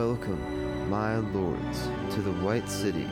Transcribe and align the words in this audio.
Welcome, 0.00 0.88
my 0.88 1.18
lords, 1.18 1.82
to 2.14 2.22
the 2.22 2.32
White 2.42 2.70
City, 2.70 3.04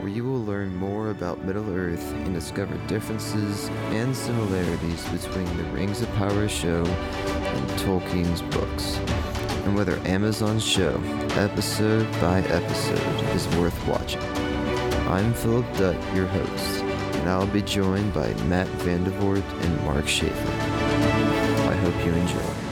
where 0.00 0.08
you 0.08 0.24
will 0.24 0.42
learn 0.42 0.74
more 0.74 1.10
about 1.10 1.44
Middle 1.44 1.72
Earth 1.72 2.04
and 2.14 2.34
discover 2.34 2.76
differences 2.88 3.68
and 3.92 4.14
similarities 4.14 5.08
between 5.10 5.46
the 5.56 5.62
Rings 5.70 6.02
of 6.02 6.12
Power 6.14 6.48
show 6.48 6.84
and 6.84 7.70
Tolkien's 7.78 8.42
books, 8.42 8.96
and 9.64 9.76
whether 9.76 10.00
Amazon's 10.04 10.66
show, 10.66 11.00
episode 11.36 12.10
by 12.14 12.40
episode, 12.40 13.36
is 13.36 13.46
worth 13.56 13.86
watching. 13.86 14.20
I'm 15.06 15.32
Philip 15.32 15.72
Dutt, 15.76 16.16
your 16.16 16.26
host, 16.26 16.82
and 16.82 17.30
I'll 17.30 17.46
be 17.46 17.62
joined 17.62 18.12
by 18.12 18.34
Matt 18.46 18.66
Vandervoort 18.82 19.44
and 19.62 19.84
Mark 19.84 20.08
Schaefer. 20.08 20.52
I 21.70 21.76
hope 21.76 22.04
you 22.04 22.12
enjoy. 22.14 22.69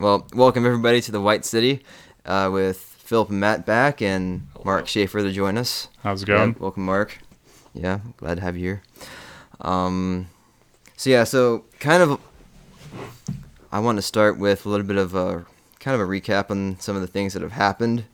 Well, 0.00 0.26
welcome 0.32 0.64
everybody 0.64 1.02
to 1.02 1.12
the 1.12 1.20
White 1.20 1.44
City 1.44 1.84
uh, 2.24 2.48
with 2.50 2.78
Philip 2.78 3.28
and 3.28 3.38
Matt 3.38 3.66
back 3.66 4.00
and 4.00 4.46
Mark 4.64 4.88
Schaefer 4.88 5.20
to 5.20 5.30
join 5.30 5.58
us. 5.58 5.88
How's 6.02 6.22
it 6.22 6.24
going? 6.24 6.52
Yeah, 6.52 6.58
welcome, 6.58 6.86
Mark. 6.86 7.18
Yeah, 7.74 8.00
glad 8.16 8.36
to 8.36 8.40
have 8.40 8.56
you 8.56 8.62
here. 8.64 8.82
Um, 9.60 10.28
so 10.96 11.10
yeah, 11.10 11.24
so 11.24 11.66
kind 11.80 12.02
of, 12.02 12.18
I 13.70 13.80
want 13.80 13.98
to 13.98 14.02
start 14.02 14.38
with 14.38 14.64
a 14.64 14.70
little 14.70 14.86
bit 14.86 14.96
of 14.96 15.14
a 15.14 15.44
kind 15.80 15.94
of 15.94 16.00
a 16.00 16.10
recap 16.10 16.50
on 16.50 16.80
some 16.80 16.96
of 16.96 17.02
the 17.02 17.06
things 17.06 17.34
that 17.34 17.42
have 17.42 17.52
happened 17.52 18.04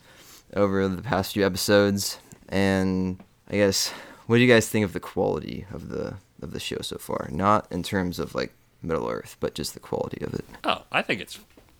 over 0.54 0.88
the 0.88 1.02
past 1.02 1.34
few 1.34 1.46
episodes, 1.46 2.18
and 2.48 3.22
I 3.48 3.58
guess 3.58 3.90
what 4.26 4.38
do 4.38 4.42
you 4.42 4.52
guys 4.52 4.68
think 4.68 4.84
of 4.84 4.92
the 4.92 4.98
quality 4.98 5.66
of 5.72 5.88
the 5.90 6.16
of 6.42 6.50
the 6.50 6.58
show 6.58 6.78
so 6.80 6.98
far? 6.98 7.28
Not 7.30 7.70
in 7.70 7.84
terms 7.84 8.18
of 8.18 8.34
like 8.34 8.52
Middle 8.82 9.08
Earth, 9.08 9.36
but 9.38 9.54
just 9.54 9.72
the 9.74 9.78
quality 9.78 10.24
of 10.24 10.34
it. 10.34 10.44
Oh, 10.64 10.82
I 10.90 11.02
think 11.02 11.20
it's 11.20 11.38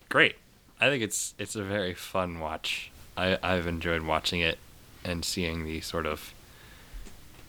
great. 0.09 0.35
I 0.79 0.89
think 0.89 1.03
it's 1.03 1.33
it's 1.37 1.55
a 1.55 1.63
very 1.63 1.93
fun 1.93 2.39
watch. 2.39 2.91
I 3.15 3.37
I've 3.41 3.67
enjoyed 3.67 4.03
watching 4.03 4.41
it 4.41 4.59
and 5.03 5.23
seeing 5.23 5.65
the 5.65 5.81
sort 5.81 6.05
of 6.05 6.33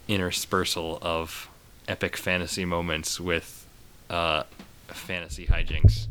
interspersal 0.06 0.98
of 1.03 1.48
epic 1.87 2.17
fantasy 2.17 2.65
moments 2.65 3.20
with 3.20 3.67
uh, 4.09 4.45
fantasy 4.89 5.47
hijinks. 5.47 6.06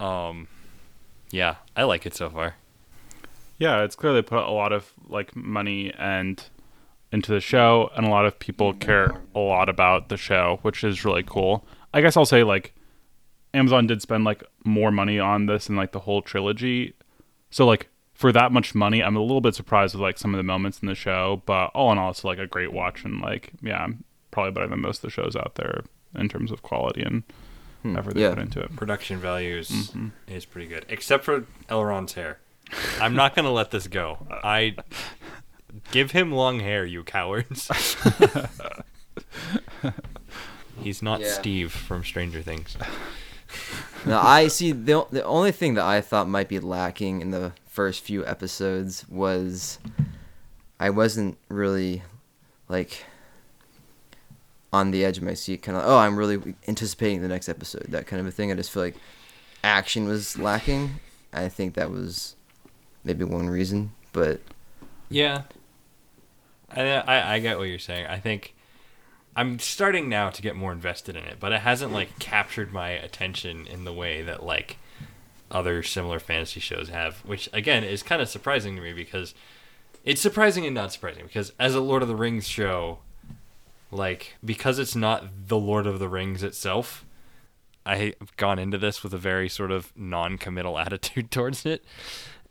Um, 0.00 0.48
yeah, 1.30 1.56
I 1.76 1.84
like 1.84 2.06
it 2.06 2.14
so 2.14 2.30
far. 2.30 2.56
Yeah, 3.58 3.82
it's 3.82 3.96
clearly 3.96 4.22
put 4.22 4.44
a 4.44 4.50
lot 4.50 4.72
of 4.72 4.92
like 5.08 5.34
money 5.34 5.92
and 5.96 6.42
into 7.12 7.32
the 7.32 7.40
show, 7.40 7.90
and 7.96 8.06
a 8.06 8.10
lot 8.10 8.26
of 8.26 8.38
people 8.38 8.74
care 8.74 9.20
a 9.34 9.38
lot 9.38 9.68
about 9.68 10.08
the 10.08 10.16
show, 10.16 10.58
which 10.62 10.82
is 10.84 11.04
really 11.04 11.22
cool. 11.24 11.64
I 11.92 12.00
guess 12.00 12.16
I'll 12.16 12.26
say 12.26 12.42
like 12.42 12.74
Amazon 13.54 13.86
did 13.86 14.02
spend 14.02 14.24
like 14.24 14.42
more 14.64 14.90
money 14.90 15.18
on 15.18 15.46
this 15.46 15.66
than 15.66 15.76
like 15.76 15.92
the 15.92 16.00
whole 16.00 16.22
trilogy, 16.22 16.94
so 17.50 17.64
like 17.66 17.88
for 18.14 18.32
that 18.32 18.52
much 18.52 18.74
money, 18.74 19.02
I'm 19.02 19.16
a 19.16 19.20
little 19.20 19.40
bit 19.40 19.54
surprised 19.54 19.94
with 19.94 20.02
like 20.02 20.18
some 20.18 20.34
of 20.34 20.38
the 20.38 20.44
moments 20.44 20.80
in 20.80 20.86
the 20.88 20.94
show, 20.94 21.42
but 21.46 21.66
all 21.66 21.90
in 21.92 21.98
all, 21.98 22.10
it's 22.10 22.24
like 22.24 22.38
a 22.38 22.46
great 22.46 22.72
watch 22.72 23.04
and 23.04 23.20
like 23.20 23.52
yeah, 23.62 23.86
probably 24.30 24.52
better 24.52 24.68
than 24.68 24.80
most 24.80 24.98
of 24.98 25.02
the 25.02 25.10
shows 25.10 25.36
out 25.36 25.54
there 25.54 25.82
in 26.14 26.28
terms 26.28 26.50
of 26.50 26.62
quality 26.62 27.02
and 27.02 27.24
hmm, 27.82 27.96
effort 27.96 28.14
they 28.14 28.22
yeah. 28.22 28.30
put 28.30 28.38
into 28.38 28.60
it. 28.60 28.74
Production 28.76 29.18
values 29.18 29.68
mm-hmm. 29.68 30.08
is 30.28 30.44
pretty 30.44 30.68
good, 30.68 30.86
except 30.88 31.24
for 31.24 31.46
Elrond's 31.68 32.14
hair. 32.14 32.38
I'm 33.00 33.14
not 33.14 33.34
gonna 33.34 33.52
let 33.52 33.70
this 33.70 33.88
go. 33.88 34.26
I 34.30 34.76
give 35.90 36.12
him 36.12 36.32
long 36.32 36.60
hair, 36.60 36.84
you 36.84 37.04
cowards. 37.04 37.70
He's 40.80 41.02
not 41.02 41.20
Yeah. 41.20 41.32
Steve 41.32 41.72
from 41.72 42.04
Stranger 42.04 42.42
Things. 42.42 42.76
Now 44.06 44.20
I 44.20 44.48
see 44.48 44.72
the 44.72 45.06
the 45.10 45.24
only 45.24 45.52
thing 45.52 45.74
that 45.74 45.84
I 45.84 46.00
thought 46.00 46.28
might 46.28 46.48
be 46.48 46.58
lacking 46.58 47.20
in 47.20 47.30
the 47.30 47.52
first 47.66 48.02
few 48.02 48.24
episodes 48.26 49.08
was 49.08 49.78
I 50.78 50.90
wasn't 50.90 51.38
really 51.48 52.02
like 52.68 53.04
on 54.72 54.90
the 54.90 55.04
edge 55.04 55.18
of 55.18 55.24
my 55.24 55.34
seat, 55.34 55.62
kind 55.62 55.78
of. 55.78 55.84
Oh, 55.86 55.98
I'm 55.98 56.16
really 56.16 56.54
anticipating 56.66 57.22
the 57.22 57.28
next 57.28 57.48
episode, 57.48 57.86
that 57.88 58.06
kind 58.06 58.20
of 58.20 58.26
a 58.26 58.30
thing. 58.30 58.50
I 58.50 58.54
just 58.54 58.70
feel 58.70 58.82
like 58.82 58.96
action 59.62 60.06
was 60.06 60.38
lacking. 60.38 61.00
I 61.32 61.48
think 61.48 61.74
that 61.74 61.90
was 61.90 62.36
maybe 63.04 63.24
one 63.24 63.48
reason, 63.48 63.92
but 64.12 64.40
Yeah, 65.08 65.42
I, 66.70 66.82
I 66.82 67.34
I 67.34 67.38
get 67.38 67.58
what 67.58 67.64
you're 67.68 67.78
saying. 67.78 68.06
I 68.06 68.18
think 68.18 68.54
I'm 69.36 69.58
starting 69.58 70.08
now 70.08 70.30
to 70.30 70.42
get 70.42 70.54
more 70.54 70.72
invested 70.72 71.16
in 71.16 71.24
it, 71.24 71.38
but 71.40 71.52
it 71.52 71.60
hasn't 71.60 71.92
like 71.92 72.18
captured 72.18 72.72
my 72.72 72.90
attention 72.90 73.66
in 73.66 73.84
the 73.84 73.92
way 73.92 74.22
that 74.22 74.44
like 74.44 74.78
other 75.50 75.82
similar 75.82 76.20
fantasy 76.20 76.60
shows 76.60 76.88
have, 76.88 77.18
which 77.18 77.48
again 77.52 77.84
is 77.84 78.02
kind 78.02 78.22
of 78.22 78.28
surprising 78.28 78.76
to 78.76 78.82
me 78.82 78.92
because 78.92 79.34
it's 80.04 80.20
surprising 80.20 80.66
and 80.66 80.74
not 80.74 80.92
surprising 80.92 81.24
because 81.26 81.52
as 81.58 81.74
a 81.74 81.80
Lord 81.80 82.02
of 82.02 82.08
the 82.08 82.16
Rings 82.16 82.46
show, 82.46 82.98
like 83.90 84.34
because 84.44 84.78
it's 84.78 84.94
not 84.94 85.24
the 85.48 85.58
Lord 85.58 85.86
of 85.86 85.98
the 85.98 86.08
Rings 86.08 86.42
itself, 86.42 87.04
I've 87.84 88.36
gone 88.36 88.58
into 88.58 88.78
this 88.78 89.02
with 89.02 89.12
a 89.14 89.18
very 89.18 89.48
sort 89.48 89.70
of 89.70 89.92
non-committal 89.96 90.78
attitude 90.78 91.30
towards 91.30 91.66
it. 91.66 91.84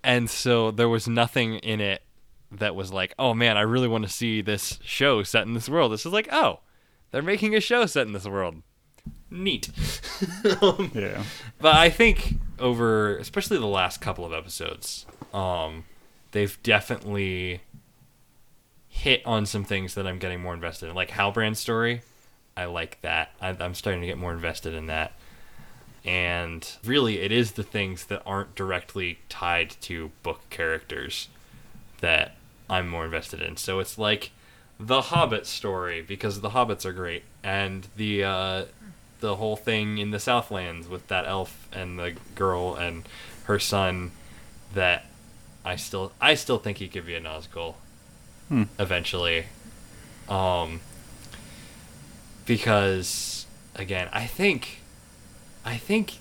And 0.03 0.29
so 0.29 0.69
there 0.69 0.89
was 0.89 1.07
nothing 1.07 1.55
in 1.55 1.79
it 1.79 2.03
that 2.51 2.75
was 2.75 2.91
like, 2.91 3.13
"Oh 3.17 3.33
man, 3.33 3.55
I 3.55 3.61
really 3.61 3.87
want 3.87 4.03
to 4.03 4.09
see 4.09 4.41
this 4.41 4.79
show 4.83 5.23
set 5.23 5.47
in 5.47 5.53
this 5.53 5.69
world." 5.69 5.93
This 5.93 6.05
is 6.05 6.11
like, 6.11 6.27
"Oh, 6.31 6.59
they're 7.13 7.21
making 7.21 7.55
a 7.55 7.61
show 7.61 7.85
set 7.85 8.05
in 8.05 8.11
this 8.11 8.25
world." 8.25 8.61
Neat. 9.31 9.69
Um, 10.61 10.91
Yeah. 10.93 11.23
but 11.59 11.75
I 11.75 11.89
think 11.89 12.35
over, 12.59 13.17
especially 13.17 13.57
the 13.57 13.65
last 13.65 13.99
couple 14.01 14.25
of 14.25 14.31
episodes, 14.33 15.05
um, 15.33 15.85
they've 16.31 16.57
definitely 16.63 17.61
hit 18.87 19.21
on 19.25 19.45
some 19.45 19.63
things 19.65 19.95
that 19.95 20.05
I'm 20.07 20.19
getting 20.19 20.41
more 20.41 20.53
invested 20.53 20.89
in. 20.89 20.95
Like 20.95 21.09
Halbrand's 21.09 21.59
story, 21.59 22.01
I 22.55 22.65
like 22.65 23.01
that. 23.01 23.31
I, 23.41 23.49
I'm 23.59 23.73
starting 23.73 24.01
to 24.01 24.07
get 24.07 24.17
more 24.17 24.31
invested 24.33 24.73
in 24.73 24.85
that. 24.87 25.13
And 26.05 26.69
really, 26.85 27.19
it 27.19 27.31
is 27.31 27.53
the 27.53 27.63
things 27.63 28.05
that 28.05 28.21
aren't 28.25 28.55
directly 28.55 29.19
tied 29.29 29.71
to 29.81 30.11
book 30.21 30.41
characters 30.49 31.29
that 32.01 32.35
I'm 32.69 32.87
more 32.89 33.05
invested 33.05 33.41
in. 33.41 33.57
So 33.57 33.79
it's 33.79 33.97
like 33.97 34.31
the 34.85 35.01
Hobbit 35.01 35.45
story 35.47 36.01
because 36.01 36.41
the 36.41 36.49
Hobbits 36.49 36.85
are 36.85 36.93
great, 36.93 37.23
and 37.43 37.87
the 37.95 38.23
uh, 38.23 38.65
the 39.19 39.35
whole 39.35 39.55
thing 39.55 39.97
in 39.97 40.11
the 40.11 40.19
Southlands 40.19 40.87
with 40.87 41.07
that 41.07 41.25
elf 41.25 41.67
and 41.71 41.97
the 41.97 42.15
girl 42.35 42.75
and 42.75 43.07
her 43.45 43.59
son. 43.59 44.11
That 44.73 45.05
I 45.63 45.75
still 45.75 46.11
I 46.19 46.33
still 46.35 46.57
think 46.57 46.79
he 46.79 46.87
could 46.87 47.05
be 47.05 47.13
a 47.15 47.21
Nazgul 47.21 47.75
Hmm. 48.49 48.63
eventually, 48.79 49.45
um, 50.27 50.81
because 52.45 53.45
again 53.75 54.09
I 54.11 54.25
think 54.25 54.79
I 55.65 55.77
think 55.77 56.17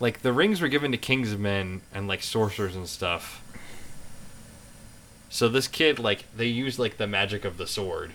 like 0.00 0.22
the 0.22 0.32
rings 0.32 0.60
were 0.60 0.68
given 0.68 0.92
to 0.92 0.98
kings 0.98 1.32
of 1.32 1.40
men 1.40 1.82
and 1.92 2.08
like 2.08 2.22
sorcerers 2.22 2.74
and 2.76 2.88
stuff. 2.88 3.42
So 5.30 5.48
this 5.48 5.68
kid, 5.68 5.98
like, 5.98 6.24
they 6.36 6.46
use 6.46 6.78
like 6.78 6.96
the 6.96 7.06
magic 7.06 7.44
of 7.44 7.56
the 7.58 7.66
sword. 7.66 8.12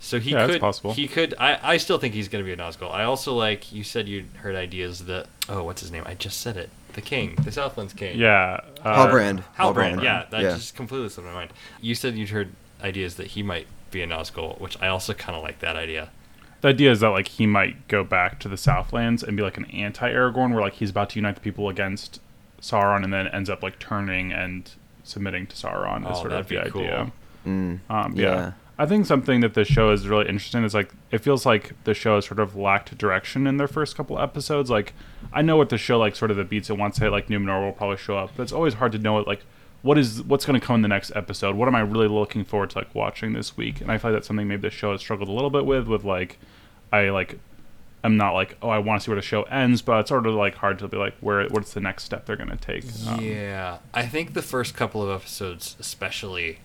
So 0.00 0.20
he 0.20 0.30
Yeah, 0.32 0.40
that's 0.40 0.52
could, 0.52 0.60
possible. 0.60 0.92
he 0.92 1.08
could. 1.08 1.34
I, 1.38 1.58
I 1.62 1.76
still 1.78 1.98
think 1.98 2.14
he's 2.14 2.28
gonna 2.28 2.44
be 2.44 2.52
a 2.52 2.56
Nazgul. 2.56 2.92
I 2.92 3.04
also 3.04 3.32
like 3.34 3.72
you 3.72 3.82
said 3.82 4.06
you 4.06 4.26
heard 4.36 4.54
ideas 4.54 5.06
that 5.06 5.26
oh, 5.48 5.62
what's 5.64 5.80
his 5.80 5.90
name? 5.90 6.02
I 6.06 6.14
just 6.14 6.40
said 6.40 6.56
it. 6.58 6.68
The 6.92 7.00
king, 7.00 7.34
the 7.42 7.50
Southlands 7.50 7.94
king. 7.94 8.18
Yeah. 8.18 8.60
uh, 8.84 9.06
Halbrand. 9.08 9.42
Halbrand. 9.58 10.02
Yeah, 10.02 10.26
that 10.30 10.42
yeah. 10.42 10.50
just 10.54 10.76
completely 10.76 11.08
slipped 11.08 11.26
my 11.28 11.34
mind. 11.34 11.52
You 11.80 11.94
said 11.94 12.14
you'd 12.16 12.28
heard 12.28 12.50
ideas 12.82 13.14
that 13.16 13.28
he 13.28 13.42
might 13.42 13.66
be 13.90 14.02
a 14.02 14.06
Nazgul, 14.06 14.60
which 14.60 14.80
I 14.82 14.88
also 14.88 15.14
kind 15.14 15.36
of 15.36 15.42
like 15.42 15.60
that 15.60 15.74
idea. 15.76 16.10
the 16.60 16.68
idea 16.68 16.90
is 16.92 17.00
that 17.00 17.08
like 17.08 17.28
he 17.28 17.46
might 17.46 17.88
go 17.88 18.04
back 18.04 18.38
to 18.40 18.48
the 18.48 18.56
Southlands 18.58 19.22
and 19.22 19.36
be 19.38 19.42
like 19.42 19.56
an 19.56 19.64
anti 19.66 20.08
Aragorn, 20.10 20.52
where 20.52 20.60
like 20.60 20.74
he's 20.74 20.90
about 20.90 21.10
to 21.10 21.16
unite 21.18 21.34
the 21.36 21.40
people 21.40 21.68
against 21.70 22.20
Sauron, 22.60 23.02
and 23.04 23.12
then 23.12 23.26
ends 23.28 23.48
up 23.48 23.62
like 23.62 23.78
turning 23.78 24.32
and 24.32 24.70
submitting 25.04 25.46
to 25.46 25.54
Sauron. 25.56 26.02
Is 26.10 26.18
Oh, 26.18 26.20
sort 26.22 26.32
of 26.32 26.48
the 26.48 26.54
be 26.54 26.58
idea. 26.60 27.12
mm, 27.46 27.78
Um, 27.88 28.12
yeah. 28.16 28.22
Yeah. 28.24 28.52
I 28.76 28.86
think 28.86 29.06
something 29.06 29.38
that 29.42 29.54
the 29.54 29.64
show 29.64 29.92
is 29.92 30.08
really 30.08 30.26
interesting 30.28 30.64
is 30.64 30.74
like 30.74 30.90
it 31.12 31.18
feels 31.18 31.46
like 31.46 31.72
the 31.84 31.94
show 31.94 32.16
has 32.16 32.26
sort 32.26 32.40
of 32.40 32.56
lacked 32.56 32.98
direction 32.98 33.46
in 33.46 33.56
their 33.56 33.68
first 33.68 33.96
couple 33.96 34.18
episodes. 34.18 34.68
Like 34.68 34.94
I 35.32 35.42
know 35.42 35.56
what 35.56 35.68
the 35.68 35.78
show 35.78 35.96
like 35.96 36.16
sort 36.16 36.32
of 36.32 36.36
the 36.36 36.42
beats 36.42 36.68
it 36.70 36.76
wants 36.76 36.98
to 36.98 37.04
hit, 37.04 37.12
like 37.12 37.28
Numenor 37.28 37.64
will 37.64 37.70
probably 37.72 37.98
show 37.98 38.18
up, 38.18 38.32
but 38.36 38.42
it's 38.42 38.50
always 38.52 38.74
hard 38.74 38.90
to 38.92 38.98
know 38.98 39.12
what 39.12 39.28
like 39.28 39.42
what 39.82 39.96
is 39.96 40.22
what's 40.24 40.44
going 40.44 40.58
to 40.58 40.66
come 40.66 40.74
in 40.76 40.82
the 40.82 40.88
next 40.88 41.12
episode. 41.14 41.54
What 41.54 41.68
am 41.68 41.76
I 41.76 41.82
really 41.82 42.08
looking 42.08 42.42
forward 42.44 42.70
to 42.70 42.78
like 42.78 42.92
watching 42.96 43.32
this 43.32 43.56
week? 43.56 43.80
And 43.80 43.92
I 43.92 43.98
feel 43.98 44.10
like 44.10 44.16
that's 44.16 44.26
something 44.26 44.48
maybe 44.48 44.62
the 44.62 44.70
show 44.70 44.90
has 44.90 45.00
struggled 45.02 45.28
a 45.28 45.32
little 45.32 45.50
bit 45.50 45.66
with. 45.66 45.86
With 45.86 46.02
like 46.02 46.38
I 46.92 47.10
like 47.10 47.38
I'm 48.04 48.16
not 48.16 48.34
like 48.34 48.56
oh 48.62 48.68
I 48.68 48.78
want 48.78 49.00
to 49.00 49.04
see 49.04 49.10
where 49.10 49.16
the 49.20 49.26
show 49.26 49.42
ends, 49.44 49.82
but 49.82 49.98
it's 50.00 50.10
sort 50.10 50.26
of 50.26 50.34
like 50.34 50.54
hard 50.56 50.78
to 50.80 50.88
be 50.88 50.96
like 50.96 51.14
where 51.20 51.44
what's 51.48 51.72
the 51.72 51.80
next 51.80 52.04
step 52.04 52.26
they're 52.26 52.36
going 52.36 52.50
to 52.50 52.56
take. 52.56 52.84
Um, 53.08 53.20
Yeah, 53.20 53.78
I 53.92 54.06
think 54.06 54.34
the 54.34 54.42
first 54.42 54.76
couple 54.76 55.02
of 55.02 55.10
episodes, 55.10 55.74
especially 55.80 56.58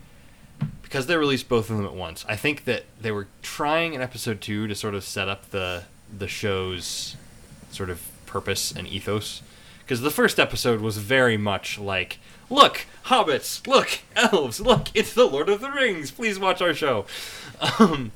because 0.83 1.07
they 1.07 1.15
released 1.15 1.47
both 1.49 1.69
of 1.69 1.77
them 1.77 1.85
at 1.85 1.93
once. 1.95 2.25
I 2.27 2.35
think 2.35 2.65
that 2.65 2.83
they 2.99 3.11
were 3.11 3.27
trying 3.41 3.93
in 3.93 4.01
episode 4.01 4.41
two 4.41 4.67
to 4.67 4.75
sort 4.75 4.93
of 4.93 5.03
set 5.03 5.27
up 5.29 5.49
the 5.51 5.83
the 6.15 6.27
show's 6.27 7.15
sort 7.71 7.89
of 7.89 8.01
purpose 8.25 8.71
and 8.71 8.87
ethos. 8.87 9.41
because 9.79 10.01
the 10.01 10.11
first 10.11 10.39
episode 10.39 10.81
was 10.81 10.97
very 10.97 11.37
much 11.37 11.79
like, 11.79 12.19
look, 12.49 12.85
hobbits, 13.05 13.65
look, 13.67 13.99
elves, 14.15 14.59
look, 14.59 14.87
it's 14.93 15.13
the 15.13 15.25
Lord 15.25 15.49
of 15.49 15.61
the 15.61 15.71
Rings. 15.71 16.11
Please 16.11 16.37
watch 16.39 16.61
our 16.61 16.73
show. 16.73 17.05
Um, 17.79 18.13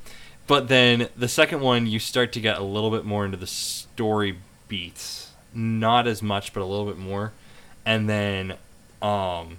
but 0.48 0.68
then 0.68 1.10
the 1.16 1.28
second 1.28 1.62
one, 1.62 1.88
you 1.88 2.00
start 2.00 2.32
to 2.34 2.40
get 2.42 2.58
a 2.58 2.64
little 2.64 2.92
bit 2.92 3.06
more 3.06 3.26
into 3.26 3.38
the 3.38 3.48
story 3.48 4.38
beats, 4.68 5.32
not 5.54 6.08
as 6.08 6.22
much, 6.22 6.54
but 6.54 6.62
a 6.62 6.66
little 6.66 6.86
bit 6.86 6.98
more, 6.98 7.32
and 7.86 8.10
then, 8.10 8.56
um, 9.02 9.58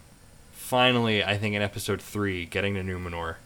finally, 0.52 1.22
I 1.24 1.36
think 1.38 1.54
in 1.54 1.62
episode 1.62 2.00
three, 2.02 2.44
getting 2.46 2.74
to 2.74 2.82
Numenor, 2.82 3.36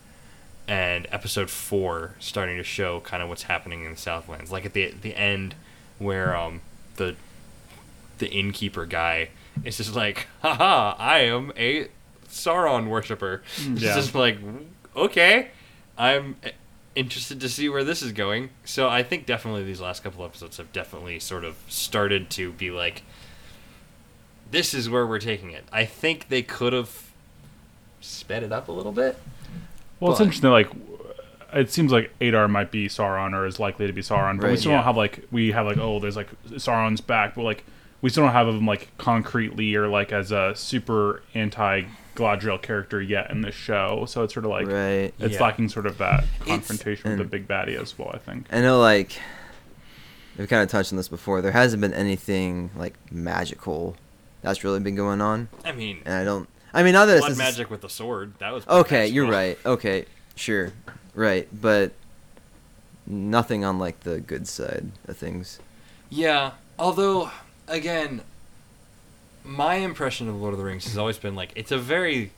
and 0.67 1.07
episode 1.11 1.49
four 1.51 2.15
starting 2.19 2.57
to 2.59 2.63
show 2.63 3.01
kind 3.01 3.23
of 3.23 3.29
what's 3.29 3.45
happening 3.45 3.85
in 3.85 3.93
the 3.93 3.97
Southlands, 3.97 4.53
like 4.53 4.67
at 4.67 4.75
the 4.75 4.93
the 5.01 5.15
end 5.17 5.55
where 5.99 6.37
um 6.37 6.61
the 6.97 7.17
the 8.19 8.29
innkeeper 8.31 8.85
guy 8.85 9.31
is 9.65 9.79
just 9.79 9.97
like, 9.97 10.27
haha, 10.43 10.95
I 10.99 11.21
am 11.21 11.53
a 11.57 11.89
Sauron 12.29 12.89
worshiper. 12.89 13.43
It's 13.57 13.83
Yeah. 13.83 13.95
just 13.95 14.15
like, 14.15 14.39
okay, 14.95 15.49
I'm 15.97 16.37
interested 16.99 17.41
to 17.41 17.49
see 17.49 17.69
where 17.69 17.85
this 17.85 18.03
is 18.03 18.13
going. 18.13 18.51
So 18.65 18.89
I 18.89 19.03
think 19.03 19.25
definitely 19.25 19.63
these 19.65 19.81
last 19.81 20.03
couple 20.03 20.25
episodes 20.25 20.57
have 20.57 20.73
definitely 20.73 21.21
sort 21.21 21.45
of 21.45 21.57
started 21.69 22.29
to 22.31 22.53
be 22.53 22.71
like, 22.71 23.03
this 24.51 24.75
is 24.75 24.89
where 24.91 25.07
we're 25.07 25.21
taking 25.21 25.51
it. 25.53 25.65
I 25.73 25.85
think 25.85 26.29
they 26.29 26.43
could 26.43 26.73
have 26.73 27.11
sped 28.01 28.43
it 28.43 28.53
up 28.53 28.69
a 28.69 28.73
little 28.73 28.93
bit. 28.93 29.17
Well, 30.01 30.13
it's 30.13 30.21
interesting. 30.21 30.51
Like, 30.51 30.69
it 31.53 31.71
seems 31.71 31.93
like 31.93 32.11
Adar 32.21 32.49
might 32.49 32.71
be 32.71 32.89
Sauron 32.89 33.33
or 33.33 33.47
is 33.47 33.59
likely 33.61 33.87
to 33.87 33.93
be 33.93 34.03
Sauron, 34.03 34.41
but 34.41 34.51
we 34.51 34.57
still 34.57 34.73
Yeah. 34.73 34.79
don't 34.79 34.85
have 34.85 34.97
like 34.97 35.27
we 35.31 35.53
have 35.53 35.67
like 35.67 35.79
oh, 35.79 35.99
there's 36.01 36.17
like 36.17 36.29
Sauron's 36.51 37.01
back, 37.01 37.35
but 37.35 37.43
like 37.43 37.65
we 38.03 38.11
still 38.11 38.25
don't 38.25 38.33
have 38.33 38.49
him 38.49 38.67
like 38.67 38.89
concretely 38.99 39.75
or 39.75 39.89
like 39.89 40.13
as 40.13 40.31
a 40.33 40.53
super 40.55 41.23
anti 41.35 41.85
Galadriel 42.19 42.61
character 42.61 43.01
yet 43.01 43.31
in 43.31 43.41
this 43.43 43.55
show. 43.55 44.05
So 44.07 44.23
it's 44.25 44.35
sort 44.35 44.45
of 44.45 44.51
like 44.51 44.67
right. 44.67 45.15
it's 45.19 45.35
Yeah. 45.35 45.43
lacking 45.43 45.69
sort 45.69 45.87
of 45.87 45.99
that 45.99 46.25
confrontation 46.41 47.11
with 47.11 47.19
the 47.19 47.25
big 47.25 47.47
baddie 47.47 47.81
as 47.81 47.99
well. 47.99 48.11
I 48.13 48.19
think. 48.19 48.47
I 48.53 48.61
know, 48.61 48.81
like, 48.81 49.13
we've 50.37 50.49
kind 50.49 50.63
of 50.63 50.69
touched 50.69 50.93
on 50.93 50.97
this 50.97 51.09
before. 51.09 51.41
There 51.41 51.53
hasn't 51.53 51.81
been 51.81 51.95
anything 51.95 52.71
like 52.77 52.95
magical 53.13 53.97
that's 54.43 54.63
really 54.65 54.81
been 54.81 54.95
going 54.97 55.21
on, 55.21 55.49
I 55.65 55.73
mean, 55.73 56.01
and 56.05 56.15
I 56.15 56.25
don't. 56.25 56.49
I 56.73 56.83
mean, 56.83 56.93
now 56.93 57.07
that 57.07 57.19
blood 57.19 57.31
it's 57.31 57.39
magic 57.39 57.71
with 57.71 57.81
the 57.81 57.89
sword. 57.89 58.35
That 58.39 58.53
was 58.53 58.65
pretty 58.65 58.81
Okay, 58.81 59.07
you're 59.09 59.31
right. 59.31 59.59
Okay, 59.65 60.05
sure, 60.35 60.73
right, 61.15 61.49
but 61.53 61.93
nothing 63.07 63.65
on 63.65 63.79
like 63.79 64.01
the 64.01 64.21
good 64.21 64.47
side 64.47 64.91
of 65.07 65.17
things. 65.17 65.59
Yeah, 66.11 66.53
although 66.79 67.31
again, 67.67 68.23
my 69.49 69.77
impression 69.77 70.29
of 70.29 70.41
Lord 70.41 70.53
of 70.53 70.59
the 70.59 70.65
Rings 70.65 70.85
has 70.85 70.99
always 70.99 71.19
been 71.19 71.35
like 71.35 71.53
it's 71.57 71.73
a 71.73 71.79
very 71.79 72.33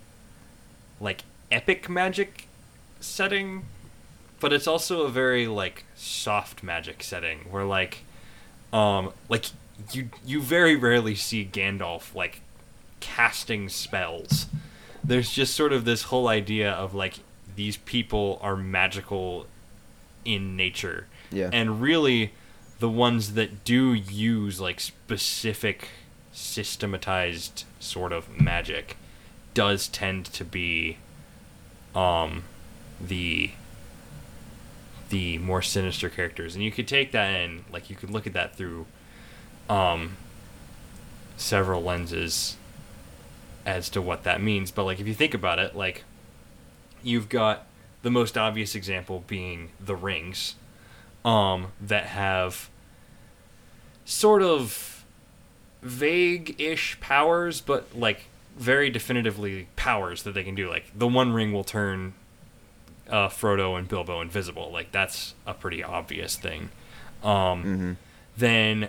like 1.00 1.22
epic 1.50 1.88
magic 1.88 2.46
setting, 3.00 3.64
but 4.38 4.52
it's 4.52 4.68
also 4.68 5.02
a 5.02 5.10
very 5.10 5.48
like 5.48 5.84
soft 5.96 6.62
magic 6.62 7.02
setting 7.02 7.40
where 7.50 7.64
like 7.64 8.04
um 8.72 9.12
like 9.28 9.46
you 9.92 10.08
you 10.24 10.40
very 10.40 10.76
rarely 10.76 11.16
see 11.16 11.44
Gandalf 11.44 12.14
like 12.14 12.42
casting 13.00 13.68
spells. 13.68 14.46
There's 15.02 15.32
just 15.32 15.54
sort 15.54 15.72
of 15.72 15.84
this 15.84 16.04
whole 16.04 16.28
idea 16.28 16.70
of 16.70 16.94
like 16.94 17.14
these 17.56 17.76
people 17.78 18.38
are 18.40 18.56
magical 18.56 19.46
in 20.24 20.56
nature. 20.56 21.08
Yeah. 21.32 21.50
And 21.52 21.82
really 21.82 22.32
the 22.78 22.88
ones 22.88 23.34
that 23.34 23.64
do 23.64 23.92
use 23.94 24.60
like 24.60 24.78
specific 24.78 25.88
systematized 26.40 27.64
sort 27.78 28.12
of 28.12 28.40
magic 28.40 28.96
does 29.54 29.88
tend 29.88 30.25
to 30.25 30.44
be 30.44 30.96
um 31.94 32.44
the 33.00 33.50
the 35.10 35.38
more 35.38 35.60
sinister 35.60 36.08
characters. 36.08 36.54
And 36.54 36.62
you 36.62 36.70
could 36.70 36.87
take 36.87 37.12
that 37.12 37.28
in 37.40 37.64
like 37.72 37.90
you 37.90 37.96
could 37.96 38.10
look 38.10 38.26
at 38.26 38.32
that 38.32 38.56
through 38.56 38.87
um 39.69 40.16
several 41.37 41.82
lenses 41.82 42.56
as 43.66 43.88
to 43.90 44.00
what 44.00 44.25
that 44.25 44.40
means. 44.40 44.70
But 44.70 44.84
like 44.84 45.00
if 45.00 45.06
you 45.06 45.14
think 45.14 45.34
about 45.34 45.58
it 45.58 45.76
like 45.76 46.04
you've 47.02 47.28
got 47.28 47.66
the 48.02 48.10
most 48.10 48.38
obvious 48.38 48.75
example 48.75 49.25
being 49.26 49.70
the 49.78 49.96
rings 49.96 50.54
um 51.25 51.72
that 51.81 52.06
have 52.06 52.70
sort 54.04 54.43
of 54.43 54.89
vague-ish 55.82 56.99
powers 57.00 57.61
but 57.61 57.97
like 57.97 58.27
very 58.56 58.91
definitively 58.91 59.69
powers 59.77 60.23
that 60.25 60.32
they 60.35 60.44
can 60.44 60.55
do. 60.55 60.69
Like 60.69 60.87
the 60.94 61.09
one 61.09 61.32
ring 61.32 61.53
will 61.53 61.65
turn 61.65 62.12
uh, 63.09 63.29
Frodo 63.29 63.79
and 63.79 63.88
Bilbo 63.88 64.21
invisible. 64.21 64.71
Like 64.73 64.93
that's 64.93 65.35
a 65.47 65.55
pretty 65.55 65.82
obvious 65.82 66.37
thing. 66.37 66.71
Um 67.23 67.65
Mm-hmm. 67.65 67.93
then 68.37 68.88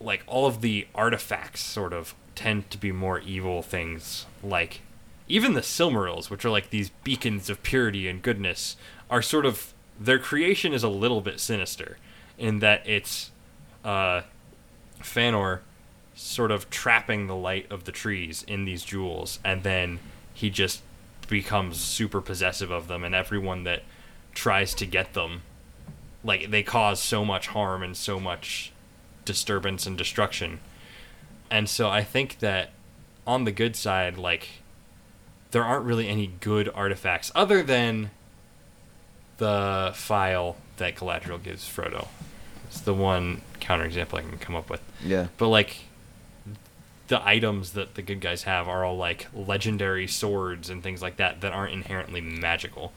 like 0.00 0.22
all 0.26 0.46
of 0.46 0.60
the 0.60 0.86
artifacts 0.94 1.62
sort 1.62 1.92
of 1.92 2.14
tend 2.34 2.70
to 2.70 2.78
be 2.78 2.92
more 2.92 3.18
evil 3.20 3.62
things. 3.62 4.26
Like 4.42 4.80
even 5.28 5.54
the 5.54 5.60
silmarils 5.62 6.30
which 6.30 6.44
are 6.44 6.50
like 6.50 6.70
these 6.70 6.90
beacons 7.04 7.50
of 7.50 7.62
purity 7.62 8.08
and 8.08 8.22
goodness 8.22 8.76
are 9.10 9.22
sort 9.22 9.44
of 9.46 9.72
their 9.98 10.18
creation 10.18 10.72
is 10.72 10.82
a 10.82 10.88
little 10.88 11.20
bit 11.20 11.40
sinister 11.40 11.96
in 12.38 12.58
that 12.60 12.86
it's 12.86 13.30
uh 13.84 14.20
Feanor 15.00 15.60
sort 16.16 16.50
of 16.50 16.68
trapping 16.70 17.28
the 17.28 17.36
light 17.36 17.70
of 17.70 17.84
the 17.84 17.92
trees 17.92 18.44
in 18.48 18.64
these 18.64 18.82
jewels 18.82 19.38
and 19.44 19.62
then 19.62 20.00
he 20.34 20.50
just 20.50 20.82
becomes 21.28 21.78
super 21.78 22.20
possessive 22.20 22.70
of 22.70 22.88
them 22.88 23.04
and 23.04 23.14
everyone 23.14 23.64
that 23.64 23.82
tries 24.34 24.74
to 24.74 24.86
get 24.86 25.14
them 25.14 25.42
like 26.26 26.50
they 26.50 26.62
cause 26.62 27.00
so 27.00 27.24
much 27.24 27.48
harm 27.48 27.82
and 27.82 27.96
so 27.96 28.18
much 28.18 28.72
disturbance 29.24 29.86
and 29.86 29.96
destruction. 29.96 30.60
And 31.50 31.68
so 31.68 31.88
I 31.88 32.02
think 32.02 32.40
that 32.40 32.70
on 33.26 33.44
the 33.44 33.52
good 33.52 33.76
side, 33.76 34.18
like 34.18 34.48
there 35.52 35.64
aren't 35.64 35.84
really 35.84 36.08
any 36.08 36.32
good 36.40 36.68
artifacts 36.74 37.30
other 37.34 37.62
than 37.62 38.10
the 39.38 39.92
phial 39.94 40.56
that 40.78 40.96
Galadriel 40.96 41.42
gives 41.42 41.68
Frodo. 41.68 42.08
It's 42.68 42.80
the 42.80 42.94
one 42.94 43.42
counterexample 43.60 44.14
I 44.14 44.22
can 44.22 44.38
come 44.38 44.56
up 44.56 44.68
with. 44.68 44.82
Yeah. 45.04 45.28
But 45.36 45.48
like 45.48 45.85
the 47.08 47.26
items 47.26 47.72
that 47.72 47.94
the 47.94 48.02
good 48.02 48.20
guys 48.20 48.44
have 48.44 48.68
are 48.68 48.84
all 48.84 48.96
like 48.96 49.28
legendary 49.34 50.06
swords 50.06 50.68
and 50.68 50.82
things 50.82 51.02
like 51.02 51.16
that 51.16 51.40
that 51.40 51.52
aren't 51.52 51.72
inherently 51.72 52.20
magical. 52.20 52.92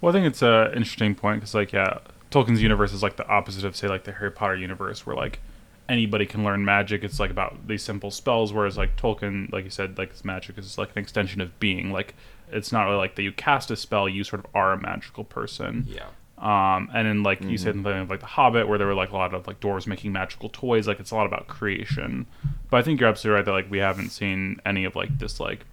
Well, 0.00 0.10
I 0.10 0.12
think 0.12 0.26
it's 0.26 0.42
an 0.42 0.68
interesting 0.68 1.14
point 1.14 1.40
because, 1.40 1.54
like, 1.54 1.72
yeah, 1.72 1.98
Tolkien's 2.30 2.62
universe 2.62 2.92
is 2.92 3.02
like 3.02 3.16
the 3.16 3.26
opposite 3.28 3.64
of, 3.64 3.76
say, 3.76 3.88
like 3.88 4.04
the 4.04 4.12
Harry 4.12 4.30
Potter 4.30 4.56
universe, 4.56 5.04
where 5.04 5.14
like 5.14 5.40
anybody 5.88 6.24
can 6.24 6.42
learn 6.42 6.64
magic. 6.64 7.04
It's 7.04 7.20
like 7.20 7.30
about 7.30 7.68
these 7.68 7.82
simple 7.82 8.10
spells, 8.10 8.52
whereas 8.52 8.78
like 8.78 8.96
Tolkien, 8.96 9.52
like 9.52 9.64
you 9.64 9.70
said, 9.70 9.98
like 9.98 10.12
his 10.12 10.24
magic 10.24 10.56
is 10.56 10.78
like 10.78 10.92
an 10.92 10.98
extension 10.98 11.40
of 11.40 11.58
being. 11.60 11.92
Like, 11.92 12.14
it's 12.50 12.72
not 12.72 12.84
really 12.84 12.96
like 12.96 13.14
that 13.16 13.22
you 13.22 13.32
cast 13.32 13.70
a 13.70 13.76
spell; 13.76 14.08
you 14.08 14.24
sort 14.24 14.44
of 14.44 14.50
are 14.54 14.72
a 14.72 14.80
magical 14.80 15.24
person. 15.24 15.86
Yeah. 15.88 16.06
Um, 16.40 16.88
and 16.94 17.06
then 17.06 17.22
like 17.22 17.42
you 17.42 17.58
said, 17.58 17.74
something 17.74 18.08
like 18.08 18.20
the 18.20 18.26
Hobbit, 18.26 18.66
where 18.66 18.78
there 18.78 18.86
were 18.86 18.94
like 18.94 19.10
a 19.10 19.16
lot 19.16 19.34
of 19.34 19.46
like 19.46 19.60
dwarves 19.60 19.86
making 19.86 20.12
magical 20.12 20.48
toys. 20.48 20.88
Like 20.88 20.98
it's 20.98 21.10
a 21.10 21.14
lot 21.14 21.26
about 21.26 21.48
creation. 21.48 22.26
But 22.70 22.78
I 22.78 22.82
think 22.82 22.98
you're 22.98 23.10
absolutely 23.10 23.36
right 23.36 23.44
that 23.44 23.52
like 23.52 23.70
we 23.70 23.78
haven't 23.78 24.08
seen 24.10 24.60
any 24.64 24.84
of 24.84 24.96
like 24.96 25.18
this 25.18 25.38
like 25.38 25.66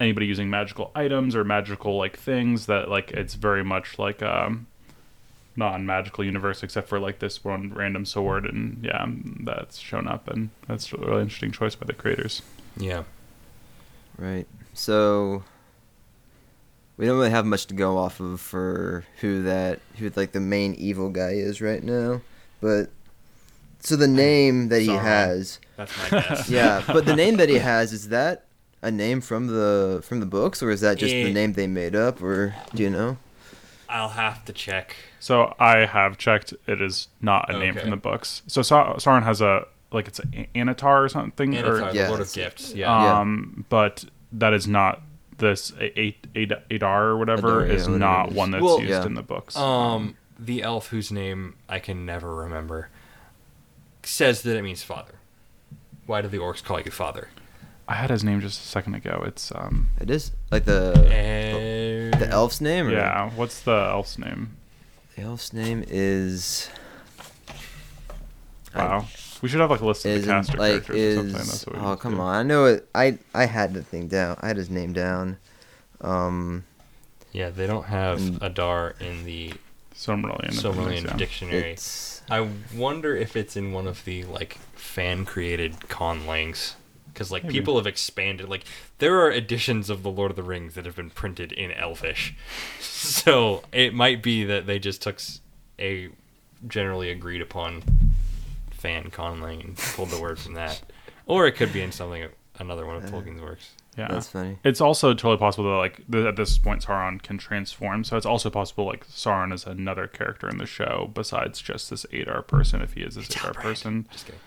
anybody 0.00 0.26
using 0.26 0.48
magical 0.48 0.90
items 0.94 1.36
or 1.36 1.44
magical 1.44 1.96
like 1.98 2.16
things 2.18 2.66
that 2.66 2.88
like 2.88 3.10
it's 3.12 3.34
very 3.34 3.64
much 3.64 3.98
like 3.98 4.22
um 4.22 4.66
non-magical 5.58 6.22
universe 6.22 6.62
except 6.62 6.86
for 6.86 7.00
like 7.00 7.18
this 7.18 7.42
one 7.42 7.72
random 7.72 8.04
sword 8.04 8.44
and 8.44 8.84
yeah 8.84 9.06
that's 9.40 9.78
shown 9.78 10.06
up 10.06 10.28
and 10.28 10.50
that's 10.68 10.92
a 10.92 10.98
really 10.98 11.22
interesting 11.22 11.50
choice 11.50 11.74
by 11.74 11.86
the 11.86 11.94
creators 11.94 12.42
Yeah. 12.76 13.04
Right. 14.18 14.46
So 14.74 15.44
we 16.96 17.06
don't 17.06 17.16
really 17.16 17.30
have 17.30 17.46
much 17.46 17.66
to 17.66 17.74
go 17.74 17.98
off 17.98 18.20
of 18.20 18.40
for 18.40 19.04
who 19.20 19.42
that 19.42 19.80
who 19.98 20.10
like 20.16 20.32
the 20.32 20.40
main 20.40 20.74
evil 20.74 21.08
guy 21.10 21.30
is 21.32 21.60
right 21.60 21.82
now, 21.82 22.20
but 22.60 22.90
so 23.80 23.96
the 23.96 24.08
name 24.08 24.68
that 24.70 24.80
he 24.82 24.88
has, 24.88 25.60
That's 25.76 25.92
my 25.98 26.20
guess. 26.20 26.48
yeah, 26.50 26.82
but 26.86 27.04
the 27.06 27.14
name 27.14 27.36
that 27.36 27.48
he 27.48 27.56
has 27.72 27.92
is 27.92 28.08
that 28.08 28.44
a 28.82 28.90
name 28.90 29.20
from 29.20 29.46
the 29.48 30.02
from 30.04 30.20
the 30.20 30.26
books 30.26 30.62
or 30.62 30.70
is 30.70 30.80
that 30.80 30.98
just 30.98 31.14
Eh. 31.14 31.24
the 31.24 31.32
name 31.32 31.52
they 31.54 31.66
made 31.66 31.94
up 31.94 32.22
or 32.22 32.54
do 32.74 32.82
you 32.82 32.90
know? 32.90 33.16
I'll 33.88 34.08
have 34.10 34.44
to 34.46 34.52
check. 34.52 34.96
so 35.20 35.54
i 35.60 35.86
have 35.86 36.18
checked 36.18 36.52
it 36.66 36.82
is 36.82 37.06
not 37.20 37.48
a 37.54 37.56
name 37.58 37.74
from 37.76 37.90
the 37.90 37.96
books 37.96 38.42
so 38.48 38.60
Sa- 38.60 38.94
sauron 38.96 39.22
has 39.22 39.40
a 39.40 39.64
like 39.92 40.08
it's 40.08 40.18
an 40.18 40.46
Annatar 40.56 41.04
or 41.04 41.08
something 41.08 41.52
Annatar, 41.52 41.64
or 41.88 41.92
the 41.92 41.94
Yeah, 41.96 42.08
Lord 42.08 42.20
of 42.20 42.32
Gifts. 42.32 42.74
Yeah. 42.74 42.90
Yeah. 43.04 43.20
um 43.20 43.64
but 43.68 44.04
that 44.32 44.52
is 44.52 44.66
not 44.66 45.00
this 45.38 45.72
A- 45.80 46.00
A- 46.00 46.16
A- 46.34 46.74
adar 46.74 47.04
or 47.08 47.16
whatever 47.18 47.60
Adar, 47.62 47.66
yeah, 47.66 47.72
is 47.74 47.82
whatever 47.88 47.98
not 47.98 48.26
it 48.26 48.30
is. 48.30 48.36
one 48.36 48.50
that's 48.52 48.62
Well, 48.64 48.80
used 48.80 48.90
yeah. 48.90 49.04
in 49.06 49.14
the 49.14 49.22
books 49.22 49.56
um, 49.56 50.16
the 50.38 50.62
elf 50.62 50.88
whose 50.88 51.10
name 51.12 51.54
I 51.68 51.78
can 51.78 52.04
never 52.06 52.34
remember 52.34 52.88
says 54.02 54.42
that 54.42 54.56
it 54.56 54.62
means 54.62 54.82
father. 54.82 55.14
Why 56.06 56.22
do 56.22 56.28
the 56.28 56.38
orcs 56.38 56.62
call 56.62 56.80
you 56.80 56.90
father? 56.90 57.28
I 57.88 57.94
had 57.94 58.10
his 58.10 58.22
name 58.24 58.40
just 58.40 58.60
a 58.60 58.66
second 58.66 58.94
ago. 58.94 59.22
It's 59.26 59.50
um 59.54 59.88
It 60.00 60.10
is 60.10 60.32
like 60.50 60.64
the 60.64 60.92
Uh, 62.12 62.18
the 62.18 62.28
elf's 62.30 62.60
name. 62.60 62.86
Or 62.88 62.92
yeah. 62.92 63.30
What's 63.30 63.60
the 63.60 63.88
elf's 63.90 64.18
name? 64.18 64.56
The 65.16 65.22
elf's 65.22 65.52
name 65.52 65.84
is. 65.88 66.68
I- 68.74 68.84
Wow. 68.84 69.06
We 69.42 69.48
should 69.48 69.60
have 69.60 69.70
like 69.70 69.80
a 69.80 69.86
list 69.86 70.04
of 70.04 70.12
is 70.12 70.24
the 70.26 70.30
cast 70.32 70.50
of 70.54 70.58
like 70.58 70.84
characters 70.86 71.16
or 71.16 71.16
something. 71.20 71.40
is 71.40 71.46
That's 71.48 71.66
what 71.66 71.76
we 71.76 71.82
oh 71.82 71.96
come 71.96 72.14
do. 72.14 72.20
on 72.20 72.34
I 72.36 72.42
know 72.42 72.64
it 72.66 72.88
I 72.94 73.18
I 73.34 73.46
had 73.46 73.74
the 73.74 73.82
thing 73.82 74.08
down 74.08 74.36
I 74.40 74.48
had 74.48 74.56
his 74.56 74.70
name 74.70 74.92
down 74.92 75.36
um 76.00 76.64
Yeah, 77.32 77.50
they 77.50 77.66
don't 77.66 77.84
have 77.86 78.18
And- 78.18 78.42
Adar 78.42 78.94
in 79.00 79.24
the 79.24 79.52
Silmarillion. 79.94 80.50
Silmarillion 80.52 81.04
yeah. 81.06 81.16
dictionary. 81.16 81.72
it's 81.72 82.22
I 82.30 82.48
wonder 82.74 83.14
if 83.16 83.36
it's 83.36 83.56
in 83.56 83.72
one 83.72 83.86
of 83.86 84.04
the 84.04 84.24
like 84.24 84.58
fan 84.74 85.24
created 85.24 85.74
conlangs. 85.88 86.74
Because 87.06 87.30
like 87.32 87.44
Maybe. 87.44 87.54
people 87.54 87.76
have 87.76 87.86
expanded, 87.86 88.46
like 88.48 88.64
there 88.98 89.18
are 89.20 89.30
editions 89.30 89.88
of 89.88 90.02
the 90.02 90.10
Lord 90.10 90.30
of 90.32 90.36
the 90.36 90.42
Rings 90.42 90.74
that 90.74 90.84
have 90.84 90.96
been 90.96 91.08
printed 91.08 91.50
in 91.50 91.70
Elvish, 91.72 92.34
so 92.80 93.62
it 93.72 93.94
might 93.94 94.22
be 94.22 94.44
that 94.44 94.66
they 94.66 94.78
just 94.78 95.00
took 95.00 95.18
a 95.78 96.10
generally 96.68 97.10
agreed 97.10 97.40
upon 97.40 97.82
fan 98.76 99.10
conlang 99.10 99.64
and 99.64 99.76
pulled 99.76 100.10
the 100.10 100.20
word 100.20 100.38
from 100.38 100.54
that, 100.54 100.80
or 101.26 101.46
it 101.46 101.52
could 101.52 101.72
be 101.72 101.80
in 101.82 101.92
something 101.92 102.28
another 102.58 102.86
one 102.86 102.96
of 102.96 103.04
Tolkien's 103.04 103.40
works. 103.42 103.70
Yeah. 103.98 104.08
that's 104.10 104.28
funny 104.28 104.58
It's 104.62 104.82
also 104.82 105.14
totally 105.14 105.38
possible 105.38 105.70
that 105.70 105.76
like 105.78 106.10
th- 106.12 106.26
at 106.26 106.36
this 106.36 106.58
point 106.58 106.82
Sauron 106.84 107.22
can 107.22 107.38
transform, 107.38 108.04
so 108.04 108.16
it's 108.18 108.26
also 108.26 108.50
possible 108.50 108.84
like 108.84 109.06
Sauron 109.08 109.52
is 109.54 109.64
another 109.64 110.06
character 110.06 110.48
in 110.50 110.58
the 110.58 110.66
show 110.66 111.10
besides 111.14 111.62
just 111.62 111.88
this 111.88 112.04
Adar 112.12 112.42
person 112.42 112.82
if 112.82 112.92
he 112.92 113.00
is 113.00 113.14
this 113.14 113.28
Adar 113.30 113.54
person, 113.54 114.06
Just 114.12 114.26
kidding. 114.26 114.40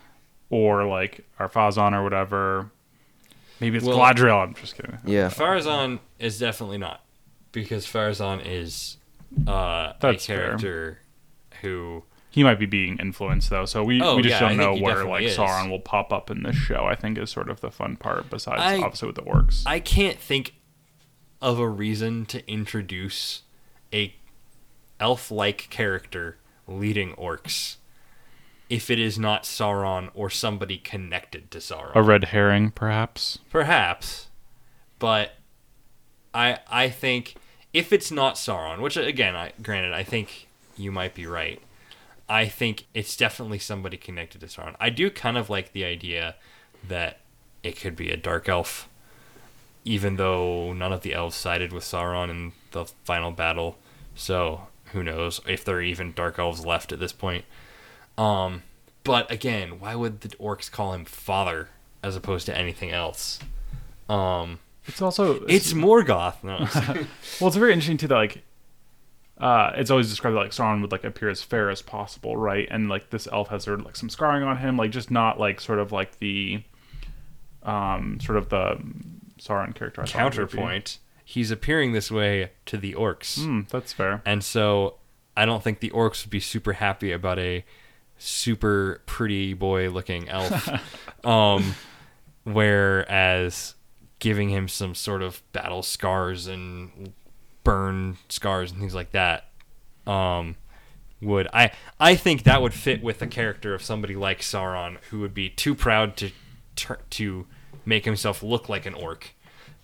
or 0.50 0.84
like 0.86 1.26
Ar-Pharazôn 1.40 1.92
or 1.94 2.02
whatever. 2.04 2.70
Maybe 3.58 3.76
it's 3.78 3.84
Well- 3.86 3.98
Galadriel. 3.98 4.40
I'm 4.42 4.54
just 4.54 4.76
kidding. 4.76 4.98
yeah 5.04 5.28
Pharazôn 5.28 5.98
is 6.20 6.38
definitely 6.38 6.78
not, 6.78 7.04
because 7.50 7.84
Pharazôn 7.86 8.40
is 8.46 8.98
uh, 9.48 9.50
a 9.50 9.96
That's 10.00 10.26
fair. 10.26 10.46
character 10.46 10.98
who 11.62 12.04
He 12.32 12.44
might 12.44 12.58
be 12.60 12.66
being 12.66 12.96
influenced 12.98 13.50
though, 13.50 13.64
so 13.64 13.82
we, 13.82 14.00
Oh, 14.00 14.16
we 14.16 14.22
just 14.22 14.40
yeah, 14.40 14.48
don't 14.48 14.56
know 14.56 14.74
he 14.76 14.82
where 14.82 15.04
like 15.04 15.24
is. 15.24 15.36
Sauron 15.36 15.68
will 15.68 15.80
pop 15.80 16.12
up 16.12 16.30
in 16.30 16.42
this 16.44 16.54
show. 16.56 16.86
I 16.86 16.94
think 16.94 17.18
is 17.18 17.30
sort 17.30 17.50
of 17.50 17.60
the 17.60 17.70
fun 17.70 17.96
part. 17.96 18.30
Besides, 18.30 18.62
I- 18.62 18.78
obviously 18.78 19.06
with 19.08 19.16
the 19.16 19.22
orcs. 19.22 19.62
I 19.66 19.80
can't 19.80 20.18
think 20.18 20.54
of 21.42 21.58
a 21.58 21.68
reason 21.68 22.26
to 22.26 22.48
introduce 22.50 23.42
a 23.92 24.14
elf-like 25.00 25.68
character 25.70 26.36
leading 26.68 27.14
orcs 27.14 27.76
if 28.68 28.90
it 28.90 29.00
is 29.00 29.18
not 29.18 29.42
Sauron 29.42 30.10
or 30.14 30.30
somebody 30.30 30.78
connected 30.78 31.50
to 31.50 31.58
Sauron. 31.58 31.90
a 31.96 32.02
red 32.02 32.24
herring, 32.26 32.70
perhaps. 32.70 33.38
Perhaps, 33.50 34.28
but 35.00 35.32
I 36.32 36.58
I 36.70 36.88
think 36.90 37.34
if 37.72 37.92
it's 37.92 38.12
not 38.12 38.34
Sauron, 38.36 38.78
which 38.80 38.96
again, 38.96 39.34
I 39.34 39.52
granted, 39.60 39.92
I 39.92 40.04
think 40.04 40.46
you 40.76 40.92
might 40.92 41.14
be 41.14 41.26
right. 41.26 41.60
I 42.30 42.46
think 42.46 42.86
it's 42.94 43.16
definitely 43.16 43.58
somebody 43.58 43.96
connected 43.96 44.40
to 44.40 44.46
Sauron. 44.46 44.76
I 44.80 44.88
do 44.88 45.10
kind 45.10 45.36
of 45.36 45.50
like 45.50 45.72
the 45.72 45.84
idea 45.84 46.36
that 46.86 47.18
it 47.64 47.72
could 47.76 47.96
be 47.96 48.10
a 48.10 48.16
dark 48.16 48.48
elf, 48.48 48.88
even 49.84 50.14
though 50.16 50.72
none 50.72 50.92
of 50.92 51.00
the 51.02 51.12
elves 51.12 51.34
sided 51.34 51.72
with 51.72 51.82
Sauron 51.84 52.30
in 52.30 52.52
the 52.70 52.84
final 53.04 53.32
battle. 53.32 53.76
So 54.14 54.68
who 54.92 55.02
knows 55.02 55.40
if 55.46 55.64
there 55.64 55.76
are 55.78 55.82
even 55.82 56.12
dark 56.12 56.38
elves 56.38 56.64
left 56.64 56.92
at 56.92 57.00
this 57.00 57.12
point. 57.12 57.44
Um, 58.16 58.62
but 59.02 59.28
again, 59.30 59.80
why 59.80 59.94
would 59.96 60.20
the 60.20 60.28
orcs 60.36 60.70
call 60.70 60.92
him 60.94 61.04
father 61.04 61.68
as 62.02 62.14
opposed 62.14 62.46
to 62.46 62.56
anything 62.56 62.92
else? 62.92 63.40
Um, 64.08 64.60
It's 64.86 65.02
also 65.02 65.44
it's 65.46 65.72
Morgoth. 65.72 66.42
No. 66.44 66.58
Well, 67.40 67.48
it's 67.48 67.56
very 67.56 67.72
interesting 67.72 67.96
too 67.96 68.06
that 68.08 68.14
like 68.14 68.42
uh 69.40 69.72
it's 69.76 69.90
always 69.90 70.08
described 70.10 70.36
that 70.36 70.40
like 70.40 70.50
Sauron 70.50 70.80
would 70.82 70.92
like 70.92 71.04
appear 71.04 71.28
as 71.30 71.42
fair 71.42 71.70
as 71.70 71.82
possible, 71.82 72.36
right? 72.36 72.68
And 72.70 72.88
like 72.88 73.10
this 73.10 73.26
elf 73.32 73.48
has 73.48 73.64
sort 73.64 73.80
of 73.80 73.86
like 73.86 73.96
some 73.96 74.08
scarring 74.10 74.42
on 74.42 74.58
him, 74.58 74.76
like 74.76 74.90
just 74.90 75.10
not 75.10 75.40
like 75.40 75.60
sort 75.60 75.78
of 75.78 75.92
like 75.92 76.18
the 76.18 76.62
um 77.62 78.18
sort 78.20 78.38
of 78.38 78.48
the 78.50 78.78
Sauron 79.38 79.74
character. 79.74 80.02
I 80.02 80.06
thought 80.06 80.34
it 80.34 80.38
would 80.40 80.50
be. 80.50 80.56
Counterpoint: 80.58 80.98
He's 81.24 81.50
appearing 81.50 81.92
this 81.92 82.10
way 82.10 82.50
to 82.66 82.76
the 82.76 82.94
orcs, 82.94 83.38
Hmm, 83.42 83.60
that's 83.70 83.92
fair. 83.92 84.20
and 84.26 84.42
so 84.44 84.96
I 85.36 85.46
don't 85.46 85.62
think 85.62 85.80
the 85.80 85.90
orcs 85.90 86.24
would 86.24 86.30
be 86.30 86.40
super 86.40 86.74
happy 86.74 87.12
about 87.12 87.38
a 87.38 87.64
super 88.18 89.00
pretty 89.06 89.54
boy-looking 89.54 90.28
elf. 90.28 90.68
um, 91.24 91.74
whereas 92.44 93.74
giving 94.18 94.50
him 94.50 94.68
some 94.68 94.94
sort 94.94 95.22
of 95.22 95.42
battle 95.52 95.82
scars 95.82 96.46
and 96.46 97.12
burn 97.70 98.16
scars 98.28 98.72
and 98.72 98.80
things 98.80 98.96
like 98.96 99.12
that 99.12 99.44
um 100.04 100.56
would 101.20 101.46
I 101.52 101.70
I 102.00 102.16
think 102.16 102.42
that 102.42 102.62
would 102.62 102.74
fit 102.74 103.00
with 103.00 103.20
the 103.20 103.28
character 103.28 103.74
of 103.74 103.82
somebody 103.82 104.16
like 104.16 104.40
Sauron 104.40 104.96
who 105.10 105.20
would 105.20 105.34
be 105.34 105.48
too 105.48 105.76
proud 105.76 106.16
to 106.16 106.30
to 107.10 107.46
make 107.84 108.04
himself 108.04 108.42
look 108.42 108.68
like 108.68 108.86
an 108.86 108.94
orc 108.94 109.34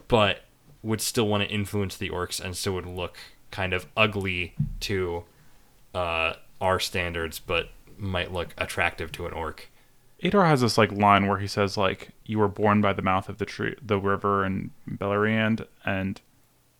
but 0.08 0.40
would 0.82 1.00
still 1.00 1.28
want 1.28 1.44
to 1.44 1.48
influence 1.48 1.96
the 1.96 2.10
orcs 2.10 2.42
and 2.42 2.56
still 2.56 2.72
would 2.74 2.86
look 2.86 3.18
kind 3.52 3.72
of 3.72 3.86
ugly 3.96 4.56
to 4.80 5.22
uh 5.94 6.32
our 6.60 6.80
standards 6.80 7.38
but 7.38 7.68
might 7.96 8.32
look 8.32 8.52
attractive 8.58 9.12
to 9.12 9.26
an 9.26 9.32
orc. 9.32 9.70
Adar 10.24 10.46
has 10.46 10.62
this 10.62 10.76
like 10.76 10.90
line 10.90 11.28
where 11.28 11.38
he 11.38 11.46
says 11.46 11.76
like 11.76 12.08
you 12.24 12.40
were 12.40 12.48
born 12.48 12.80
by 12.80 12.92
the 12.92 13.02
mouth 13.02 13.28
of 13.28 13.38
the 13.38 13.46
tree 13.46 13.76
the 13.80 14.00
river 14.00 14.44
in 14.44 14.72
Beleriand 14.90 15.66
and 15.84 16.20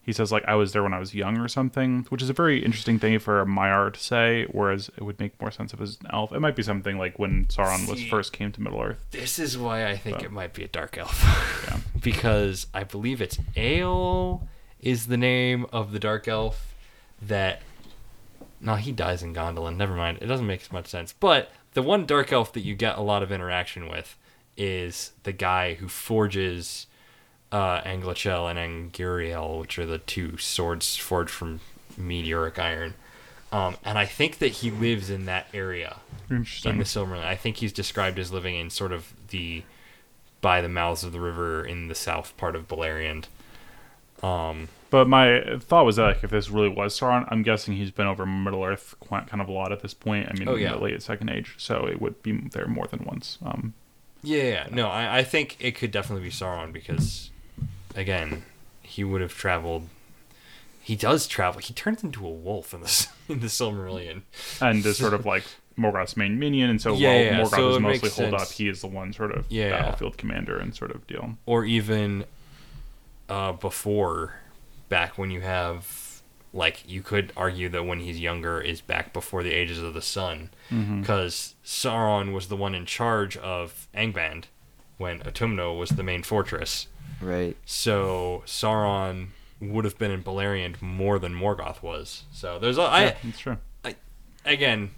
he 0.07 0.13
says 0.13 0.31
like 0.31 0.45
I 0.47 0.55
was 0.55 0.73
there 0.73 0.83
when 0.85 0.95
I 0.95 0.99
was 1.01 1.15
young 1.15 1.37
or 1.39 1.49
something, 1.49 2.07
which 2.11 2.23
is 2.23 2.31
a 2.31 2.33
very 2.33 2.65
interesting 2.65 2.99
thing 2.99 3.19
for 3.19 3.41
a 3.41 3.45
Maiar 3.45 3.93
to 3.93 3.99
say, 4.01 4.47
whereas 4.53 4.89
it 4.97 5.03
would 5.03 5.19
make 5.19 5.39
more 5.41 5.51
sense 5.51 5.73
if 5.75 5.81
it 5.81 5.83
was 5.83 5.99
an 6.01 6.07
elf. 6.13 6.33
It 6.33 6.39
might 6.41 6.55
be 6.57 6.63
something 6.63 6.97
like 6.97 7.19
when 7.19 7.47
Sauron 7.47 7.89
was 7.89 8.03
first 8.05 8.33
came 8.33 8.53
to 8.53 8.63
Middle 8.63 8.81
Earth. 8.81 9.05
This 9.11 9.39
is 9.41 9.59
why 9.59 9.87
I 9.87 9.97
think 9.97 10.21
So- 10.21 10.27
it 10.27 10.33
might 10.33 10.55
be 10.55 10.63
a 10.63 10.69
dark 10.69 10.97
elf. 10.97 11.21
Yeah. 11.69 11.81
because 12.01 12.69
I 12.73 12.85
believe 12.85 13.21
it's 13.21 13.39
Eöl 13.57 14.43
is 14.81 15.07
the 15.07 15.17
name 15.17 15.67
of 15.73 15.91
the 15.91 15.99
dark 15.99 16.29
elf 16.29 16.73
that 17.21 17.63
no, 18.61 18.77
he 18.77 18.93
dies 18.93 19.23
in 19.23 19.35
Gondolin. 19.35 19.77
Never 19.77 19.95
mind. 19.95 20.19
It 20.23 20.27
doesn't 20.27 20.47
make 20.47 20.63
as 20.63 20.73
much 20.73 20.87
sense. 20.87 21.13
But 21.13 21.51
the 21.75 21.83
one 21.83 22.07
dark 22.07 22.33
elf 22.33 22.53
that 22.55 22.61
you 22.61 22.75
get 22.75 22.97
a 22.97 23.03
lot 23.03 23.23
of 23.23 23.31
interaction 23.31 23.89
with 23.89 24.17
is 24.57 25.13
the 25.25 25.33
guy 25.33 25.75
who 25.75 25.89
forges 25.89 26.87
uh, 27.53 27.81
Anglachel 27.83 28.51
and 28.51 28.59
Anguirel, 28.93 29.61
which 29.61 29.79
are 29.79 29.87
the 29.87 29.99
two 29.99 30.37
swords 30.39 30.97
forged 30.97 31.31
from 31.31 31.61
meteoric 31.97 32.59
iron. 32.59 32.95
Um, 33.53 33.77
and 33.85 33.97
I 33.97 34.05
think 34.07 34.39
that 34.39 34.49
he 34.49 34.71
lives 34.71 35.09
in 35.09 35.25
that 35.27 35.47
area 35.55 35.99
Interesting. 36.31 36.73
in 36.73 36.79
the 36.79 36.85
Silmarillion. 36.85 37.25
I 37.25 37.37
think 37.37 37.59
he's 37.59 37.73
described 37.73 38.19
as 38.19 38.33
living 38.33 38.57
in 38.57 38.71
sort 38.71 38.93
of 38.93 39.13
the 39.29 39.63
by 40.41 40.61
the 40.61 40.69
mouths 40.69 41.05
of 41.05 41.13
the 41.13 41.21
river 41.21 41.65
in 41.65 41.89
the 41.89 41.95
south 41.95 42.37
part 42.37 42.55
of 42.57 42.69
Beleriand. 42.69 43.25
Um, 44.23 44.69
But 44.91 45.09
my 45.09 45.59
thought 45.61 45.85
was 45.87 45.97
that 45.97 46.03
like, 46.05 46.25
if 46.25 46.31
this 46.31 46.51
really 46.51 46.69
was 46.69 46.99
Sauron, 46.99 47.27
I'm 47.31 47.43
guessing 47.43 47.75
he's 47.77 47.91
been 47.91 48.07
over 48.07 48.25
Middle 48.27 48.65
Earth 48.65 48.95
quite 49.01 49.27
kind 49.29 49.41
of 49.41 49.49
a 49.49 49.53
lot 49.53 49.73
at 49.73 49.81
this 49.81 49.95
point. 49.95 50.29
I 50.29 50.35
mean, 50.35 50.49
Oh, 50.49 50.55
in 50.55 50.63
yeah. 50.63 50.73
the 50.73 50.79
late 50.79 51.03
Second 51.03 51.31
Age, 51.31 51.55
so 51.59 51.87
it 51.87 52.01
would 52.01 52.23
be 52.23 52.33
there 52.53 52.67
more 52.67 52.87
than 52.87 53.05
once. 53.05 53.39
Um, 53.45 53.75
yeah, 54.23 54.43
yeah, 54.43 54.67
no, 54.71 54.89
I, 54.89 55.19
I 55.19 55.25
think 55.25 55.57
it 55.61 55.73
could 55.77 55.91
definitely 55.91 56.25
be 56.25 56.31
Sauron 56.31 56.73
because, 56.73 57.31
again, 57.97 58.45
he 58.83 59.03
would 59.03 59.21
have 59.21 59.35
traveled. 59.35 59.89
He 60.81 60.95
does 60.95 61.27
travel. 61.27 61.61
He 61.61 61.75
turns 61.75 62.05
into 62.05 62.25
a 62.27 62.31
wolf 62.31 62.73
in 62.73 62.81
the 62.83 63.07
in 63.33 63.41
the 63.41 63.47
Silmarillion. 63.49 64.23
and 64.61 64.85
is 64.87 64.99
sort 64.99 65.15
of 65.15 65.27
like 65.27 65.43
Morgoth's 65.77 66.17
main 66.17 66.39
minion, 66.39 66.71
and 66.71 66.81
so 66.81 66.95
Yeah, 66.95 67.09
while 67.09 67.19
yeah, 67.25 67.41
Morgoth 67.43 67.51
so 67.51 67.71
is 67.71 67.81
mostly 67.81 68.11
holed 68.11 68.35
up, 68.35 68.49
he 68.53 68.69
is 68.69 68.81
the 68.81 68.87
one 68.87 69.13
sort 69.13 69.33
of 69.33 69.47
Yeah. 69.49 69.71
battlefield 69.71 70.17
commander 70.17 70.57
and 70.59 70.75
sort 70.75 70.91
of 70.93 71.07
deal. 71.07 71.37
or 71.47 71.65
even 71.65 72.25
uh, 73.29 73.53
before, 73.53 74.35
back 74.89 75.19
when 75.19 75.31
you 75.31 75.41
have 75.41 76.05
like 76.53 76.89
you 76.89 77.03
could 77.03 77.33
argue 77.37 77.69
that 77.69 77.85
when 77.85 78.01
he's 78.01 78.19
younger 78.19 78.61
is 78.61 78.81
back 78.81 79.13
before 79.13 79.43
the 79.43 79.53
ages 79.53 79.79
of 79.83 79.93
the 79.95 80.01
sun, 80.03 80.51
Mm-hmm. 80.71 81.01
because 81.01 81.55
Sauron 81.65 82.33
was 82.33 82.47
the 82.49 82.57
one 82.57 82.75
in 82.75 82.87
charge 82.87 83.37
of 83.37 83.89
Angband 83.95 84.45
when 84.99 85.19
Utumno 85.21 85.77
was 85.79 85.91
the 85.91 86.03
main 86.03 86.23
fortress. 86.23 86.87
Right. 87.21 87.57
So 87.65 88.43
Sauron 88.47 89.29
would 89.61 89.85
have 89.85 89.99
been 89.99 90.11
in 90.11 90.23
Beleriand 90.23 90.83
more 90.83 91.19
than 91.19 91.33
Morgoth 91.35 91.83
was. 91.83 92.25
So 92.33 92.59
there's 92.59 92.79
a, 92.79 92.83
I 92.83 93.05
yeah, 93.05 93.15
that's 93.25 93.39
true. 93.39 93.57
again, 94.45 94.91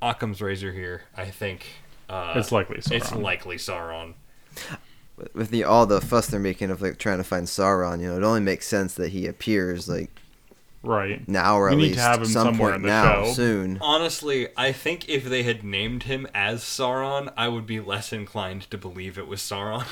Occam's 0.00 0.40
razor 0.40 0.72
here. 0.72 1.02
I 1.16 1.26
think 1.26 1.66
uh, 2.08 2.34
It's 2.36 2.52
likely 2.52 2.76
Sauron. 2.78 2.92
It's 2.92 3.12
likely 3.12 3.56
Sauron. 3.56 4.14
With- 5.16 5.34
With 5.34 5.50
the 5.50 5.64
all 5.64 5.86
the 5.86 6.00
fuss 6.00 6.26
they're 6.28 6.40
making 6.40 6.70
of 6.70 6.80
like 6.82 6.98
trying 6.98 7.18
to 7.18 7.24
find 7.24 7.46
Sauron, 7.46 8.00
you 8.00 8.08
know, 8.08 8.16
it 8.16 8.22
only 8.24 8.40
makes 8.40 8.66
sense 8.66 8.94
that 8.94 9.08
he 9.10 9.26
appears 9.26 9.88
like 9.88 10.10
right. 10.82 11.26
now 11.28 11.56
or 11.56 11.68
We 11.68 11.72
at 11.72 11.78
need 11.78 11.82
to 11.84 11.88
least 11.90 12.00
have 12.00 12.18
him 12.20 12.24
some 12.26 12.46
somewhere 12.48 12.72
point 12.72 12.76
in 12.76 12.82
the 12.82 12.88
now 12.88 13.24
show. 13.24 13.32
soon. 13.32 13.78
Honestly, 13.80 14.48
I 14.56 14.72
think 14.72 15.08
if 15.08 15.24
they 15.24 15.42
had 15.44 15.62
named 15.64 16.04
him 16.04 16.26
as 16.34 16.62
Sauron, 16.62 17.32
I 17.36 17.48
would 17.48 17.64
be 17.66 17.80
less 17.80 18.12
inclined 18.12 18.68
to 18.70 18.78
believe 18.78 19.16
it 19.18 19.26
was 19.28 19.40
Sauron. 19.40 19.84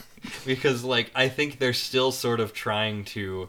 because, 0.46 0.84
like, 0.84 1.10
I 1.14 1.28
think 1.28 1.58
they're 1.58 1.72
still 1.72 2.12
sort 2.12 2.40
of 2.40 2.52
trying 2.52 3.04
to. 3.06 3.48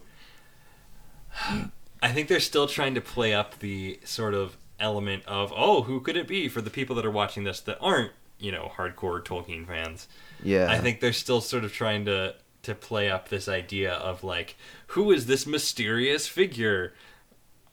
I 2.02 2.12
think 2.12 2.28
they're 2.28 2.40
still 2.40 2.68
trying 2.68 2.96
to 2.96 3.02
play 3.02 3.34
up 3.34 3.60
the 3.60 4.00
sort 4.04 4.34
of 4.34 4.58
element 4.80 5.24
of, 5.28 5.54
oh, 5.56 5.84
who 5.84 6.00
could 6.00 6.16
it 6.16 6.28
be 6.28 6.48
for 6.48 6.62
the 6.62 6.70
people 6.70 6.96
that 6.96 7.06
are 7.06 7.12
watching 7.12 7.44
this 7.44 7.60
that 7.62 7.78
aren't, 7.82 8.12
you 8.40 8.52
know, 8.52 8.72
hardcore 8.78 9.24
Tolkien 9.24 9.68
fans. 9.68 10.08
Yeah. 10.42 10.68
I 10.70 10.80
think 10.80 11.02
they're 11.02 11.14
still 11.14 11.42
sort 11.42 11.64
of 11.64 11.74
trying 11.74 12.06
to 12.06 12.36
to 12.62 12.76
play 12.76 13.10
up 13.10 13.30
this 13.30 13.48
idea 13.48 13.94
of 13.94 14.22
like 14.24 14.58
who 14.88 15.12
is 15.12 15.26
this 15.28 15.46
mysterious 15.46 16.28
figure? 16.28 16.94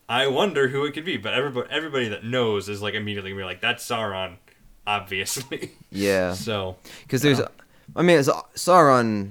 I 0.08 0.28
wonder 0.28 0.68
who 0.68 0.84
it 0.84 0.92
could 0.92 1.04
be, 1.04 1.16
but 1.16 1.34
everybody 1.34 1.68
everybody 1.70 2.08
that 2.08 2.24
knows 2.24 2.68
is 2.68 2.82
like 2.82 2.94
immediately 2.94 3.30
gonna 3.30 3.42
be 3.42 3.44
like 3.44 3.60
that's 3.60 3.86
Sauron, 3.86 4.36
obviously. 4.86 5.72
yeah. 5.90 6.32
so 6.34 6.76
Because 7.02 7.22
there's, 7.22 7.40
I 7.96 8.02
mean, 8.02 8.18
it's, 8.18 8.28
Sauron 8.54 9.30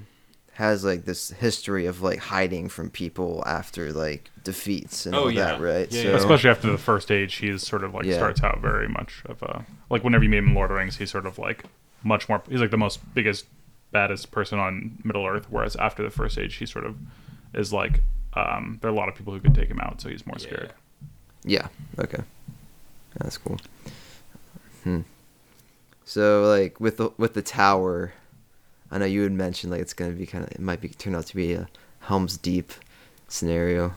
has 0.53 0.83
like 0.83 1.05
this 1.05 1.29
history 1.31 1.85
of 1.85 2.01
like 2.01 2.17
hiding 2.19 2.67
from 2.69 2.89
people 2.89 3.43
after 3.45 3.91
like 3.93 4.31
defeats 4.43 5.05
and 5.05 5.13
Oh, 5.15 5.23
all 5.25 5.31
yeah. 5.31 5.45
that, 5.51 5.61
right? 5.61 5.91
Yeah, 5.91 6.01
so, 6.01 6.09
yeah. 6.09 6.15
Especially 6.15 6.49
after 6.49 6.71
the 6.71 6.77
first 6.77 7.11
age, 7.11 7.35
he's 7.35 7.65
sort 7.65 7.83
of 7.83 7.93
like 7.93 8.05
Yeah. 8.05 8.15
starts 8.15 8.41
out 8.41 8.59
very 8.61 8.87
much 8.87 9.21
of 9.25 9.41
a 9.43 9.65
like 9.89 10.03
whenever 10.03 10.23
you 10.23 10.29
meet 10.29 10.37
him 10.37 10.47
in 10.49 10.53
Lord 10.55 10.71
of 10.71 10.75
the 10.75 10.79
Rings, 10.79 10.97
he's 10.97 11.11
sort 11.11 11.25
of 11.25 11.37
like 11.37 11.65
much 12.03 12.27
more. 12.29 12.41
He's 12.49 12.59
like 12.61 12.71
the 12.71 12.77
most 12.77 12.99
biggest, 13.13 13.45
baddest 13.91 14.31
person 14.31 14.57
on 14.59 14.97
Middle 15.03 15.25
Earth. 15.25 15.45
Whereas 15.49 15.75
after 15.75 16.01
the 16.03 16.09
first 16.09 16.37
age, 16.37 16.55
he 16.55 16.65
sort 16.65 16.85
of 16.85 16.95
is 17.53 17.71
like 17.73 18.01
um, 18.33 18.79
there 18.81 18.89
are 18.89 18.93
a 18.93 18.97
lot 18.97 19.09
of 19.09 19.15
people 19.15 19.33
who 19.33 19.39
could 19.39 19.55
take 19.55 19.69
him 19.69 19.79
out, 19.79 20.01
so 20.01 20.09
he's 20.09 20.25
more 20.25 20.35
Yeah. 20.39 20.43
scared. 20.47 20.73
Yeah. 21.43 21.67
Okay. 21.99 22.23
That's 23.19 23.37
cool. 23.37 23.59
Hmm. 24.83 25.01
So 26.05 26.43
like 26.47 26.79
with 26.79 26.97
the 26.97 27.11
with 27.17 27.33
the 27.33 27.41
tower, 27.41 28.13
I 28.91 28.97
know 28.99 29.05
you 29.05 29.23
had 29.23 29.31
mentioned 29.31 29.71
like 29.71 29.81
it's 29.81 29.93
gonna 29.93 30.11
be 30.11 30.25
kind 30.25 30.43
of 30.43 30.51
it 30.51 30.59
might 30.59 30.81
be 30.81 30.89
turn 30.89 31.15
out 31.15 31.25
to 31.27 31.35
be 31.35 31.53
a 31.53 31.67
Helm's 32.01 32.37
Deep 32.37 32.71
scenario. 33.27 33.93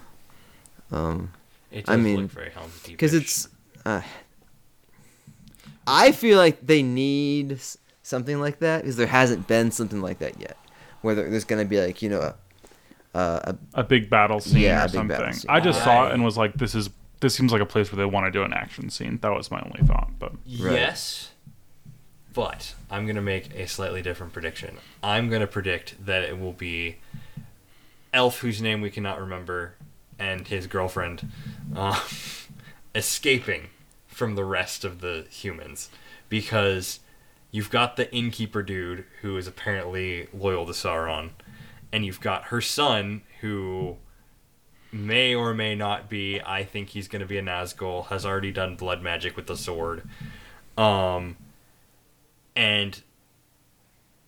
Um, 0.91 1.33
it 1.71 1.89
I 1.89 1.97
does 1.97 2.05
mean, 2.05 2.21
look 2.23 2.31
very 2.31 2.51
Helm's 2.51 2.83
Deep. 2.83 2.95
because 2.95 3.13
it's, 3.15 3.49
uh, 3.85 4.01
I 5.87 6.13
feel 6.13 6.39
like 6.39 6.67
they 6.67 6.83
need 6.83 7.59
something 8.03 8.41
like 8.41 8.59
that 8.61 8.83
because 8.83 8.97
there 8.97 9.07
hasn't 9.07 9.47
been 9.47 9.71
something 9.71 10.01
like 10.01 10.19
that 10.19 10.41
yet, 10.41 10.57
where 11.03 11.15
there's 11.15 11.45
gonna 11.45 11.65
be 11.65 11.81
like 11.81 12.03
you 12.03 12.09
know, 12.11 12.21
a, 12.21 12.35
a, 13.15 13.57
A 13.75 13.85
big 13.85 14.11
battle 14.11 14.41
scene 14.41 14.61
Yeah, 14.63 14.83
or 14.83 14.87
a 14.87 14.89
battle 14.89 15.09
something. 15.09 15.33
scene. 15.35 15.51
I 15.51 15.61
just 15.61 15.83
saw 15.83 16.09
it 16.09 16.13
and 16.15 16.25
was 16.25 16.37
like, 16.37 16.55
this 16.55 16.75
is 16.75 16.91
this 17.21 17.35
seems 17.35 17.51
like 17.53 17.61
a 17.63 17.67
place 17.67 17.91
where 17.93 17.97
they 17.97 18.05
want 18.11 18.27
to 18.27 18.31
do 18.31 18.45
an 18.45 18.53
action 18.53 18.91
scene. 18.91 19.19
That 19.23 19.31
was 19.33 19.51
my 19.51 19.61
only 19.61 19.83
thought, 19.87 20.11
but 20.19 20.33
Right. 20.61 20.73
yes, 20.75 21.31
but 22.39 22.77
I'm 22.89 23.05
gonna 23.05 23.21
make 23.21 23.53
a 23.57 23.67
slightly 23.67 24.01
different 24.01 24.33
prediction. 24.33 24.77
I'm 25.03 25.29
gonna 25.29 25.49
predict 25.49 26.07
that 26.07 26.23
it 26.23 26.39
will 26.39 26.53
be 26.53 26.99
elf 28.13 28.39
whose 28.39 28.63
name 28.63 28.81
we 28.81 28.93
cannot 28.93 29.21
remember 29.21 29.75
and 30.21 30.47
his 30.47 30.69
girlfriend 30.69 31.33
uh, 31.75 32.01
escaping 32.95 33.71
from 34.07 34.37
the 34.37 34.45
rest 34.45 34.85
of 34.85 35.01
the 35.01 35.27
humans 35.29 35.91
because 36.29 37.01
you've 37.51 37.71
got 37.71 37.97
the 37.97 38.09
innkeeper 38.15 38.63
dude 38.63 39.05
who 39.23 39.37
is 39.37 39.49
apparently 39.49 40.29
loyal 40.33 40.65
to 40.65 40.73
Sauron, 40.73 41.31
and 41.91 42.07
you've 42.07 42.21
got 42.21 42.45
her 42.45 42.61
son 42.61 43.23
who 43.41 43.97
may 44.93 45.35
or 45.35 45.55
may 45.55 45.75
not 45.75 46.09
be. 46.09 46.41
I 46.41 46.63
think 46.63 46.91
he's 46.91 47.09
going 47.09 47.19
to 47.19 47.27
be 47.27 47.39
a 47.39 47.43
Nazgul. 47.43 48.07
Has 48.07 48.25
already 48.25 48.53
done 48.53 48.77
blood 48.77 49.03
magic 49.03 49.35
with 49.35 49.49
the 49.49 49.57
sword, 49.57 50.09
um, 50.77 51.37
and 52.59 53.03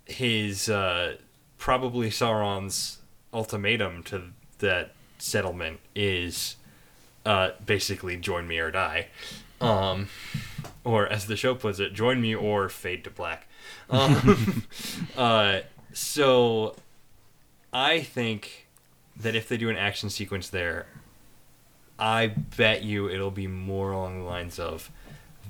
his 0.05 0.69
uh, 0.69 1.17
probably 1.59 2.11
Sauron's 2.11 2.99
ultimatum 3.35 4.05
to 4.05 4.23
that 4.61 4.95
settlement 5.19 5.81
is 5.97 6.55
uh, 7.27 7.51
basically 7.66 8.16
join 8.16 8.47
me 8.47 8.61
or 8.61 8.71
die. 8.71 9.09
Um, 9.61 10.09
or 10.85 11.09
as 11.09 11.27
the 11.27 11.37
show 11.37 11.57
puts 11.57 11.81
it, 11.81 11.93
join 11.93 12.21
me 12.21 12.35
or 12.35 12.69
fade 12.69 13.03
to 13.05 13.11
black. 13.11 13.49
Um, 13.90 14.62
uh, 15.16 15.61
so 15.93 16.77
I 17.73 18.01
think 18.01 18.69
that 19.16 19.35
if 19.35 19.49
they 19.49 19.57
do 19.57 19.69
an 19.69 19.77
action 19.77 20.09
sequence 20.09 20.49
there, 20.49 20.87
I 21.99 22.29
bet 22.29 22.85
you 22.85 23.11
it'll 23.11 23.33
be 23.33 23.49
more 23.49 23.90
along 23.90 24.21
the 24.21 24.25
lines 24.25 24.61
of 24.61 24.88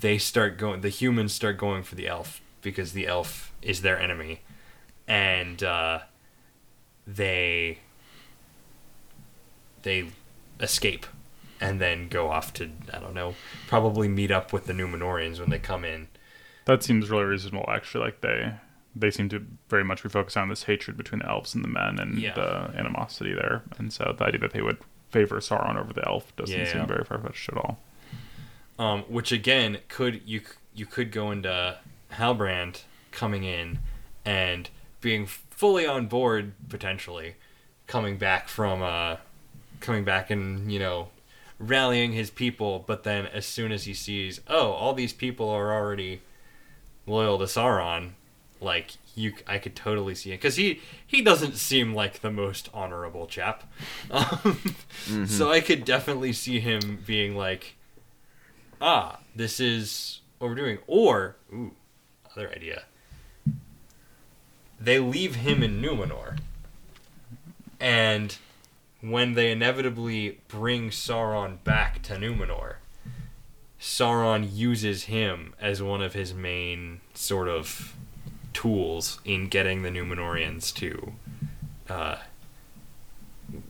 they 0.00 0.16
start 0.16 0.56
going, 0.56 0.80
the 0.80 0.88
humans 0.88 1.34
start 1.34 1.58
going 1.58 1.82
for 1.82 1.94
the 1.94 2.08
elf 2.08 2.40
because 2.62 2.92
the 2.92 3.06
elf 3.06 3.52
is 3.62 3.82
their 3.82 3.98
enemy, 3.98 4.40
and 5.08 5.62
uh, 5.62 6.00
they 7.06 7.78
they 9.82 10.08
escape 10.60 11.06
and 11.60 11.80
then 11.80 12.08
go 12.08 12.28
off 12.30 12.52
to 12.54 12.70
I 12.92 12.98
don't 12.98 13.14
know, 13.14 13.34
probably 13.66 14.08
meet 14.08 14.30
up 14.30 14.52
with 14.52 14.66
the 14.66 14.72
Numenorians 14.72 15.38
when 15.40 15.50
they 15.50 15.58
come 15.58 15.84
in. 15.84 16.08
that 16.66 16.82
seems 16.82 17.10
really 17.10 17.24
reasonable. 17.24 17.64
Actually, 17.68 18.04
like 18.04 18.20
they 18.20 18.52
they 18.94 19.10
seem 19.10 19.28
to 19.28 19.46
very 19.68 19.84
much 19.84 20.02
be 20.02 20.08
focused 20.08 20.36
on 20.36 20.48
this 20.48 20.64
hatred 20.64 20.96
between 20.96 21.20
the 21.20 21.28
elves 21.28 21.54
and 21.54 21.62
the 21.64 21.68
men 21.68 21.98
and 22.00 22.18
Yeah. 22.18 22.34
the 22.34 22.72
animosity 22.76 23.32
there, 23.34 23.62
and 23.78 23.92
so 23.92 24.14
the 24.16 24.24
idea 24.24 24.40
that 24.40 24.52
they 24.52 24.62
would 24.62 24.78
favor 25.10 25.36
Sauron 25.40 25.76
over 25.76 25.92
the 25.92 26.06
elf 26.06 26.34
doesn't 26.36 26.58
Yeah. 26.58 26.72
seem 26.72 26.86
very 26.86 27.04
far 27.04 27.18
fetched 27.18 27.48
at 27.48 27.56
all. 27.56 27.78
Um, 28.78 29.02
which 29.02 29.30
again 29.32 29.78
could 29.88 30.22
you 30.24 30.40
you 30.74 30.86
could 30.86 31.10
go 31.12 31.30
into 31.30 31.78
Halbrand 32.12 32.82
coming 33.10 33.44
in 33.44 33.78
and 34.24 34.68
being 35.00 35.26
fully 35.26 35.86
on 35.86 36.06
board 36.06 36.52
potentially, 36.68 37.34
coming 37.86 38.18
back 38.18 38.48
from 38.48 38.82
uh, 38.82 39.16
coming 39.80 40.04
back 40.04 40.30
and 40.30 40.70
you 40.72 40.78
know 40.78 41.08
rallying 41.58 42.12
his 42.12 42.30
people, 42.30 42.84
but 42.86 43.04
then 43.04 43.26
as 43.26 43.46
soon 43.46 43.72
as 43.72 43.84
he 43.84 43.94
sees 43.94 44.40
oh 44.48 44.72
all 44.72 44.94
these 44.94 45.12
people 45.12 45.48
are 45.48 45.72
already 45.72 46.20
loyal 47.06 47.38
to 47.38 47.44
Sauron, 47.44 48.12
like 48.60 48.92
you 49.14 49.34
I 49.46 49.58
could 49.58 49.76
totally 49.76 50.14
see 50.14 50.32
it. 50.32 50.36
Because 50.36 50.56
he 50.56 50.80
he 51.06 51.22
doesn't 51.22 51.56
seem 51.56 51.94
like 51.94 52.20
the 52.20 52.30
most 52.30 52.68
honorable 52.72 53.26
chap, 53.26 53.64
um, 54.10 54.76
so 55.26 55.50
I 55.50 55.60
could 55.60 55.84
definitely 55.84 56.32
see 56.32 56.60
him 56.60 57.02
being 57.06 57.36
like 57.36 57.76
ah, 58.80 59.20
this 59.34 59.60
is 59.60 60.20
what 60.38 60.48
we're 60.48 60.54
doing. 60.56 60.78
Or, 60.86 61.36
ooh, 61.52 61.72
other 62.36 62.50
idea. 62.50 62.84
They 64.80 64.98
leave 64.98 65.36
him 65.36 65.62
in 65.62 65.80
Numenor. 65.82 66.38
And 67.78 68.36
when 69.00 69.34
they 69.34 69.50
inevitably 69.50 70.40
bring 70.48 70.90
Sauron 70.90 71.62
back 71.64 72.02
to 72.02 72.14
Numenor, 72.16 72.76
Sauron 73.80 74.48
uses 74.52 75.04
him 75.04 75.54
as 75.60 75.82
one 75.82 76.02
of 76.02 76.12
his 76.12 76.34
main 76.34 77.00
sort 77.14 77.48
of 77.48 77.94
tools 78.52 79.20
in 79.24 79.48
getting 79.48 79.82
the 79.82 79.88
Numenorians 79.90 80.74
to 80.74 81.12
uh, 81.88 82.16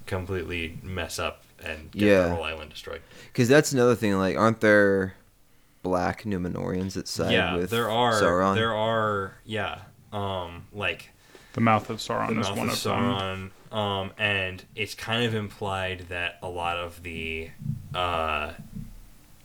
completely 0.06 0.78
mess 0.82 1.18
up 1.18 1.42
and 1.62 1.90
get 1.92 2.02
Yeah. 2.02 2.22
the 2.22 2.34
whole 2.34 2.42
island 2.44 2.70
destroyed. 2.70 3.02
because 3.32 3.48
that's 3.48 3.72
another 3.72 3.94
thing. 3.94 4.16
Like, 4.18 4.36
aren't 4.36 4.60
there 4.60 5.14
black 5.82 6.24
Numenorians 6.24 6.94
that 6.94 7.08
side 7.08 7.32
yeah, 7.32 7.56
with 7.56 7.70
there 7.70 7.90
are 7.90 8.20
Sauron? 8.20 8.54
there 8.54 8.74
are 8.74 9.34
yeah, 9.44 9.80
um, 10.12 10.66
like 10.72 11.10
The 11.54 11.60
mouth 11.60 11.88
of 11.90 11.98
Sauron 11.98 12.34
the 12.34 12.40
is 12.40 12.48
mouth 12.48 12.58
one 12.58 12.68
of 12.68 12.74
of 12.74 12.82
them. 12.82 13.52
Sauron, 13.72 13.76
um, 13.76 14.10
and 14.18 14.64
it's 14.74 14.94
kind 14.94 15.24
of 15.24 15.34
implied 15.34 16.06
that 16.08 16.38
a 16.42 16.48
lot 16.48 16.76
of 16.76 17.02
the 17.02 17.50
uh, 17.94 18.52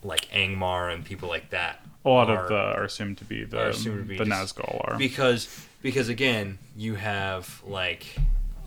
like 0.04 0.30
Angmar 0.32 0.94
and 0.94 1.04
people 1.06 1.30
like 1.30 1.50
that. 1.52 1.82
A 2.04 2.10
lot 2.10 2.30
are- 2.30 2.44
of 2.44 2.50
the 2.50 2.56
are 2.56 2.84
assumed 2.84 3.18
to 3.20 3.26
be 3.26 3.44
are 3.44 3.48
the 3.48 3.70
assumed 3.70 4.00
to 4.00 4.04
be 4.06 4.18
the 4.18 4.26
just- 4.26 4.56
Nazgul 4.58 4.88
are. 4.90 4.98
because 4.98 5.48
because 5.82 6.10
again 6.10 6.58
you 6.76 6.96
have 6.96 7.62
like 7.66 8.16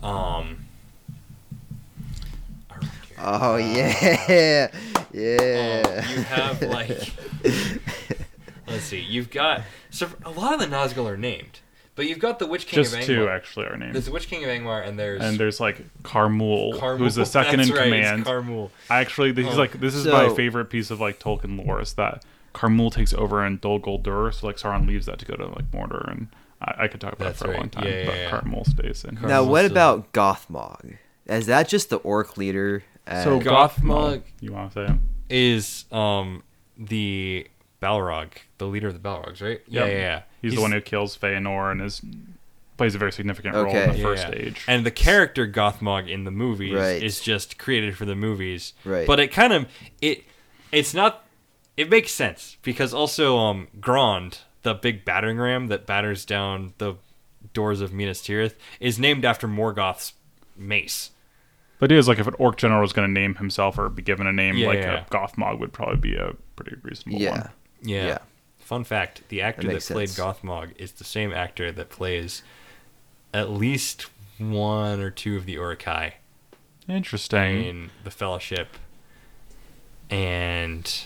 um. 0.03 0.65
I 3.19 3.31
don't 3.31 3.39
care. 3.39 3.49
Oh 3.49 3.53
Uh, 3.53 3.57
yeah, 3.57 4.67
um, 4.71 5.07
yeah. 5.13 6.09
you 6.09 6.21
have 6.23 6.61
like 6.61 7.11
let's 8.67 8.83
see, 8.83 8.99
you've 9.01 9.29
got 9.29 9.61
so 9.89 10.09
a 10.25 10.29
lot 10.31 10.53
of 10.53 10.59
the 10.59 10.67
Nazgul 10.67 11.05
are 11.07 11.17
named, 11.17 11.59
but 11.95 12.07
you've 12.07 12.19
got 12.19 12.39
the 12.39 12.45
Witch 12.47 12.67
King 12.67 12.83
Just 12.83 12.93
of 12.93 12.99
Angmar. 13.01 13.05
two 13.05 13.29
actually 13.29 13.65
are 13.65 13.77
named. 13.77 13.95
There's 13.95 14.05
the 14.05 14.11
Witch 14.11 14.27
King 14.27 14.43
of 14.43 14.49
Angmar, 14.49 14.87
and 14.87 14.97
there's 14.99 15.21
and 15.21 15.37
there's 15.37 15.59
like 15.59 15.83
Khamûl, 16.03 16.79
Khamûl. 16.79 16.97
who's 16.97 17.15
the 17.15 17.25
second 17.25 17.57
That's 17.59 17.69
in 17.69 17.75
right, 17.75 17.93
it's 17.93 18.07
command. 18.09 18.25
Khamûl. 18.25 18.69
I 18.89 18.99
actually, 18.99 19.31
this 19.31 19.47
is 19.47 19.55
Oh. 19.55 19.57
like 19.57 19.79
this 19.79 19.95
is 19.95 20.05
my 20.05 20.29
favorite 20.35 20.65
piece 20.65 20.91
of 20.91 20.99
like 20.99 21.19
Tolkien 21.19 21.65
lore 21.65 21.81
is 21.81 21.93
that 21.93 22.23
Khamûl 22.53 22.91
takes 22.91 23.13
over 23.13 23.45
in 23.45 23.57
Dol 23.57 23.79
Guldur, 23.79 24.33
so 24.33 24.47
like 24.47 24.57
Sauron 24.57 24.87
leaves 24.87 25.05
that 25.07 25.19
to 25.19 25.25
go 25.25 25.35
to 25.35 25.47
like 25.47 25.71
Mordor, 25.71 26.09
and 26.11 26.27
I, 26.61 26.83
I 26.83 26.87
could 26.87 27.01
talk 27.01 27.13
about 27.13 27.25
That's 27.25 27.39
that 27.39 27.45
for 27.45 27.53
a 27.53 27.57
long 27.57 27.69
time. 27.69 27.85
Yeah, 27.85 27.91
yeah, 28.01 28.05
but 28.05 28.15
yeah. 28.15 28.29
Khamûl 28.31 28.65
stays 28.67 29.03
in. 29.03 29.15
Car- 29.17 29.27
now, 29.29 29.43
what 29.43 29.61
Carmel's 29.61 29.71
about 29.71 30.13
Gothmog? 30.13 30.97
Is 31.25 31.45
that 31.45 31.67
just 31.69 31.89
the 31.89 31.97
orc 31.97 32.37
leader 32.37 32.77
at- 32.77 32.98
So 33.23 33.39
Gothmog- 33.39 34.21
You 34.39 34.53
want 34.53 34.71
to 34.73 34.87
say 34.87 34.93
it? 34.93 34.99
Is 35.29 35.85
um 35.91 36.43
the 36.77 37.47
Balrog, 37.81 38.29
the 38.57 38.65
leader 38.67 38.87
of 38.87 38.93
the 38.93 38.99
Balrogs, 38.99 39.41
right? 39.41 39.61
Yeah, 39.67 39.85
Yep. 39.85 39.91
yeah, 39.91 39.97
yeah. 39.97 40.21
He's, 40.41 40.55
the 40.55 40.61
one 40.61 40.71
who 40.71 40.81
kills 40.81 41.17
Feanor 41.17 41.71
and 41.71 41.81
is 41.81 42.01
plays 42.77 42.95
a 42.95 42.97
very 42.97 43.11
significant 43.11 43.55
role 43.55 43.67
in 43.75 43.91
the 43.91 43.97
Yeah, 43.97 44.03
first 44.03 44.27
yeah. 44.29 44.35
age. 44.35 44.63
And 44.67 44.85
the 44.85 44.91
character 44.91 45.45
Gothmog 45.45 46.09
in 46.09 46.23
the 46.23 46.31
movies 46.31 46.73
Right. 46.75 47.01
is 47.03 47.19
just 47.19 47.57
created 47.57 47.97
for 47.97 48.05
the 48.05 48.15
movies. 48.15 48.73
Right. 48.85 49.05
But 49.05 49.19
it 49.19 49.29
kind 49.33 49.51
of 49.53 49.67
it 50.01 50.23
it's 50.71 50.93
not 50.93 51.25
it 51.77 51.89
makes 51.89 52.11
sense 52.11 52.57
because 52.63 52.93
also 52.93 53.37
um 53.37 53.67
Grond, 53.81 54.39
the 54.63 54.73
big 54.73 55.03
battering 55.05 55.37
ram 55.37 55.67
that 55.67 55.85
batters 55.85 56.25
down 56.25 56.73
the 56.77 56.95
doors 57.53 57.81
of 57.81 57.91
Minas 57.93 58.21
Tirith, 58.21 58.53
is 58.79 58.97
named 58.99 59.25
after 59.25 59.47
Morgoth's 59.47 60.13
mace. 60.57 61.11
The 61.79 61.85
idea 61.85 61.97
is 61.97 62.07
like 62.07 62.19
if 62.19 62.27
an 62.27 62.35
orc 62.37 62.57
general 62.57 62.81
was 62.81 62.93
going 62.93 63.07
to 63.07 63.11
name 63.11 63.35
himself 63.35 63.77
or 63.77 63.89
be 63.89 64.01
given 64.01 64.27
a 64.27 64.33
name, 64.33 64.57
Yeah, 64.57 64.67
like 64.67 64.79
yeah. 64.79 65.05
a 65.05 65.09
Gothmog 65.09 65.59
would 65.59 65.73
probably 65.73 65.97
be 65.97 66.15
a 66.15 66.33
pretty 66.55 66.75
reasonable 66.83 67.21
yeah. 67.21 67.31
one. 67.31 67.49
Yeah. 67.81 68.05
Yeah. 68.07 68.17
Fun 68.57 68.83
fact: 68.83 69.23
the 69.29 69.41
actor 69.41 69.67
that, 69.67 69.73
makes 69.73 69.87
played 69.89 70.09
sense. 70.09 70.19
Gothmog 70.19 70.73
is 70.77 70.91
the 70.93 71.03
same 71.03 71.33
actor 71.33 71.71
that 71.71 71.89
plays 71.89 72.43
at 73.33 73.49
least 73.49 74.07
one 74.37 74.99
or 74.99 75.09
two 75.09 75.37
of 75.37 75.45
the 75.45 75.53
Uruk-hai 75.53 76.15
Interesting. 76.87 77.63
in 77.63 77.89
the 78.03 78.11
Fellowship, 78.11 78.77
and 80.09 81.05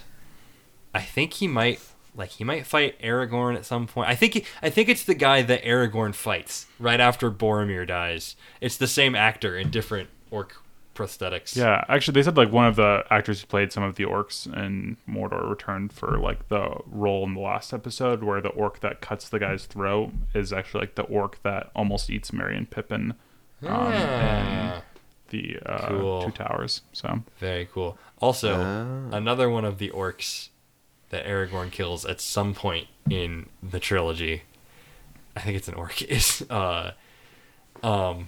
I 0.94 1.02
think 1.02 1.34
he 1.34 1.48
might 1.48 1.80
like 2.16 2.30
he 2.32 2.44
might 2.44 2.66
fight 2.66 3.00
Aragorn 3.02 3.56
at 3.56 3.66
some 3.66 3.88
point. 3.88 4.10
I 4.10 4.16
think 4.16 4.34
he, 4.34 4.46
I 4.62 4.70
think 4.70 4.90
it's 4.90 5.04
the 5.04 5.16
guy 5.16 5.42
that 5.42 5.64
Aragorn 5.64 6.14
fights 6.14 6.68
right 6.80 7.00
after 7.00 7.32
Boromir 7.32 7.88
dies. 7.88 8.36
It's 8.62 8.78
the 8.78 8.88
same 8.88 9.16
actor 9.16 9.58
in 9.58 9.70
different 9.70 10.10
orc 10.32 10.58
prosthetics. 10.94 11.56
Yeah, 11.56 11.84
actually, 11.88 12.14
they 12.14 12.24
said 12.24 12.38
like 12.38 12.52
one 12.52 12.66
of 12.68 12.76
the 12.76 13.04
actors 13.10 13.42
who 13.42 13.48
played 13.48 13.72
some 13.72 13.84
of 13.84 13.96
the 13.96 14.04
orcs 14.06 14.46
in 14.46 14.98
Mordor 15.10 15.50
returned 15.50 15.92
for 15.94 16.18
like 16.20 16.48
the 16.50 16.78
role 16.86 17.24
in 17.26 17.34
the 17.34 17.40
last 17.42 17.74
episode 17.74 18.24
where 18.24 18.42
the 18.42 18.50
orc 18.50 18.80
that 18.82 19.02
cuts 19.02 19.30
the 19.30 19.40
guy's 19.40 19.66
throat 19.66 20.12
is 20.34 20.54
actually 20.54 20.82
like 20.82 20.96
the 20.96 21.04
orc 21.04 21.42
that 21.44 21.72
almost 21.76 22.10
eats 22.10 22.32
Merry 22.32 22.56
and 22.58 22.70
Pippin. 22.70 23.14
Um, 23.62 23.70
Ah, 23.72 24.76
in 24.76 24.82
the 25.30 25.60
uh, 25.66 25.88
Cool. 25.88 26.24
Two 26.26 26.32
Towers. 26.32 26.82
So 26.92 27.24
very 27.40 27.66
cool. 27.72 27.98
Also, 28.20 28.56
Ah. 28.62 29.16
another 29.16 29.50
one 29.50 29.66
of 29.66 29.78
the 29.80 29.90
orcs 29.90 30.50
that 31.10 31.26
Aragorn 31.26 31.72
kills 31.72 32.06
at 32.06 32.20
some 32.22 32.54
point 32.54 32.88
in 33.10 33.48
the 33.62 33.80
trilogy. 33.80 34.44
I 35.36 35.40
think 35.42 35.58
it's 35.58 35.68
an 35.68 35.74
orc. 35.76 36.02
Is 36.18 36.46
uh, 36.50 36.92
um, 37.82 38.28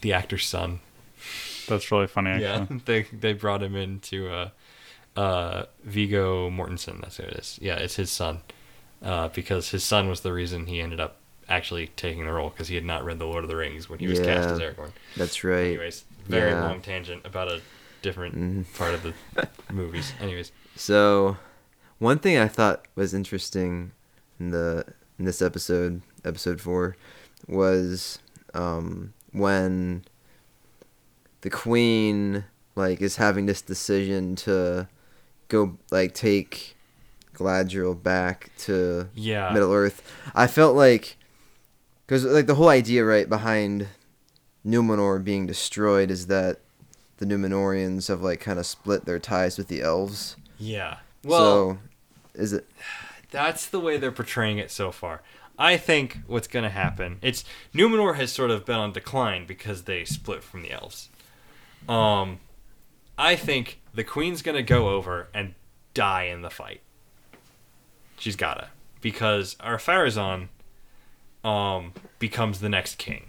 the 0.00 0.12
actor's 0.12 0.46
son. 0.46 0.80
That's 1.68 1.90
really 1.92 2.06
funny. 2.06 2.30
Actually. 2.30 2.76
Yeah, 2.76 2.80
they 2.84 3.02
they 3.02 3.32
brought 3.32 3.62
him 3.62 3.76
into 3.76 4.28
uh, 4.28 4.48
uh, 5.16 5.64
Viggo 5.84 6.50
Mortensen. 6.50 7.00
That's 7.00 7.16
who 7.18 7.24
it 7.24 7.34
is. 7.34 7.58
Yeah, 7.62 7.76
it's 7.76 7.96
his 7.96 8.10
son. 8.10 8.40
Uh, 9.02 9.28
because 9.28 9.70
his 9.70 9.84
son 9.84 10.08
was 10.08 10.22
the 10.22 10.32
reason 10.32 10.66
he 10.66 10.80
ended 10.80 10.98
up 10.98 11.16
actually 11.48 11.86
taking 11.96 12.26
the 12.26 12.32
role 12.32 12.50
because 12.50 12.66
he 12.68 12.74
had 12.74 12.84
not 12.84 13.04
read 13.04 13.18
the 13.18 13.24
Lord 13.26 13.44
of 13.44 13.48
the 13.48 13.54
Rings 13.56 13.88
when 13.88 14.00
he 14.00 14.08
was 14.08 14.18
cast 14.18 14.48
Yeah. 14.48 14.54
as 14.54 14.58
Aragorn. 14.58 14.90
That's 15.16 15.44
right. 15.44 15.66
Anyways, 15.68 16.04
very 16.26 16.50
Yeah. 16.50 16.62
long 16.62 16.80
tangent 16.82 17.24
about 17.24 17.46
a 17.48 17.60
different 18.02 18.34
Mhm. 18.36 18.76
part 18.76 18.94
of 18.94 19.02
the 19.04 19.14
movies. 19.72 20.12
Anyways, 20.20 20.50
So, 20.76 21.36
one 21.98 22.18
thing 22.18 22.38
I 22.38 22.48
thought 22.48 22.86
was 22.96 23.14
interesting 23.14 23.92
in 24.40 24.50
the 24.50 24.84
in 25.18 25.24
this 25.24 25.40
episode, 25.42 26.02
episode 26.24 26.60
four, 26.60 26.96
was 27.46 28.18
um, 28.54 29.12
when 29.32 30.04
the 31.40 31.50
queen 31.50 32.44
like 32.74 33.00
is 33.00 33.16
having 33.16 33.46
this 33.46 33.62
decision 33.62 34.36
to 34.36 34.88
go 35.48 35.76
like 35.90 36.14
take 36.14 36.76
Galadriel 37.34 38.00
back 38.00 38.50
to 38.58 39.08
yeah, 39.14 39.50
Middle 39.52 39.72
Earth. 39.72 40.02
I 40.34 40.46
felt 40.46 40.76
like 40.76 41.16
because 42.06 42.24
like 42.24 42.46
the 42.46 42.54
whole 42.54 42.68
idea 42.68 43.04
right 43.04 43.28
behind 43.28 43.88
Numenor 44.66 45.22
being 45.22 45.46
destroyed 45.46 46.10
is 46.10 46.26
that 46.26 46.60
the 47.18 47.26
Numenorians 47.26 48.08
have 48.08 48.22
like 48.22 48.40
kind 48.40 48.58
of 48.58 48.66
split 48.66 49.04
their 49.04 49.18
ties 49.18 49.58
with 49.58 49.68
the 49.68 49.82
elves. 49.82 50.36
yeah. 50.58 50.98
Well, 51.24 51.40
so 51.40 51.78
is 52.34 52.52
it 52.52 52.66
that's 53.30 53.66
the 53.66 53.80
way 53.80 53.96
they're 53.96 54.12
portraying 54.12 54.58
it 54.58 54.70
so 54.70 54.90
far. 54.90 55.22
I 55.60 55.76
think 55.76 56.18
what's 56.28 56.46
going 56.46 56.62
to 56.62 56.70
happen. 56.70 57.18
It's 57.20 57.44
Numenor 57.74 58.14
has 58.14 58.30
sort 58.30 58.52
of 58.52 58.64
been 58.64 58.76
on 58.76 58.92
decline 58.92 59.44
because 59.44 59.82
they 59.82 60.04
split 60.04 60.44
from 60.44 60.62
the 60.62 60.70
elves. 60.70 61.08
Um, 61.88 62.40
I 63.16 63.34
think 63.34 63.80
the 63.94 64.04
queen's 64.04 64.42
to 64.56 64.62
go 64.62 64.90
over 64.90 65.28
and 65.34 65.54
die 65.94 66.24
in 66.24 66.42
the 66.42 66.50
fight. 66.50 66.82
She's 68.18 68.36
gotta 68.36 68.68
because 69.00 69.56
Ar-Pharazôn 69.60 70.48
um 71.44 71.92
becomes 72.18 72.60
the 72.60 72.68
next 72.68 72.98
king. 72.98 73.26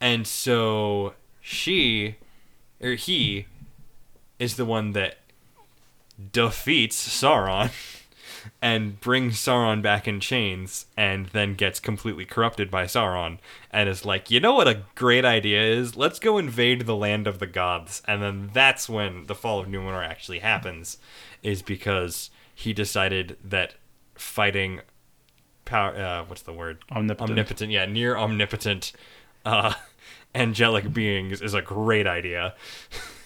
And 0.00 0.26
so 0.26 1.14
she 1.40 2.16
or 2.80 2.92
he 2.92 3.46
is 4.38 4.56
the 4.56 4.64
one 4.64 4.92
that 4.92 5.18
defeats 6.32 7.08
Sauron 7.08 7.70
and 8.60 9.00
brings 9.00 9.38
Sauron 9.38 9.82
back 9.82 10.08
in 10.08 10.20
chains 10.20 10.86
and 10.96 11.26
then 11.26 11.54
gets 11.54 11.80
completely 11.80 12.24
corrupted 12.24 12.70
by 12.70 12.84
Sauron 12.84 13.38
and 13.70 13.88
is 13.88 14.04
like, 14.04 14.30
you 14.30 14.40
know 14.40 14.54
what 14.54 14.68
a 14.68 14.82
great 14.94 15.24
idea 15.24 15.62
is? 15.62 15.96
Let's 15.96 16.18
go 16.18 16.38
invade 16.38 16.86
the 16.86 16.96
land 16.96 17.26
of 17.26 17.38
the 17.38 17.46
gods. 17.46 18.02
And 18.06 18.22
then 18.22 18.50
that's 18.52 18.88
when 18.88 19.26
the 19.26 19.34
fall 19.34 19.60
of 19.60 19.66
Numenor 19.66 20.06
actually 20.06 20.40
happens, 20.40 20.98
is 21.42 21.62
because 21.62 22.30
he 22.54 22.72
decided 22.72 23.36
that 23.44 23.74
fighting 24.14 24.80
power, 25.64 25.96
uh, 25.96 26.24
what's 26.24 26.42
the 26.42 26.52
word? 26.52 26.78
Omnipotent. 26.90 27.30
Omnipotent, 27.30 27.70
yeah, 27.70 27.86
near 27.86 28.16
omnipotent 28.16 28.92
uh, 29.44 29.74
angelic 30.34 30.92
beings 30.92 31.40
is 31.40 31.54
a 31.54 31.62
great 31.62 32.06
idea. 32.06 32.54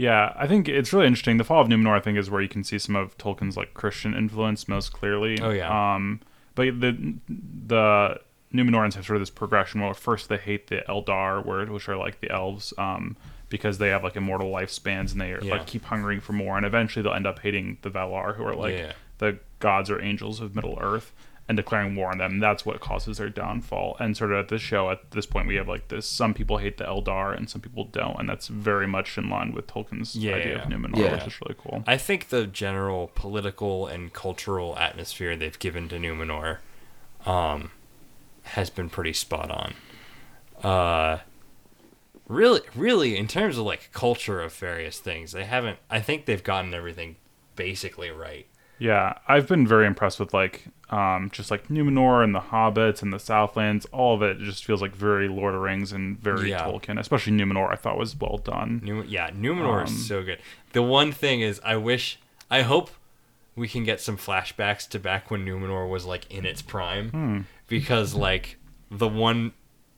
Yeah, 0.00 0.32
I 0.34 0.46
think 0.46 0.66
it's 0.66 0.94
really 0.94 1.06
interesting. 1.06 1.36
The 1.36 1.44
Fall 1.44 1.60
of 1.60 1.68
Numenor, 1.68 1.94
I 1.96 2.00
think, 2.00 2.16
is 2.16 2.30
where 2.30 2.40
you 2.40 2.48
can 2.48 2.64
see 2.64 2.78
some 2.78 2.96
of 2.96 3.18
Tolkien's 3.18 3.54
like 3.56 3.74
Christian 3.74 4.14
influence 4.14 4.66
most 4.66 4.94
clearly. 4.94 5.38
Oh, 5.40 5.50
yeah. 5.50 5.94
Um, 5.94 6.20
but 6.54 6.80
the 6.80 7.14
the 7.28 8.20
Numenorians 8.54 8.94
have 8.94 9.04
sort 9.04 9.16
of 9.16 9.20
this 9.20 9.30
progression 9.30 9.80
where 9.82 9.92
first 9.92 10.28
they 10.30 10.38
hate 10.38 10.68
the 10.68 10.82
Eldar, 10.88 11.44
word, 11.44 11.70
which 11.70 11.86
are 11.88 11.98
like 11.98 12.20
the 12.20 12.30
elves, 12.30 12.72
um, 12.78 13.16
because 13.50 13.76
they 13.78 13.88
have 13.88 14.02
like 14.02 14.16
immortal 14.16 14.50
lifespans 14.50 15.12
and 15.12 15.20
they 15.20 15.32
are, 15.32 15.40
Yeah. 15.44 15.52
like 15.56 15.66
keep 15.66 15.84
hungering 15.84 16.20
for 16.20 16.32
more, 16.32 16.56
and 16.56 16.64
eventually 16.64 17.02
they'll 17.02 17.12
end 17.12 17.26
up 17.26 17.40
hating 17.40 17.76
the 17.82 17.90
Valar, 17.90 18.36
who 18.36 18.44
are 18.44 18.54
like 18.56 18.74
Yeah. 18.78 18.92
the 19.18 19.38
gods 19.58 19.90
or 19.90 20.00
angels 20.00 20.40
of 20.40 20.54
Middle 20.54 20.78
Earth. 20.80 21.12
And 21.50 21.56
declaring 21.56 21.96
war 21.96 22.12
on 22.12 22.18
them. 22.18 22.38
That's 22.38 22.64
what 22.64 22.78
causes 22.78 23.18
their 23.18 23.28
downfall. 23.28 23.96
And 23.98 24.16
sort 24.16 24.30
of 24.30 24.38
at 24.38 24.48
this 24.50 24.62
show, 24.62 24.88
at 24.92 25.10
this 25.10 25.26
point, 25.26 25.48
we 25.48 25.56
have 25.56 25.66
like 25.66 25.88
this: 25.88 26.06
some 26.06 26.32
people 26.32 26.58
hate 26.58 26.78
the 26.78 26.84
Eldar, 26.84 27.36
and 27.36 27.50
some 27.50 27.60
people 27.60 27.86
don't, 27.86 28.20
and 28.20 28.28
that's 28.28 28.46
very 28.46 28.86
much 28.86 29.18
in 29.18 29.28
line 29.28 29.52
with 29.52 29.66
Tolkien's 29.66 30.14
Yeah, 30.14 30.36
idea 30.36 30.52
yeah. 30.58 30.62
of 30.62 30.68
Numenor, 30.68 30.96
Yeah. 30.96 31.12
which 31.16 31.26
is 31.26 31.40
really 31.40 31.56
cool. 31.58 31.82
I 31.88 31.96
think 31.96 32.28
the 32.28 32.46
general 32.46 33.10
political 33.16 33.88
and 33.88 34.12
cultural 34.12 34.78
atmosphere 34.78 35.34
they've 35.34 35.58
given 35.58 35.88
to 35.88 35.96
Numenor 35.96 36.58
um, 37.26 37.72
has 38.44 38.70
been 38.70 38.88
pretty 38.88 39.12
spot 39.12 39.50
on. 39.50 39.74
Uh, 40.62 41.18
really, 42.28 42.60
really, 42.76 43.16
in 43.16 43.26
terms 43.26 43.58
of 43.58 43.64
like 43.64 43.90
culture 43.92 44.40
of 44.40 44.54
various 44.54 45.00
things, 45.00 45.32
they 45.32 45.46
haven't. 45.46 45.80
I 45.90 45.98
think 46.00 46.26
they've 46.26 46.44
gotten 46.44 46.72
everything 46.74 47.16
basically 47.56 48.10
right. 48.10 48.46
Yeah, 48.80 49.18
I've 49.28 49.46
been 49.46 49.66
very 49.66 49.86
impressed 49.86 50.18
with 50.18 50.32
like 50.34 50.64
um, 50.88 51.28
just 51.32 51.50
like 51.52 51.68
Numenor 51.68 52.24
and 52.24 52.34
the 52.34 52.40
Hobbits 52.40 53.02
and 53.02 53.12
the 53.12 53.18
Southlands. 53.20 53.86
All 53.92 54.14
of 54.16 54.22
it 54.22 54.38
just 54.40 54.64
feels 54.64 54.82
like 54.82 54.96
very 54.96 55.28
Lord 55.28 55.54
of 55.54 55.60
the 55.60 55.64
Rings 55.64 55.92
and 55.92 56.18
very 56.18 56.50
Yeah. 56.50 56.64
Tolkien. 56.64 56.98
Especially 56.98 57.32
Numenor, 57.34 57.70
I 57.70 57.76
thought 57.76 57.96
was 57.98 58.18
well 58.18 58.38
done. 58.38 58.82
Yeah, 59.06 59.30
Numenor 59.30 59.82
Um, 59.82 59.84
is 59.86 60.08
so 60.08 60.24
good. 60.24 60.38
The 60.72 60.82
one 60.82 61.12
thing 61.12 61.42
is, 61.42 61.60
I 61.64 61.76
wish, 61.76 62.18
I 62.50 62.62
hope 62.62 62.90
we 63.54 63.68
can 63.68 63.84
get 63.84 64.00
some 64.00 64.16
flashbacks 64.16 64.88
to 64.88 64.98
back 64.98 65.30
when 65.30 65.44
Numenor 65.46 65.88
was 65.88 66.06
like 66.06 66.28
in 66.30 66.44
its 66.46 66.62
prime, 66.62 67.10
Hmm. 67.10 67.38
because 67.68 68.14
like 68.14 68.56
the 68.90 69.08
one 69.08 69.52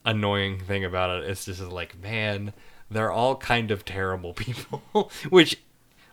annoying 0.05 0.59
thing 0.59 0.83
about 0.83 1.23
it 1.23 1.29
is 1.29 1.45
just 1.45 1.61
like, 1.61 1.97
man, 2.01 2.51
they're 2.91 3.11
all 3.11 3.35
kind 3.37 3.71
of 3.71 3.85
terrible 3.85 4.33
people, 4.35 5.09
which 5.29 5.57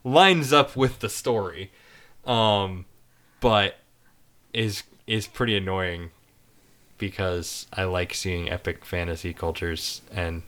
lines 0.05 0.53
up 0.53 0.77
with 0.77 1.01
the 1.01 1.09
story, 1.09 1.71
um, 2.27 2.85
but 3.41 3.77
is 4.53 4.83
is 5.07 5.27
pretty 5.27 5.57
annoying 5.57 6.11
because 6.99 7.67
I 7.73 7.85
like 7.85 8.15
seeing 8.15 8.51
epic 8.51 8.85
fantasy 8.85 9.33
cultures 9.33 10.03
and 10.13 10.43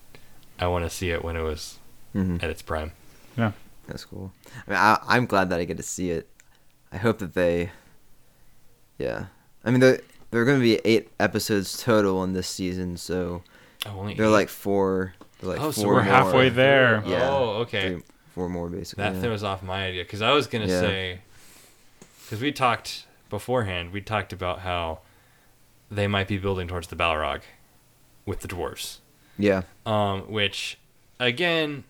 I 0.58 0.66
want 0.66 0.85
to 0.85 0.90
see 0.90 1.11
it 1.11 1.24
when 1.24 1.37
it 1.37 1.42
was 1.42 1.78
Mhm. 2.14 2.42
at 2.42 2.50
its 2.50 2.62
prime. 2.62 2.92
Yeah, 3.37 3.52
That's 3.88 4.04
cool. 4.04 4.32
I 4.66 4.70
mean, 4.70 4.78
I, 4.78 4.98
I'm 5.08 5.26
glad 5.26 5.48
that 5.50 5.58
I 5.58 5.64
get 5.64 5.78
to 5.78 5.82
see 5.82 6.11
it. 6.11 6.28
I 6.92 6.98
hope 6.98 7.18
that 7.20 7.32
they, 7.35 7.70
yeah. 8.98 9.26
I 9.64 9.70
mean, 9.70 9.80
there 9.80 10.00
there 10.30 10.40
are 10.42 10.44
going 10.44 10.58
to 10.58 10.62
be 10.62 10.76
eight 10.85 11.11
episodes 11.20 11.82
total 11.82 12.22
in 12.24 12.32
this 12.32 12.48
season, 12.48 12.96
so 12.96 13.42
Oh, 13.87 13.98
only 14.00 14.14
they're 14.14 14.26
eight? 14.26 14.30
like 14.30 14.48
four. 14.48 15.14
Like 15.42 15.61
Oh, 15.61 15.70
so 15.72 15.82
four 15.82 15.94
we're 15.94 16.04
more. 16.04 16.12
halfway 16.12 16.48
there. 16.50 17.02
Yeah. 17.06 17.28
Oh, 17.30 17.48
okay. 17.62 17.94
Three- 17.94 18.02
four 18.35 18.48
more 18.48 18.68
basically. 18.68 19.04
That 19.04 19.14
yeah. 19.16 19.20
throws 19.22 19.42
off 19.42 19.62
my 19.62 19.87
idea 19.87 20.04
because 20.04 20.22
I 20.22 20.30
was 20.32 20.46
gonna 20.46 20.66
Yeah. 20.66 20.80
say 20.80 21.20
because 22.33 22.40
we 22.42 22.51
talked 22.51 23.05
beforehand. 23.29 23.92
We 23.92 24.01
talked 24.01 24.33
about 24.33 24.61
how 24.61 25.01
they 25.90 26.07
might 26.07 26.29
be 26.29 26.38
building 26.38 26.66
towards 26.66 26.88
the 26.88 26.97
Balrog 26.97 27.42
with 28.25 28.40
the 28.40 28.49
dwarves. 28.49 29.01
yeah. 29.37 29.64
Um, 29.85 30.23
which 30.33 30.79
again, 31.21 31.85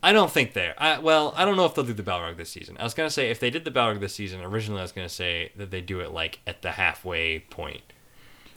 I 0.00 0.12
don't 0.12 0.30
think 0.30 0.52
they're. 0.52 0.80
I, 0.80 1.00
well, 1.00 1.34
I 1.36 1.44
don't 1.44 1.56
know 1.56 1.64
if 1.64 1.74
they'll 1.74 1.84
do 1.84 1.92
the 1.92 2.04
Balrog 2.04 2.36
this 2.36 2.50
season. 2.50 2.76
I 2.78 2.84
was 2.84 2.94
gonna 2.94 3.10
say 3.10 3.32
if 3.32 3.40
they 3.40 3.50
did 3.50 3.64
the 3.64 3.72
Balrog 3.72 3.98
this 3.98 4.14
season, 4.14 4.42
originally 4.42 4.78
I 4.78 4.84
was 4.84 4.92
gonna 4.92 5.08
say 5.08 5.50
that 5.56 5.72
they 5.72 5.80
do 5.80 5.98
it 5.98 6.12
like 6.12 6.38
at 6.46 6.62
the 6.62 6.70
halfway 6.70 7.40
point 7.40 7.82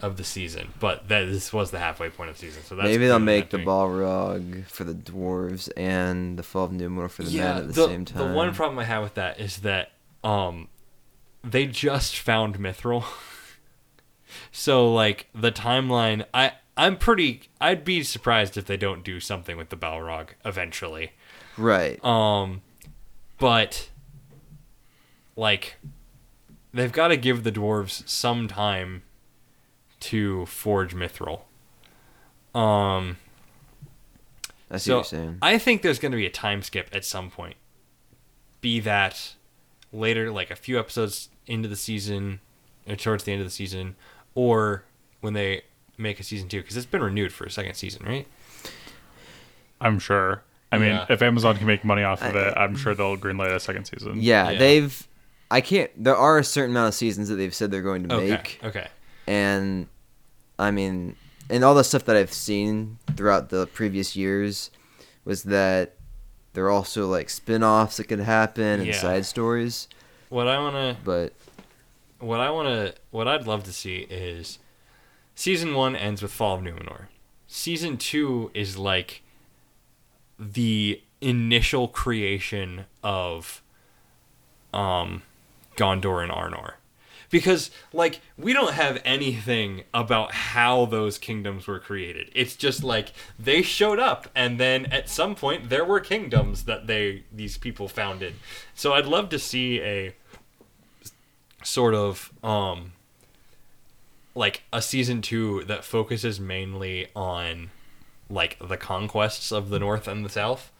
of 0.04 0.18
the 0.18 0.24
season, 0.24 0.72
but 0.80 1.08
that 1.08 1.26
this 1.26 1.52
was 1.52 1.72
the 1.72 1.80
halfway 1.80 2.12
point 2.12 2.30
of 2.30 2.36
the 2.36 2.46
season. 2.46 2.62
So 2.62 2.76
that's 2.76 2.86
Maybe 2.86 3.08
they'll 3.08 3.18
make 3.18 3.50
the 3.50 3.58
Balrog 3.58 4.68
for 4.68 4.84
the 4.84 4.94
dwarves 4.94 5.68
and 5.76 6.38
the 6.38 6.44
Fall 6.44 6.66
of 6.66 6.72
Numenor 6.74 7.10
for 7.10 7.24
the 7.24 7.36
men 7.36 7.58
at 7.58 7.68
the, 7.70 7.74
the, 7.74 7.88
same 7.88 8.06
time. 8.06 8.28
The 8.28 8.36
one 8.36 8.54
problem 8.54 8.78
I 8.78 8.84
have 8.84 9.02
with 9.02 9.16
that 9.16 9.40
is 9.40 9.58
that 9.62 9.92
um, 10.24 10.68
they 11.48 11.66
just 11.68 12.18
found 12.18 12.58
Mithril, 12.58 13.04
so 14.52 14.92
like 14.92 15.28
the 15.34 15.52
timeline. 15.52 16.26
I 16.34 16.54
I'm 16.78 16.98
pretty. 16.98 17.50
I'd 17.62 17.86
be 17.86 18.04
surprised 18.04 18.58
if 18.58 18.66
they 18.66 18.78
don't 18.78 19.04
do 19.04 19.20
something 19.20 19.58
with 19.58 19.70
the 19.70 19.78
Balrog 19.78 20.30
eventually. 20.44 21.12
right. 21.58 22.04
Um, 22.04 22.62
but 23.38 23.90
like 25.36 25.78
they've 26.74 26.92
got 26.92 27.10
to 27.10 27.18
give 27.18 27.44
the 27.44 27.52
dwarves 27.52 28.08
some 28.08 28.48
time 28.48 29.04
to 30.02 30.46
forge 30.48 30.94
Mithril. 30.96 31.42
Um. 32.54 33.18
I 34.70 34.78
see 34.78 34.90
So 34.90 34.98
what 34.98 35.12
you're 35.12 35.20
saying. 35.22 35.38
I 35.42 35.58
think 35.60 35.82
there's 35.84 36.00
going 36.00 36.12
to 36.12 36.18
be 36.18 36.26
a 36.26 36.32
time 36.32 36.64
skip 36.64 36.90
at 36.92 37.06
some 37.06 37.30
point. 37.30 37.56
Be 38.62 38.80
that 38.80 39.36
later, 39.94 40.32
like 40.32 40.50
a 40.50 40.56
few 40.56 40.80
episodes 40.80 41.30
into 41.48 41.68
the 41.68 41.76
season, 41.76 42.40
or 42.88 42.96
towards 42.96 43.24
the 43.24 43.32
end 43.32 43.42
of 43.42 43.48
the 43.48 43.52
season, 43.52 43.96
or 44.34 44.84
when 45.22 45.34
they 45.34 45.62
make 45.98 46.20
a 46.20 46.24
season 46.24 46.48
two, 46.50 46.62
because 46.62 46.76
it's 46.78 46.86
been 46.86 47.02
renewed 47.04 47.32
for 47.34 47.46
a 47.46 47.52
second 47.52 47.76
season, 47.76 48.06
right? 48.06 48.28
I'm 49.82 50.00
sure. 50.00 50.44
I 50.72 50.78
mean, 50.78 50.90
Yeah. 50.90 51.06
if 51.10 51.22
Amazon 51.22 51.58
can 51.58 51.68
make 51.68 51.84
money 51.86 52.04
off 52.04 52.22
of 52.22 52.36
I- 52.36 52.40
it, 52.50 52.54
I'm 52.58 52.76
sure 52.76 52.94
they'll 52.96 53.18
greenlight 53.18 53.54
a 53.54 53.60
second 53.60 53.86
season. 53.86 54.22
yeah, 54.22 54.50
Yeah. 54.52 54.60
they've. 54.60 55.08
I 55.52 55.62
can't. 55.62 55.92
There 56.04 56.16
are 56.16 56.40
a 56.40 56.44
certain 56.44 56.72
amount 56.72 56.88
of 56.90 56.96
seasons 56.96 57.30
that 57.30 57.36
they've 57.36 57.54
said 57.54 57.70
they're 57.72 57.82
going 57.84 58.08
to 58.10 58.16
Okay. 58.16 58.30
make, 58.30 58.60
Okay. 58.64 58.88
and 59.28 59.88
I 60.58 60.72
mean, 60.72 61.16
and 61.50 61.64
all 61.64 61.76
the 61.76 61.84
stuff 61.84 62.06
that 62.06 62.16
I've 62.16 62.34
seen 62.34 62.98
throughout 63.16 63.50
the 63.50 63.68
previous 63.68 64.16
years 64.16 64.72
was 65.24 65.44
that 65.44 65.94
there 66.54 66.66
are 66.66 66.72
also 66.72 67.08
like 67.08 67.30
spin-offs 67.30 67.98
that 67.98 68.06
could 68.06 68.20
happen 68.22 68.80
and 68.80 68.88
Yeah. 68.88 69.00
side 69.00 69.26
stories, 69.26 69.88
What 70.30 70.48
I 70.48 70.58
want 70.60 70.76
to, 70.76 70.98
but 71.04 71.34
what 72.20 72.40
I 72.40 72.50
want 72.50 72.68
to, 72.68 72.96
what 73.12 73.28
I'd 73.28 73.48
love 73.48 73.64
to 73.66 73.74
see 73.74 74.08
is 74.10 74.60
season 75.36 75.74
one 75.74 75.96
ends 75.96 76.22
with 76.22 76.32
Fall 76.32 76.56
of 76.56 76.62
Numenor. 76.62 77.08
Season 77.48 77.98
two 77.98 78.52
is 78.54 78.78
like 78.78 79.22
the 80.40 81.02
initial 81.22 81.88
creation 81.88 82.86
of 83.04 83.62
um 84.74 85.22
Gondor 85.78 86.24
and 86.24 86.32
Arnor. 86.32 86.74
Because 87.30 87.72
like 87.94 88.22
we 88.38 88.54
don't 88.54 88.74
have 88.74 89.02
anything 89.06 89.84
about 89.94 90.34
how 90.34 90.86
those 90.86 91.18
kingdoms 91.18 91.68
were 91.68 91.80
created. 91.80 92.32
It's 92.34 92.56
just 92.56 92.84
like 92.84 93.14
they 93.38 93.62
showed 93.62 94.00
up 94.00 94.28
and 94.36 94.60
then 94.60 94.86
at 94.88 95.10
some 95.10 95.36
point 95.36 95.70
there 95.70 95.86
were 95.86 96.00
kingdoms 96.00 96.64
that 96.66 96.88
they 96.88 97.24
these 97.32 97.58
people 97.58 97.88
founded. 97.88 98.36
So 98.74 98.94
I'd 98.94 99.06
love 99.06 99.30
to 99.30 99.40
see 99.40 99.82
a 99.82 100.16
sort 101.64 101.96
of 101.96 102.32
um 102.44 102.92
like 104.36 104.64
a 104.74 104.82
season 104.82 105.22
2 105.22 105.64
that 105.64 105.84
focuses 105.86 106.40
mainly 106.40 107.08
on 107.16 107.72
like 108.30 108.58
the 108.60 108.76
conquests 108.78 109.52
of 109.52 109.70
the 109.70 109.80
north 109.80 110.08
and 110.08 110.26
the 110.26 110.30
south. 110.30 110.72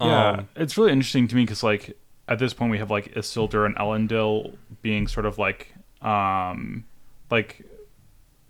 Yeah, 0.00 0.28
Um, 0.30 0.48
it's 0.56 0.78
really 0.78 0.92
interesting 0.92 1.28
to 1.28 1.34
me 1.36 1.42
because 1.42 1.62
like 1.62 1.96
at 2.28 2.38
this 2.38 2.52
point 2.54 2.70
we 2.70 2.78
have 2.78 2.90
like 2.90 3.14
Isildur 3.14 3.66
and 3.66 3.74
Elendil 3.76 4.54
being 4.82 5.06
sort 5.08 5.26
of 5.26 5.38
like 5.38 5.74
um 6.02 6.84
like 7.30 7.64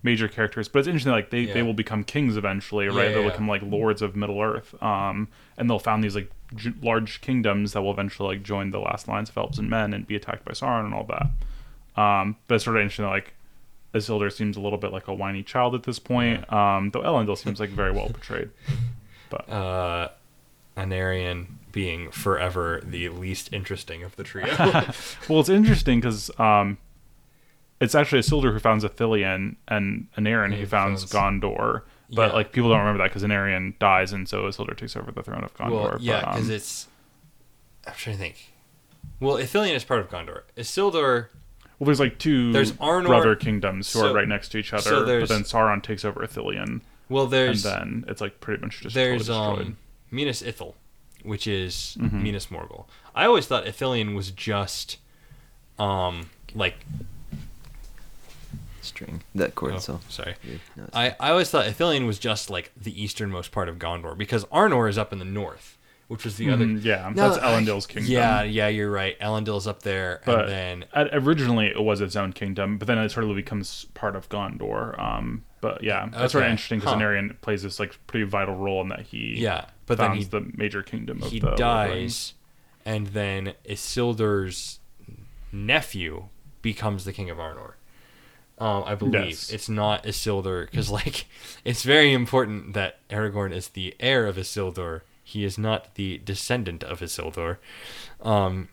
major 0.02 0.28
characters, 0.28 0.68
but 0.68 0.78
it's 0.78 0.86
interesting 0.88 1.10
like 1.12 1.30
they, 1.30 1.40
Yeah. 1.40 1.54
they 1.54 1.62
will 1.62 1.74
become 1.74 2.04
kings 2.04 2.36
eventually, 2.36 2.86
right? 2.88 3.08
yeah, 3.08 3.14
they'll 3.14 3.30
become 3.30 3.48
like 3.48 3.62
lords 3.62 4.00
of 4.00 4.14
Middle 4.14 4.40
Earth, 4.40 4.80
um, 4.82 5.26
and 5.56 5.68
they'll 5.68 5.80
found 5.80 6.04
these 6.04 6.14
like 6.14 6.30
j- 6.54 6.72
large 6.82 7.20
kingdoms 7.20 7.72
that 7.72 7.82
will 7.82 7.90
eventually 7.90 8.36
like 8.36 8.44
join 8.44 8.70
the 8.70 8.78
last 8.78 9.08
lines 9.08 9.28
of 9.28 9.36
elves 9.36 9.58
and 9.58 9.68
men 9.68 9.92
and 9.92 10.06
be 10.06 10.14
attacked 10.14 10.44
by 10.44 10.52
Sauron 10.52 10.84
and 10.84 10.94
all 10.94 11.04
that. 11.04 12.00
Um, 12.00 12.36
but 12.46 12.56
it's 12.56 12.64
sort 12.64 12.76
of 12.76 12.82
interesting 12.82 13.06
that, 13.06 13.10
like 13.10 13.34
Isildur 13.92 14.32
seems 14.32 14.56
a 14.56 14.60
little 14.60 14.78
bit 14.78 14.92
like 14.92 15.08
a 15.08 15.14
whiny 15.14 15.42
child 15.42 15.74
at 15.74 15.82
this 15.82 15.98
point, 15.98 16.50
um, 16.52 16.90
though 16.90 17.00
Elendil 17.02 17.36
seems 17.36 17.58
like 17.58 17.70
very 17.70 17.90
well 17.90 18.06
portrayed. 18.08 18.50
But 19.30 19.46
uh 19.50 20.08
Anarion 20.78 21.46
being 21.72 22.10
forever 22.10 22.80
the 22.84 23.08
least 23.10 23.52
interesting 23.52 24.02
of 24.02 24.16
the 24.16 24.24
trio. 24.24 24.46
Well, 25.28 25.40
it's 25.40 25.48
interesting 25.48 26.00
because 26.00 26.30
um, 26.38 26.78
it's 27.80 27.94
actually 27.94 28.20
Isildur 28.20 28.52
who 28.52 28.58
founds 28.58 28.84
Ithilien 28.84 29.56
and 29.68 30.06
Anarion 30.16 30.52
He 30.54 30.60
who 30.60 30.66
founds 30.66 31.04
founds- 31.10 31.42
Gondor. 31.44 31.82
But 32.10 32.30
Yeah. 32.30 32.34
like 32.36 32.52
people 32.52 32.70
don't 32.70 32.78
remember 32.78 33.02
that 33.02 33.10
because 33.10 33.22
Anarion 33.22 33.78
dies 33.78 34.12
and 34.14 34.26
so 34.28 34.44
Isildur 34.44 34.76
takes 34.76 34.96
over 34.96 35.12
the 35.12 35.22
throne 35.22 35.44
of 35.44 35.54
Gondor. 35.54 35.70
well, 35.70 35.96
yeah, 36.00 36.20
because 36.32 36.48
um, 36.48 36.54
it's. 36.54 36.88
I'm 37.86 37.92
trying 37.94 38.16
to 38.16 38.22
think. 38.22 38.52
Well, 39.20 39.36
Ithilien 39.36 39.74
is 39.74 39.84
part 39.84 40.00
of 40.00 40.08
Gondor. 40.08 40.42
Isildur. 40.56 41.26
well, 41.78 41.86
there's 41.86 42.00
like 42.00 42.18
two 42.18 42.50
There's 42.52 42.72
Arnor- 42.72 43.06
brother 43.08 43.36
kingdoms 43.36 43.92
who 43.92 43.98
so- 44.00 44.10
are 44.10 44.14
right 44.14 44.26
next 44.28 44.48
to 44.50 44.58
each 44.58 44.72
other. 44.72 44.82
so 44.82 45.04
but 45.20 45.28
then 45.28 45.42
Sauron 45.42 45.82
takes 45.82 46.02
over 46.04 46.20
Ithilien, 46.26 46.80
Well, 47.10 47.26
there's 47.26 47.66
and 47.66 48.02
then 48.04 48.10
it's 48.10 48.20
like 48.22 48.40
pretty 48.40 48.62
much 48.62 48.80
just 48.80 48.94
there's 48.94 49.26
totally 49.26 49.56
destroyed. 49.56 49.66
um 49.68 49.76
Minas 50.10 50.42
Ithil, 50.42 50.74
which 51.22 51.46
is 51.46 51.96
Mhm. 52.00 52.12
Minas 52.22 52.46
Morgul. 52.46 52.86
I 53.14 53.24
always 53.26 53.46
thought 53.46 53.64
Ithilien 53.66 54.14
was 54.14 54.30
just, 54.30 54.98
um, 55.78 56.30
like 56.54 56.76
string 58.80 59.22
that 59.34 59.54
chord 59.54 59.72
oh, 59.72 59.76
itself. 59.76 60.10
sorry. 60.10 60.34
No, 60.76 60.84
I, 60.94 61.14
I 61.20 61.30
always 61.30 61.50
thought 61.50 61.66
Ithilien 61.66 62.06
was 62.06 62.18
just 62.18 62.48
like 62.50 62.70
the 62.76 63.00
easternmost 63.02 63.52
part 63.52 63.68
of 63.68 63.76
Gondor 63.78 64.16
because 64.16 64.44
Arnor 64.46 64.88
is 64.88 64.96
up 64.96 65.12
in 65.12 65.18
the 65.18 65.24
north, 65.24 65.76
which 66.06 66.24
was 66.24 66.36
the 66.36 66.50
other. 66.50 66.64
Mhm, 66.64 66.82
yeah, 66.84 67.10
No, 67.14 67.28
that's 67.30 67.42
Elendil's 67.44 67.86
kingdom. 67.86 68.10
Yeah, 68.10 68.42
yeah, 68.42 68.68
you're 68.68 68.90
right. 68.90 69.18
Elendil's 69.20 69.66
up 69.66 69.82
there, 69.82 70.22
But 70.24 70.48
and 70.48 70.48
then 70.50 70.84
at, 70.94 71.08
originally 71.14 71.66
it 71.66 71.82
was 71.82 72.00
its 72.00 72.16
own 72.16 72.32
kingdom, 72.32 72.78
but 72.78 72.86
then 72.86 72.96
it 72.98 73.10
sort 73.10 73.24
of 73.28 73.34
becomes 73.36 73.84
part 73.94 74.16
of 74.16 74.28
Gondor. 74.30 74.98
Um, 74.98 75.44
but 75.60 75.82
yeah, 75.82 76.08
that's 76.12 76.32
sort 76.32 76.44
of 76.44 76.50
interesting 76.50 76.78
because 76.80 76.94
huh. 76.94 77.00
Anarion 77.00 77.40
plays 77.40 77.62
this 77.62 77.78
like 77.80 77.98
pretty 78.06 78.24
vital 78.26 78.54
role 78.56 78.80
in 78.80 78.88
that 78.88 79.02
he 79.02 79.34
yeah, 79.36 79.66
but 79.86 79.98
then 79.98 80.12
he 80.14 80.24
the 80.24 80.50
major 80.54 80.82
kingdom 80.82 81.22
of 81.22 81.30
he 81.30 81.40
the 81.40 81.54
dies, 81.54 82.34
and 82.84 83.08
then 83.08 83.54
Isildur's 83.68 84.80
nephew 85.52 86.24
becomes 86.62 87.04
the 87.04 87.12
king 87.12 87.30
of 87.30 87.38
Arnor. 87.38 87.72
Um, 88.58 88.82
I 88.86 88.96
believe 88.96 89.14
Yes. 89.30 89.50
it's 89.50 89.68
not 89.68 90.02
Isildur 90.02 90.68
because, 90.68 90.90
like, 90.90 91.26
it's 91.64 91.84
very 91.84 92.12
important 92.12 92.72
that 92.74 92.98
Aragorn 93.08 93.52
is 93.52 93.68
the 93.68 93.94
heir 94.00 94.26
of 94.26 94.36
Isildur. 94.36 95.02
He 95.22 95.44
is 95.44 95.58
not 95.58 95.94
the 95.94 96.18
descendant 96.18 96.82
of 96.82 96.98
Isildur. 97.00 97.58
Um, 98.20 98.68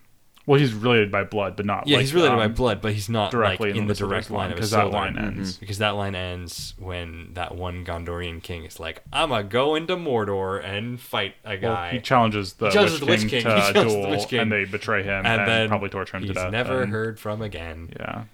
Well, 0.48 0.60
he's 0.60 0.74
related 0.76 1.12
by 1.12 1.24
blood, 1.24 1.56
but 1.56 1.66
not 1.66 1.88
yeah, 1.88 1.98
like, 1.98 2.02
he's 2.02 2.14
related 2.14 2.36
by 2.38 2.46
um, 2.46 2.54
blood, 2.54 2.80
but 2.80 2.94
he's 2.94 3.10
not 3.10 3.32
directly 3.32 3.70
like 3.70 3.78
in 3.78 3.82
in 3.84 3.88
the 3.88 3.94
Isildur's 3.96 3.98
direct 4.00 4.30
line 4.32 4.50
of 4.52 4.56
because 4.58 4.72
that 4.72 4.92
line 4.92 5.18
ends. 5.18 5.58
because 5.58 5.80
that 5.80 5.96
line 5.96 6.14
ends 6.14 6.76
when 6.78 7.30
that 7.34 7.56
one 7.56 7.84
Gondorian 7.84 8.44
king 8.44 8.64
is 8.64 8.80
like, 8.80 9.02
"I'm 9.12 9.30
gonna 9.30 9.44
go 9.44 9.74
into 9.74 9.96
Mordor 9.96 10.64
and 10.64 11.00
fight 11.00 11.34
a 11.44 11.58
guy." 11.58 11.68
Well, 11.68 11.76
guy." 11.76 11.92
he 11.94 12.00
challenges 12.00 12.54
the, 12.54 12.70
challenges 12.70 13.02
Witch, 13.02 13.22
the 13.22 13.26
Witch 13.26 13.32
King 13.32 13.42
King. 13.42 13.42
to 13.44 13.50
a 13.50 13.60
challenges 13.74 13.94
the 13.94 14.00
duel, 14.02 14.10
Witch 14.12 14.28
King. 14.28 14.40
and 14.42 14.52
they 14.52 14.66
betray 14.66 15.02
him 15.02 15.26
And 15.26 15.28
and, 15.42 15.48
then 15.50 15.68
probably 15.70 15.90
torture 15.90 16.18
him 16.18 16.24
He's 16.24 16.30
to 16.30 16.34
death. 16.36 16.46
He's 16.46 16.52
never 16.52 16.82
and- 16.84 16.92
heard 16.92 17.20
from 17.20 17.42
again. 17.42 17.90
Yeah, 18.00 18.26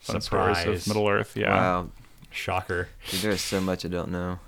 fun 0.00 0.20
stories 0.20 0.58
Surprise! 0.58 0.82
of 0.82 0.86
Middle 0.88 1.08
Earth. 1.08 1.34
Yeah, 1.34 1.54
Wow, 1.54 1.88
Shocker. 2.30 2.88
dude, 3.10 3.20
there's 3.22 3.40
so 3.40 3.58
much 3.60 3.86
I 3.86 3.88
don't 3.88 4.10
know. 4.10 4.38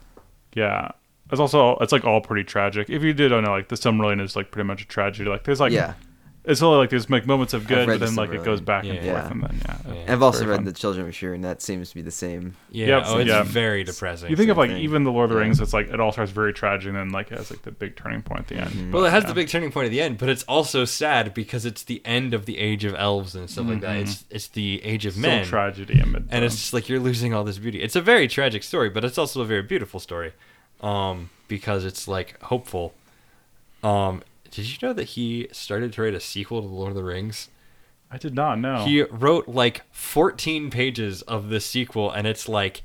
yeah. 0.54 0.90
It's 1.30 1.40
also 1.40 1.76
it's 1.80 1.92
like 1.92 2.04
all 2.04 2.20
pretty 2.20 2.44
tragic. 2.44 2.90
If 2.90 3.02
you 3.02 3.14
did 3.14 3.30
don't 3.30 3.42
know, 3.42 3.52
like 3.52 3.68
the 3.68 3.76
Silmarillion 3.76 4.20
is 4.20 4.36
like 4.36 4.50
pretty 4.50 4.66
much 4.66 4.82
a 4.82 4.86
tragedy. 4.86 5.28
Like 5.30 5.44
there's 5.44 5.58
like 5.60 5.72
yeah, 5.72 5.94
it's 6.46 6.60
only 6.60 6.76
like 6.78 6.90
there's 6.90 7.08
like 7.08 7.26
moments 7.26 7.54
of 7.54 7.66
good, 7.66 7.86
but 7.86 8.00
then 8.00 8.14
like 8.16 8.30
it 8.30 8.44
goes 8.44 8.60
Silmarillion. 8.60 8.64
back 8.64 8.84
and 8.84 8.94
Yeah. 9.04 9.20
forth, 9.20 9.30
and 9.32 9.42
then 9.44 9.60
yeah. 9.64 9.94
Yeah. 9.94 10.12
I've 10.12 10.22
also 10.22 10.46
read 10.46 10.56
fun. 10.56 10.64
the 10.64 10.72
Children 10.72 11.08
of 11.08 11.14
Shire, 11.14 11.32
and 11.32 11.42
that 11.44 11.62
seems 11.62 11.88
to 11.90 11.94
be 11.94 12.02
the 12.02 12.10
same. 12.10 12.54
Yeah. 12.70 12.86
Yep, 12.88 13.02
oh, 13.06 13.18
it's 13.18 13.28
yeah. 13.28 13.42
very 13.42 13.82
depressing. 13.84 14.28
You 14.30 14.36
think 14.36 14.50
of 14.50 14.58
like 14.58 14.70
thing. 14.70 14.82
even 14.82 15.04
the 15.04 15.10
Lord 15.12 15.30
of 15.30 15.34
the 15.36 15.40
Rings, 15.40 15.58
it's 15.60 15.72
like 15.72 15.88
it 15.88 16.00
all 16.00 16.12
starts 16.12 16.32
very 16.32 16.52
tragic, 16.52 16.88
and 16.88 16.96
then 16.96 17.10
like 17.10 17.32
it 17.32 17.38
has 17.38 17.50
like 17.50 17.62
the 17.62 17.70
big 17.70 17.96
turning 17.96 18.20
point 18.22 18.40
at 18.40 18.46
the 18.48 18.56
end. 18.56 18.70
Mhm. 18.70 18.92
well, 18.92 19.04
it 19.06 19.10
has 19.10 19.22
Yeah. 19.24 19.28
the 19.28 19.34
big 19.34 19.48
turning 19.48 19.72
point 19.72 19.86
at 19.86 19.90
the 19.90 20.00
end, 20.02 20.18
but 20.18 20.28
it's 20.28 20.42
also 20.44 20.84
sad 20.84 21.32
because 21.32 21.64
it's 21.64 21.82
the 21.82 22.02
end 22.04 22.34
of 22.34 22.44
the 22.46 22.58
age 22.58 22.84
of 22.84 22.94
elves 22.94 23.34
and 23.34 23.48
stuff 23.48 23.66
like 23.66 23.80
that. 23.80 23.96
Mhm. 23.96 24.02
It's 24.02 24.24
it's 24.30 24.48
the 24.48 24.84
age 24.84 25.06
of 25.06 25.12
Still 25.14 25.22
men, 25.30 25.46
tragedy 25.46 25.98
amid 25.98 26.28
and 26.30 26.44
it's 26.44 26.56
just 26.56 26.72
like 26.74 26.88
you're 26.90 27.00
losing 27.00 27.32
all 27.32 27.44
this 27.44 27.58
beauty. 27.58 27.80
It's 27.82 27.96
a 27.96 28.02
very 28.02 28.28
tragic 28.28 28.62
story, 28.62 28.90
but 28.90 29.02
it's 29.04 29.16
also 29.16 29.40
a 29.40 29.46
very 29.46 29.62
beautiful 29.62 29.98
story. 30.00 30.32
um, 30.80 31.30
because 31.48 31.84
it's 31.86 32.06
like 32.06 32.38
hopeful. 32.42 32.92
Um, 33.82 34.22
did 34.54 34.70
you 34.70 34.78
know 34.86 34.92
that 34.92 35.04
he 35.04 35.48
started 35.50 35.92
to 35.94 36.02
write 36.02 36.14
a 36.14 36.20
sequel 36.20 36.62
to 36.62 36.68
the 36.68 36.74
Lord 36.74 36.90
of 36.90 36.96
the 36.96 37.02
Rings? 37.02 37.48
I 38.10 38.18
did 38.18 38.34
not 38.34 38.60
know. 38.60 38.84
He 38.84 39.02
wrote 39.02 39.48
like 39.48 39.82
14 39.90 40.70
pages 40.70 41.22
of 41.22 41.48
the 41.48 41.60
sequel, 41.60 42.10
and 42.10 42.26
it's 42.26 42.48
like 42.48 42.82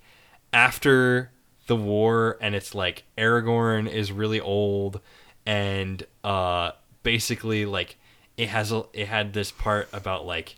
after 0.51 1.31
the 1.67 1.75
war, 1.75 2.37
and 2.41 2.55
it's 2.55 2.73
like 2.73 3.03
Aragorn 3.17 3.87
is 3.87 4.11
really 4.11 4.39
old, 4.39 4.99
and 5.45 6.03
uh, 6.23 6.71
basically 7.03 7.67
like 7.67 7.97
it 8.35 8.49
has 8.49 8.71
a 8.71 8.85
it 8.93 9.07
had 9.07 9.33
this 9.33 9.51
part 9.51 9.87
about 9.93 10.25
like 10.25 10.55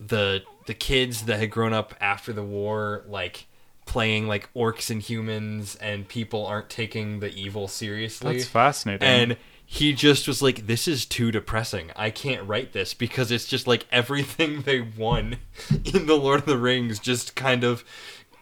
the 0.00 0.42
the 0.64 0.74
kids 0.74 1.24
that 1.24 1.38
had 1.38 1.50
grown 1.50 1.74
up 1.74 1.94
after 2.00 2.32
the 2.32 2.42
war, 2.42 3.04
like 3.06 3.46
playing 3.84 4.26
like 4.26 4.48
orcs 4.54 4.88
and 4.88 5.02
humans, 5.02 5.76
and 5.76 6.08
people 6.08 6.46
aren't 6.46 6.70
taking 6.70 7.20
the 7.20 7.30
evil 7.34 7.68
seriously. 7.68 8.38
That's 8.38 8.48
fascinating. 8.48 9.06
And 9.06 9.36
he 9.66 9.92
just 9.92 10.28
was 10.28 10.42
like, 10.42 10.66
"This 10.66 10.86
is 10.86 11.06
too 11.06 11.30
depressing. 11.30 11.90
I 11.96 12.10
can't 12.10 12.46
write 12.46 12.72
this 12.72 12.94
because 12.94 13.30
it's 13.30 13.46
just 13.46 13.66
like 13.66 13.86
everything 13.90 14.62
they 14.64 14.80
won 14.80 15.36
in 15.84 16.06
the 16.06 16.16
Lord 16.16 16.40
of 16.40 16.46
the 16.46 16.58
Rings 16.58 16.98
just 16.98 17.34
kind 17.34 17.64
of 17.64 17.84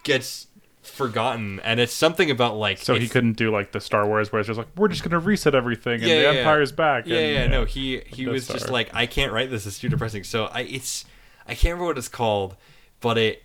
gets 0.03 0.47
forgotten." 0.81 1.59
And 1.61 1.79
it's 1.79 1.93
something 1.93 2.29
about 2.29 2.57
like 2.57 2.77
so 2.77 2.95
he 2.95 3.07
couldn't 3.07 3.37
do 3.37 3.51
like 3.51 3.71
the 3.71 3.79
Star 3.79 4.05
Wars 4.07 4.31
where 4.31 4.39
it's 4.41 4.47
just 4.47 4.57
like 4.57 4.67
we're 4.75 4.89
just 4.89 5.03
gonna 5.03 5.19
reset 5.19 5.55
everything 5.55 6.01
and 6.01 6.03
Yeah, 6.03 6.15
the 6.15 6.21
yeah, 6.21 6.31
yeah. 6.31 6.39
Empire's 6.39 6.71
back. 6.71 7.07
Yeah, 7.07 7.17
and, 7.17 7.33
yeah, 7.33 7.47
no, 7.47 7.65
he 7.65 7.99
he 8.07 8.27
was 8.27 8.47
just 8.47 8.69
like, 8.69 8.89
"I 8.93 9.05
can't 9.05 9.31
write 9.31 9.49
this. 9.49 9.65
It's 9.65 9.79
too 9.79 9.89
depressing." 9.89 10.23
So 10.23 10.45
I 10.45 10.61
it's 10.61 11.05
I 11.47 11.55
can't 11.55 11.73
remember 11.73 11.85
what 11.85 11.97
it's 11.97 12.09
called, 12.09 12.55
but 12.99 13.17
it. 13.17 13.43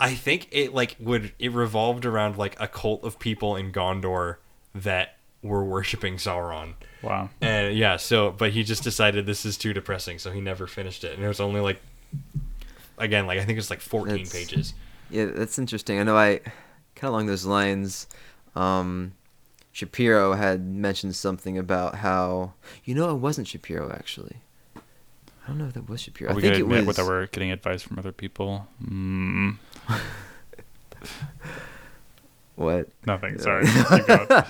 I 0.00 0.14
think 0.14 0.48
it 0.50 0.74
like 0.74 0.96
would 0.98 1.32
it 1.38 1.52
revolved 1.52 2.04
around 2.04 2.36
like 2.36 2.60
a 2.60 2.66
cult 2.66 3.04
of 3.04 3.20
people 3.20 3.54
in 3.54 3.70
Gondor 3.70 4.36
that 4.74 5.18
were 5.44 5.62
worshiping 5.64 6.16
Sauron. 6.16 6.72
wow. 7.02 7.28
And 7.40 7.76
yeah, 7.76 7.96
so 7.98 8.32
but 8.32 8.50
he 8.50 8.64
just 8.64 8.82
decided 8.82 9.26
this 9.26 9.44
is 9.46 9.56
too 9.56 9.72
depressing, 9.72 10.18
so 10.18 10.32
he 10.32 10.40
never 10.40 10.66
finished 10.66 11.04
it. 11.04 11.14
And 11.14 11.22
it 11.24 11.28
was 11.28 11.38
only 11.38 11.60
like 11.60 11.80
again, 12.98 13.26
like 13.28 13.38
I 13.38 13.44
think 13.44 13.58
it's 13.58 13.70
like 13.70 13.80
14 13.80 14.08
That's- 14.16 14.32
pages. 14.32 14.74
Yeah, 15.10 15.26
that's 15.26 15.58
interesting. 15.58 16.00
I 16.00 16.02
know 16.02 16.16
I 16.16 16.38
kind 16.96 17.04
of 17.04 17.10
along 17.10 17.26
those 17.26 17.44
lines. 17.44 18.08
Um, 18.56 19.12
Shapiro 19.70 20.32
had 20.32 20.64
mentioned 20.66 21.14
something 21.14 21.58
about 21.58 21.96
how 21.96 22.54
you 22.84 22.94
know 22.94 23.10
it 23.10 23.18
wasn't 23.18 23.46
Shapiro 23.46 23.92
actually. 23.92 24.36
I 24.76 25.48
don't 25.48 25.58
know 25.58 25.66
if 25.66 25.74
that 25.74 25.88
was 25.90 26.00
Shapiro. 26.00 26.30
Are 26.30 26.32
I 26.32 26.36
we 26.36 26.42
think 26.42 26.54
it 26.56 26.62
admit 26.62 26.86
was. 26.86 26.96
that 26.96 27.04
we're 27.04 27.26
getting 27.26 27.50
advice 27.50 27.82
from 27.82 27.98
other 27.98 28.12
people? 28.12 28.66
Mm, 28.82 29.58
What? 32.56 32.88
nothing. 33.06 33.38
Sorry. 33.38 33.66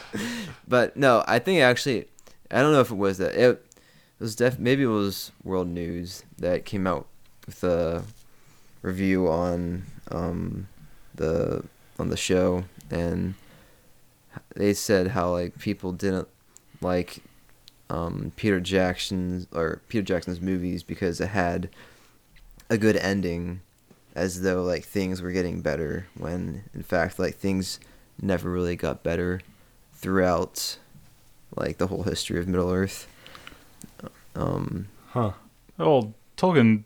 But 0.66 0.96
no, 0.96 1.22
I 1.26 1.38
think 1.38 1.60
actually, 1.60 2.06
I 2.50 2.62
don't 2.62 2.72
know 2.72 2.80
if 2.80 2.90
it 2.90 2.96
was 2.96 3.18
that. 3.18 3.34
It, 3.34 3.50
it 3.50 3.66
was 4.18 4.36
def. 4.36 4.58
Maybe 4.58 4.82
it 4.82 4.86
was 4.86 5.32
World 5.42 5.68
News 5.68 6.24
that 6.38 6.64
came 6.64 6.86
out 6.86 7.06
with 7.46 7.62
a 7.64 8.04
review 8.82 9.28
on 9.28 9.84
um, 10.10 10.68
the 11.14 11.64
on 11.98 12.08
the 12.08 12.16
show, 12.16 12.64
and 12.90 13.34
they 14.54 14.72
said 14.72 15.08
how 15.08 15.30
like 15.30 15.58
people 15.58 15.92
didn't 15.92 16.28
like 16.80 17.22
um, 17.90 18.32
Peter 18.36 18.60
Jackson's 18.60 19.46
or 19.52 19.82
Peter 19.88 20.02
Jackson's 20.02 20.40
movies 20.40 20.82
because 20.82 21.20
it 21.20 21.28
had 21.28 21.68
a 22.70 22.78
good 22.78 22.96
ending, 22.96 23.60
as 24.14 24.40
though 24.40 24.62
like 24.62 24.84
things 24.84 25.20
were 25.20 25.32
getting 25.32 25.60
better 25.60 26.06
when 26.16 26.64
in 26.72 26.82
fact 26.82 27.18
like 27.18 27.34
things 27.36 27.78
never 28.20 28.50
really 28.50 28.76
got 28.76 29.02
better 29.02 29.40
throughout 29.94 30.78
like 31.56 31.78
the 31.78 31.86
whole 31.86 32.02
history 32.02 32.38
of 32.38 32.48
Middle 32.48 32.70
Earth. 32.70 33.06
Um, 34.34 34.88
Huh. 35.10 35.32
well, 35.78 36.12
Tolkien, 36.36 36.82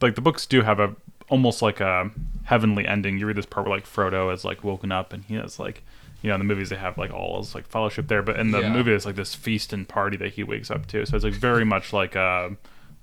like 0.00 0.16
the 0.16 0.20
books 0.20 0.46
do 0.46 0.62
have 0.62 0.80
a 0.80 0.96
almost 1.28 1.62
like 1.62 1.80
a 1.80 2.10
heavenly 2.44 2.86
ending. 2.86 3.18
You 3.18 3.26
read 3.26 3.36
this 3.36 3.46
part 3.46 3.66
where 3.66 3.76
like 3.76 3.86
Frodo 3.86 4.32
is 4.32 4.44
like 4.44 4.64
woken 4.64 4.90
up 4.92 5.12
and 5.12 5.24
he 5.24 5.34
has 5.34 5.58
like, 5.60 5.82
you 6.22 6.28
know, 6.28 6.34
in 6.34 6.40
the 6.40 6.44
movies 6.44 6.68
they 6.70 6.76
have 6.76 6.98
like 6.98 7.12
all 7.12 7.38
his 7.38 7.54
like 7.54 7.66
fellowship 7.68 8.08
there, 8.08 8.22
but 8.22 8.38
in 8.38 8.50
the 8.50 8.60
Yeah. 8.62 8.72
movie 8.72 8.92
it's 8.92 9.06
like 9.06 9.14
this 9.16 9.34
feast 9.34 9.72
and 9.72 9.88
party 9.88 10.16
that 10.16 10.32
he 10.32 10.42
wakes 10.42 10.70
up 10.70 10.86
to. 10.88 11.06
So 11.06 11.14
it's 11.16 11.24
like 11.24 11.34
very 11.34 11.64
much 11.64 11.92
like 11.92 12.16
a 12.16 12.56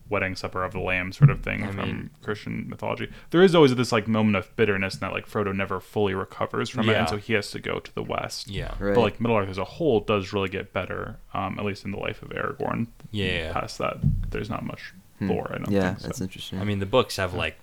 wedding 0.09 0.35
supper 0.35 0.63
of 0.63 0.73
the 0.73 0.79
lamb 0.79 1.11
sort 1.11 1.29
of 1.29 1.41
thing 1.41 1.63
I 1.63 1.67
from 1.67 1.75
mean- 1.77 2.09
Christian 2.21 2.67
mythology. 2.69 3.09
There 3.31 3.41
is 3.41 3.55
always 3.55 3.73
this 3.75 3.91
like 3.91 4.07
moment 4.07 4.35
of 4.35 4.55
bitterness 4.55 4.93
and 4.95 5.01
that 5.01 5.13
like 5.13 5.27
Frodo 5.27 5.55
never 5.55 5.79
fully 5.79 6.13
recovers 6.13 6.69
from 6.69 6.87
it, 6.89 6.91
Yeah. 6.93 6.99
and 7.01 7.09
so 7.09 7.17
he 7.17 7.33
has 7.33 7.49
to 7.51 7.59
go 7.59 7.79
to 7.79 7.95
the 7.95 8.03
west. 8.03 8.47
Yeah. 8.49 8.73
right. 8.79 8.93
But 8.95 9.01
like 9.01 9.19
Middle 9.21 9.37
Earth 9.37 9.49
as 9.49 9.57
a 9.57 9.63
whole 9.63 9.99
does 10.01 10.33
really 10.33 10.49
get 10.49 10.73
better, 10.73 11.17
um, 11.33 11.57
at 11.57 11.65
least 11.65 11.85
in 11.85 11.91
the 11.91 11.97
life 11.99 12.21
of 12.21 12.29
Aragorn. 12.29 12.87
Yeah. 13.11 13.53
Past 13.53 13.77
that, 13.79 13.97
there's 14.31 14.49
not 14.49 14.63
much 14.65 14.93
Hmm. 15.19 15.29
lore. 15.29 15.51
I 15.53 15.57
don't 15.59 15.71
yeah, 15.71 15.89
think. 15.89 15.99
So. 16.01 16.07
that's 16.07 16.21
interesting. 16.21 16.59
I 16.59 16.63
mean, 16.63 16.79
the 16.79 16.85
books 16.85 17.17
have 17.17 17.33
like 17.33 17.57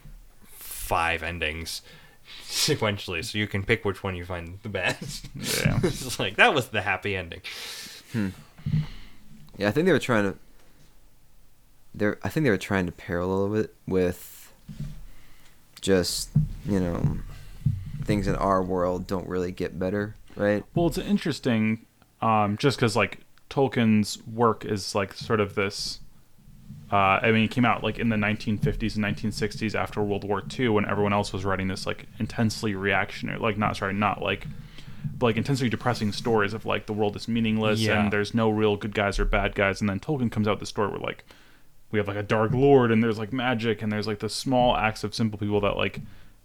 five 0.48 1.22
endings 1.22 1.82
sequentially, 2.48 3.24
so 3.24 3.38
you 3.38 3.46
can 3.46 3.64
pick 3.64 3.84
which 3.84 4.02
one 4.02 4.14
you 4.16 4.24
find 4.24 4.58
the 4.62 4.68
best. 4.68 5.26
Yeah. 5.36 5.78
it's 5.84 6.18
like 6.18 6.36
that 6.36 6.54
was 6.54 6.68
the 6.68 6.82
happy 6.82 7.16
ending. 7.16 7.40
yeah, 8.14 9.68
I 9.68 9.70
think 9.70 9.86
they 9.86 9.92
were 9.92 9.98
trying 9.98 10.32
to. 10.32 10.38
They're, 11.94 12.18
I 12.22 12.28
think 12.28 12.44
they 12.44 12.50
were 12.50 12.56
trying 12.58 12.86
to 12.86 12.92
parallel 12.92 13.54
it 13.56 13.74
with 13.86 14.52
just 15.80 16.30
you 16.66 16.78
know 16.78 17.18
things 18.04 18.26
in 18.26 18.34
our 18.36 18.62
world 18.62 19.06
don't 19.06 19.26
really 19.28 19.52
get 19.52 19.78
better, 19.78 20.16
right? 20.36 20.64
Well, 20.74 20.86
it's 20.88 20.98
interesting, 20.98 21.86
um, 22.20 22.56
just 22.58 22.76
because 22.76 22.96
like 22.96 23.20
Tolkien's 23.48 24.24
work 24.26 24.64
is 24.64 24.94
like 24.94 25.14
sort 25.14 25.40
of 25.40 25.54
this. 25.54 26.00
Uh, 26.92 27.20
I 27.22 27.30
mean, 27.30 27.44
it 27.44 27.50
came 27.52 27.64
out 27.64 27.84
like 27.84 27.98
in 28.00 28.08
the 28.08 28.16
1950s 28.16 28.96
and 28.96 29.04
1960s 29.04 29.76
after 29.76 30.02
World 30.02 30.24
War 30.24 30.42
II, 30.58 30.70
when 30.70 30.84
everyone 30.88 31.12
else 31.12 31.32
was 31.32 31.44
writing 31.44 31.68
this 31.68 31.86
like 31.86 32.06
intensely 32.18 32.74
reactionary, 32.74 33.38
like 33.38 33.56
not 33.56 33.76
sorry, 33.76 33.92
not 33.94 34.20
like, 34.20 34.46
but 35.16 35.26
like 35.26 35.36
intensely 35.36 35.68
depressing 35.68 36.10
stories 36.10 36.52
of 36.52 36.66
like 36.66 36.86
the 36.86 36.92
world 36.92 37.14
is 37.14 37.28
meaningless 37.28 37.80
Yeah. 37.80 38.00
and 38.02 38.12
there's 38.12 38.34
no 38.34 38.50
real 38.50 38.76
good 38.76 38.92
guys 38.94 39.20
or 39.20 39.24
bad 39.24 39.54
guys, 39.54 39.80
and 39.80 39.88
then 39.88 40.00
Tolkien 40.00 40.32
comes 40.32 40.48
out 40.48 40.52
with 40.52 40.60
the 40.60 40.66
story 40.66 40.88
where 40.90 40.98
like 40.98 41.24
we 41.90 41.98
have 41.98 42.08
like 42.08 42.16
a 42.16 42.22
dark 42.22 42.52
lord 42.52 42.90
and 42.92 43.02
there's 43.02 43.18
like 43.18 43.32
magic 43.32 43.82
and 43.82 43.92
there's 43.92 44.06
like 44.06 44.18
the 44.20 44.28
small 44.28 44.76
acts 44.76 45.02
of 45.04 45.14
simple 45.14 45.38
people 45.38 45.60
that 45.60 45.76
like 45.76 46.00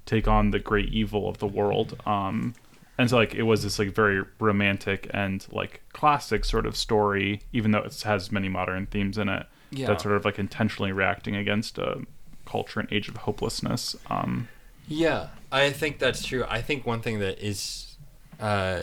take 0.06 0.28
on 0.28 0.52
the 0.52 0.60
great 0.60 0.90
evil 0.90 1.28
of 1.28 1.38
the 1.40 1.48
world 1.48 2.00
um 2.06 2.54
and 2.98 3.10
so 3.10 3.18
like 3.18 3.34
it 3.36 3.44
was 3.44 3.64
this 3.64 3.78
like 3.80 3.90
very 3.94 4.24
romantic 4.40 5.08
and 5.14 5.46
like 5.52 5.82
classic 5.94 6.46
sort 6.46 6.66
of 6.66 6.76
story 6.76 7.42
even 7.54 7.72
though 7.72 7.80
it 7.80 8.02
has 8.04 8.32
many 8.32 8.48
modern 8.50 8.86
themes 8.88 9.18
in 9.18 9.28
it 9.30 9.46
Yeah. 9.72 9.88
that's 9.88 10.04
sort 10.04 10.16
of 10.16 10.26
like 10.26 10.40
intentionally 10.40 10.92
reacting 10.92 11.36
against 11.36 11.78
a 11.78 12.02
culture 12.46 12.80
and 12.80 12.88
age 12.92 13.10
of 13.10 13.18
hopelessness 13.18 13.96
um 14.10 14.48
Yeah, 14.88 15.30
I 15.52 15.72
think 15.72 15.98
that's 16.00 16.24
true. 16.24 16.46
I 16.48 16.62
think 16.62 16.86
one 16.86 17.02
thing 17.02 17.18
that 17.20 17.40
is, 17.44 17.98
uh, 18.40 18.82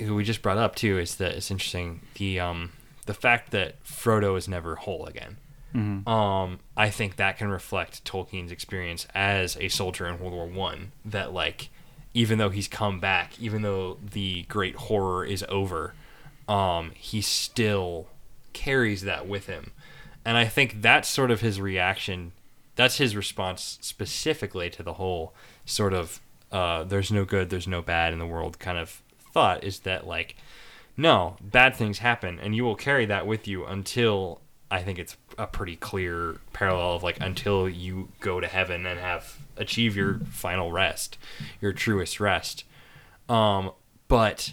we 0.00 0.24
just 0.24 0.40
brought 0.40 0.56
up 0.56 0.74
too 0.74 0.98
is 0.98 1.16
that 1.16 1.32
it's 1.32 1.50
interesting 1.50 2.00
the 2.14 2.40
um 2.40 2.72
the 3.04 3.12
fact 3.14 3.50
that 3.50 3.82
Frodo 3.84 4.38
is 4.38 4.48
never 4.48 4.76
whole 4.76 5.04
again. 5.06 5.36
Mhm. 5.74 6.06
Um, 6.08 6.60
I 6.76 6.90
think 6.90 7.16
that 7.16 7.38
can 7.38 7.48
reflect 7.48 8.04
Tolkien's 8.04 8.52
experience 8.52 9.06
as 9.14 9.56
a 9.58 9.68
soldier 9.68 10.06
in 10.06 10.18
World 10.18 10.32
War 10.32 10.46
One. 10.46 10.92
That 11.04 11.32
like, 11.32 11.68
even 12.14 12.38
though 12.38 12.50
he's 12.50 12.68
come 12.68 13.00
back, 13.00 13.38
even 13.40 13.62
though 13.62 13.98
the 14.02 14.42
great 14.44 14.74
horror 14.76 15.24
is 15.24 15.44
over, 15.48 15.94
um, 16.48 16.92
he 16.94 17.20
still 17.20 18.08
carries 18.52 19.02
that 19.02 19.28
with 19.28 19.46
him, 19.46 19.72
and 20.24 20.36
I 20.36 20.46
think 20.46 20.80
that's 20.82 21.08
sort 21.08 21.30
of 21.30 21.40
his 21.42 21.60
reaction. 21.60 22.32
That's 22.74 22.98
his 22.98 23.14
response 23.16 23.78
specifically 23.80 24.70
to 24.70 24.82
the 24.82 24.94
whole 24.94 25.34
sort 25.64 25.92
of 25.92 26.20
uh, 26.50 26.84
"there's 26.84 27.12
no 27.12 27.24
good, 27.24 27.50
there's 27.50 27.68
no 27.68 27.82
bad 27.82 28.12
in 28.12 28.18
the 28.18 28.26
world" 28.26 28.58
kind 28.58 28.78
of 28.78 29.02
thought. 29.32 29.62
Is 29.62 29.80
that 29.80 30.06
like, 30.06 30.36
no, 30.96 31.36
bad 31.40 31.76
things 31.76 31.98
happen, 31.98 32.40
and 32.40 32.56
you 32.56 32.64
will 32.64 32.74
carry 32.76 33.04
that 33.06 33.26
with 33.26 33.46
you 33.46 33.66
until 33.66 34.40
I 34.70 34.82
think 34.82 34.98
it's 34.98 35.16
a 35.38 35.46
pretty 35.46 35.76
clear 35.76 36.36
parallel 36.52 36.96
of 36.96 37.02
like 37.02 37.18
until 37.20 37.68
you 37.68 38.08
go 38.20 38.40
to 38.40 38.46
heaven 38.46 38.84
and 38.86 39.00
have 39.00 39.38
achieve 39.56 39.96
your 39.96 40.20
final 40.30 40.70
rest, 40.72 41.16
your 41.60 41.72
truest 41.72 42.20
rest. 42.20 42.64
Um, 43.28 43.72
but 44.08 44.52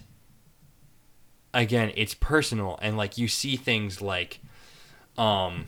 again, 1.53 1.91
it's 1.95 2.13
personal, 2.13 2.77
and 2.81 2.97
like 2.97 3.17
you 3.17 3.27
see 3.27 3.55
things 3.55 4.01
like, 4.01 4.39
um, 5.17 5.67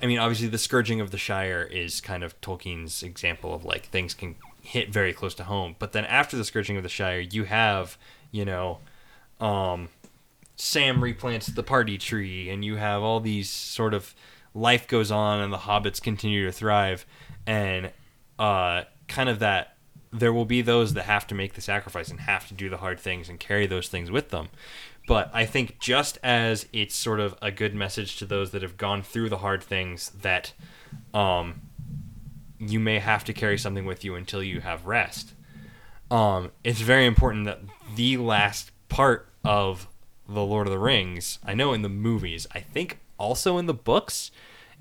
I 0.00 0.06
mean, 0.06 0.18
obviously 0.18 0.48
the 0.48 0.58
scourging 0.58 1.00
of 1.00 1.10
the 1.10 1.18
Shire 1.18 1.62
is 1.62 2.00
kind 2.00 2.24
of 2.24 2.40
Tolkien's 2.40 3.02
example 3.02 3.54
of 3.54 3.64
like 3.64 3.86
things 3.86 4.14
can 4.14 4.34
hit 4.60 4.92
very 4.92 5.12
close 5.12 5.34
to 5.36 5.44
home. 5.44 5.76
But 5.78 5.92
then 5.92 6.04
after 6.04 6.36
the 6.36 6.44
scourging 6.44 6.76
of 6.76 6.82
the 6.82 6.88
Shire, 6.88 7.20
you 7.20 7.44
have, 7.44 7.96
you 8.30 8.44
know, 8.44 8.78
um, 9.40 9.88
Sam 10.62 11.00
replants 11.00 11.52
the 11.52 11.64
party 11.64 11.98
tree, 11.98 12.48
and 12.48 12.64
you 12.64 12.76
have 12.76 13.02
all 13.02 13.18
these 13.18 13.50
sort 13.50 13.92
of 13.92 14.14
life 14.54 14.86
goes 14.86 15.10
on, 15.10 15.40
and 15.40 15.52
the 15.52 15.58
hobbits 15.58 16.00
continue 16.00 16.46
to 16.46 16.52
thrive, 16.52 17.04
and 17.48 17.90
uh, 18.38 18.84
kind 19.08 19.28
of 19.28 19.40
that 19.40 19.76
there 20.12 20.32
will 20.32 20.44
be 20.44 20.62
those 20.62 20.94
that 20.94 21.02
have 21.02 21.26
to 21.26 21.34
make 21.34 21.54
the 21.54 21.60
sacrifice 21.60 22.10
and 22.10 22.20
have 22.20 22.46
to 22.46 22.54
do 22.54 22.70
the 22.70 22.76
hard 22.76 23.00
things 23.00 23.28
and 23.28 23.40
carry 23.40 23.66
those 23.66 23.88
things 23.88 24.08
with 24.08 24.28
them. 24.28 24.50
But 25.08 25.32
I 25.34 25.46
think 25.46 25.80
just 25.80 26.16
as 26.22 26.68
it's 26.72 26.94
sort 26.94 27.18
of 27.18 27.34
a 27.42 27.50
good 27.50 27.74
message 27.74 28.16
to 28.18 28.24
those 28.24 28.52
that 28.52 28.62
have 28.62 28.76
gone 28.76 29.02
through 29.02 29.30
the 29.30 29.38
hard 29.38 29.64
things 29.64 30.10
that 30.10 30.52
um, 31.12 31.62
you 32.60 32.78
may 32.78 33.00
have 33.00 33.24
to 33.24 33.32
carry 33.32 33.58
something 33.58 33.84
with 33.84 34.04
you 34.04 34.14
until 34.14 34.44
you 34.44 34.60
have 34.60 34.86
rest. 34.86 35.32
Um, 36.08 36.52
it's 36.62 36.82
very 36.82 37.06
important 37.06 37.46
that 37.46 37.58
the 37.96 38.16
last 38.18 38.70
part 38.88 39.28
of 39.44 39.88
the 40.34 40.44
Lord 40.44 40.66
of 40.66 40.72
the 40.72 40.78
Rings, 40.78 41.38
I 41.44 41.54
know 41.54 41.72
in 41.72 41.82
the 41.82 41.88
movies, 41.88 42.46
I 42.52 42.60
think 42.60 42.98
also 43.18 43.58
in 43.58 43.66
the 43.66 43.74
books, 43.74 44.30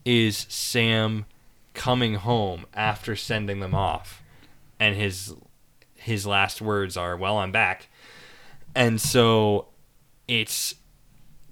is 0.05 0.45
Sam 0.49 1.25
coming 1.73 2.15
home 2.15 2.65
after 2.73 3.15
sending 3.15 3.59
them 3.59 3.75
off, 3.75 4.21
and 4.79 4.95
his 4.95 5.33
his 5.95 6.25
last 6.25 6.61
words 6.61 6.97
are, 6.97 7.15
"Well, 7.15 7.37
I'm 7.37 7.51
back," 7.51 7.87
and 8.75 8.99
so 8.99 9.67
it's 10.27 10.75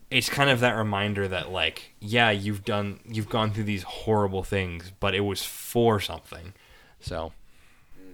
it's 0.10 0.30
kind 0.30 0.50
of 0.50 0.60
that 0.62 0.72
reminder 0.72 1.28
that 1.28 1.52
like 1.52 1.94
yeah 2.00 2.32
you've 2.32 2.66
done 2.66 3.00
you've 3.06 3.30
gone 3.30 3.52
through 3.52 3.64
these 3.64 3.84
horrible 3.84 4.44
things 4.44 4.92
but 5.00 5.14
it 5.14 5.22
was 5.22 5.46
for 5.46 6.00
something. 6.00 6.54
So 7.00 7.34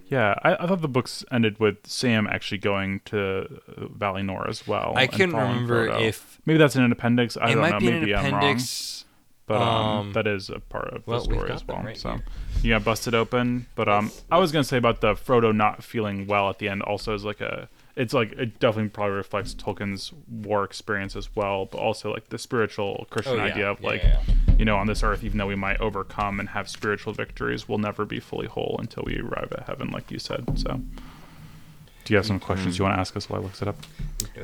Yeah, 0.08 0.34
I, 0.42 0.54
I 0.54 0.66
thought 0.66 0.82
the 0.82 0.88
books 0.88 1.24
ended 1.32 1.58
with 1.58 1.78
Sam 1.84 2.26
actually 2.26 2.58
going 2.58 3.00
to 3.06 3.60
Valinor 3.76 4.48
as 4.48 4.66
well. 4.66 4.92
i 4.96 5.06
couldn't 5.06 5.34
remember 5.34 5.88
Frodo. 5.88 6.00
if 6.00 6.40
maybe 6.46 6.58
that's 6.58 6.76
in 6.76 6.82
an 6.82 6.92
appendix. 6.92 7.36
I 7.36 7.52
don't 7.52 7.60
might 7.60 7.72
know. 7.72 7.80
be 7.80 7.90
maybe 7.90 8.14
I'm 8.14 8.24
wrong, 8.24 8.34
appendix 8.34 9.04
but 9.46 9.62
um, 9.62 9.98
um, 9.98 10.12
that 10.12 10.26
is 10.26 10.50
a 10.50 10.58
part 10.58 10.88
of 10.92 11.06
well, 11.06 11.20
the 11.20 11.24
story 11.24 11.50
as 11.50 11.66
well. 11.66 11.82
right 11.82 11.96
so 11.96 12.10
here. 12.10 12.22
you 12.62 12.70
got 12.70 12.84
busted 12.84 13.14
open. 13.14 13.66
But 13.76 13.88
um, 13.88 14.10
I 14.30 14.38
was 14.38 14.52
gonna 14.52 14.64
say 14.64 14.76
about 14.76 15.00
the 15.00 15.14
Frodo 15.14 15.54
not 15.54 15.84
feeling 15.84 16.26
well 16.26 16.50
at 16.50 16.58
the 16.58 16.68
end 16.68 16.82
also 16.82 17.14
is 17.14 17.24
like 17.24 17.40
a. 17.40 17.68
It's 17.96 18.12
like 18.12 18.32
it 18.32 18.58
definitely 18.60 18.90
probably 18.90 19.16
reflects 19.16 19.54
Tolkien's 19.54 20.12
war 20.30 20.64
experience 20.64 21.16
as 21.16 21.34
well, 21.34 21.64
but 21.64 21.78
also 21.78 22.12
like 22.12 22.28
the 22.28 22.38
spiritual 22.38 23.06
Christian 23.08 23.34
Oh, 23.34 23.44
yeah. 23.44 23.52
idea 23.52 23.70
of 23.70 23.80
Yeah, 23.80 23.88
like 23.88 24.02
yeah, 24.02 24.20
you 24.58 24.66
know, 24.66 24.76
on 24.76 24.86
this 24.86 25.02
earth, 25.02 25.24
even 25.24 25.38
though 25.38 25.46
we 25.46 25.54
might 25.54 25.80
overcome 25.80 26.38
and 26.38 26.50
have 26.50 26.68
spiritual 26.68 27.14
victories, 27.14 27.68
we'll 27.68 27.78
never 27.78 28.04
be 28.04 28.20
fully 28.20 28.48
whole 28.48 28.76
until 28.78 29.04
we 29.06 29.18
arrive 29.18 29.50
at 29.52 29.64
heaven, 29.66 29.90
like 29.90 30.10
you 30.10 30.18
said. 30.18 30.58
So, 30.58 30.80
do 32.04 32.12
you 32.12 32.16
have 32.16 32.26
some 32.26 32.38
questions 32.38 32.74
mm-hmm. 32.74 32.82
you 32.82 32.84
want 32.86 32.96
to 32.96 33.00
ask 33.00 33.16
us 33.16 33.30
while 33.30 33.40
I 33.40 33.44
look 33.44 33.60
it 33.60 33.66
up? 33.68 33.76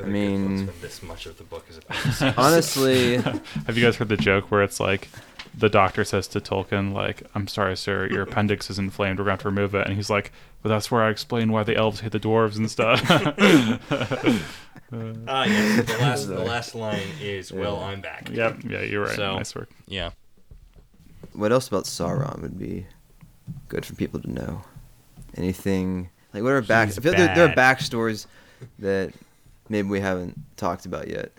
I 0.01 0.05
mean- 0.07 0.69
this 0.81 1.03
much 1.03 1.27
of 1.27 1.37
the 1.37 1.43
book 1.43 1.65
is 1.69 1.77
about 1.77 2.37
Honestly, 2.39 3.17
Have 3.67 3.77
you 3.77 3.83
guys 3.83 3.97
heard 3.97 4.09
the 4.09 4.17
joke 4.17 4.49
where 4.49 4.63
it's 4.63 4.79
like 4.79 5.09
the 5.57 5.69
doctor 5.69 6.03
says 6.03 6.27
to 6.29 6.39
Tolkien, 6.41 6.93
like, 6.93 7.23
"I'm 7.35 7.47
sorry, 7.47 7.75
sir, 7.77 8.07
your 8.07 8.21
appendix 8.27 8.69
is 8.69 8.79
inflamed. 8.79 9.19
We're 9.19 9.25
going 9.25 9.37
to 9.37 9.43
have 9.43 9.43
to 9.43 9.49
remove 9.49 9.75
it," 9.75 9.85
and 9.87 9.95
he's 9.95 10.09
like, 10.09 10.31
"But 10.61 10.69
that's 10.69 10.89
where 10.91 11.03
I 11.03 11.09
explain 11.09 11.51
why 11.51 11.63
the 11.63 11.75
elves 11.75 11.99
hate 12.01 12.11
the 12.11 12.19
dwarves 12.19 12.57
and 12.57 12.69
stuff." 12.71 13.01
ah 15.27 15.45
yes 15.45 15.85
the 15.91 15.97
last 15.99 16.27
the 16.27 16.37
last 16.39 16.75
line 16.75 17.01
is 17.19 17.51
well 17.51 17.79
i'm 17.79 17.99
back 17.99 18.29
yep, 18.31 18.59
yeah, 18.63 18.81
you're 18.81 19.05
right. 19.05 19.15
So- 19.15 19.37
nice 19.37 19.55
work. 19.55 19.69
yeah 19.87 20.11
what 21.33 21.51
else 21.51 21.67
about 21.67 21.85
Sauron 21.85 22.41
would 22.43 22.59
be 22.59 22.85
good 23.67 23.85
for 23.87 23.95
people 23.95 24.19
to 24.21 24.31
know? 24.31 24.61
Anything 25.35 26.11
like 26.31 26.43
what 26.43 26.51
are 26.51 26.61
back? 26.61 26.89
He's 26.89 26.99
I 26.99 27.01
feel 27.01 27.13
there, 27.13 27.33
there 27.33 27.45
are 27.49 27.55
bad. 27.55 27.79
backstories 27.79 28.27
that 28.77 29.13
maybe 29.67 29.87
we 29.87 29.99
haven't 29.99 30.39
talked 30.57 30.85
about 30.85 31.07
yet. 31.07 31.31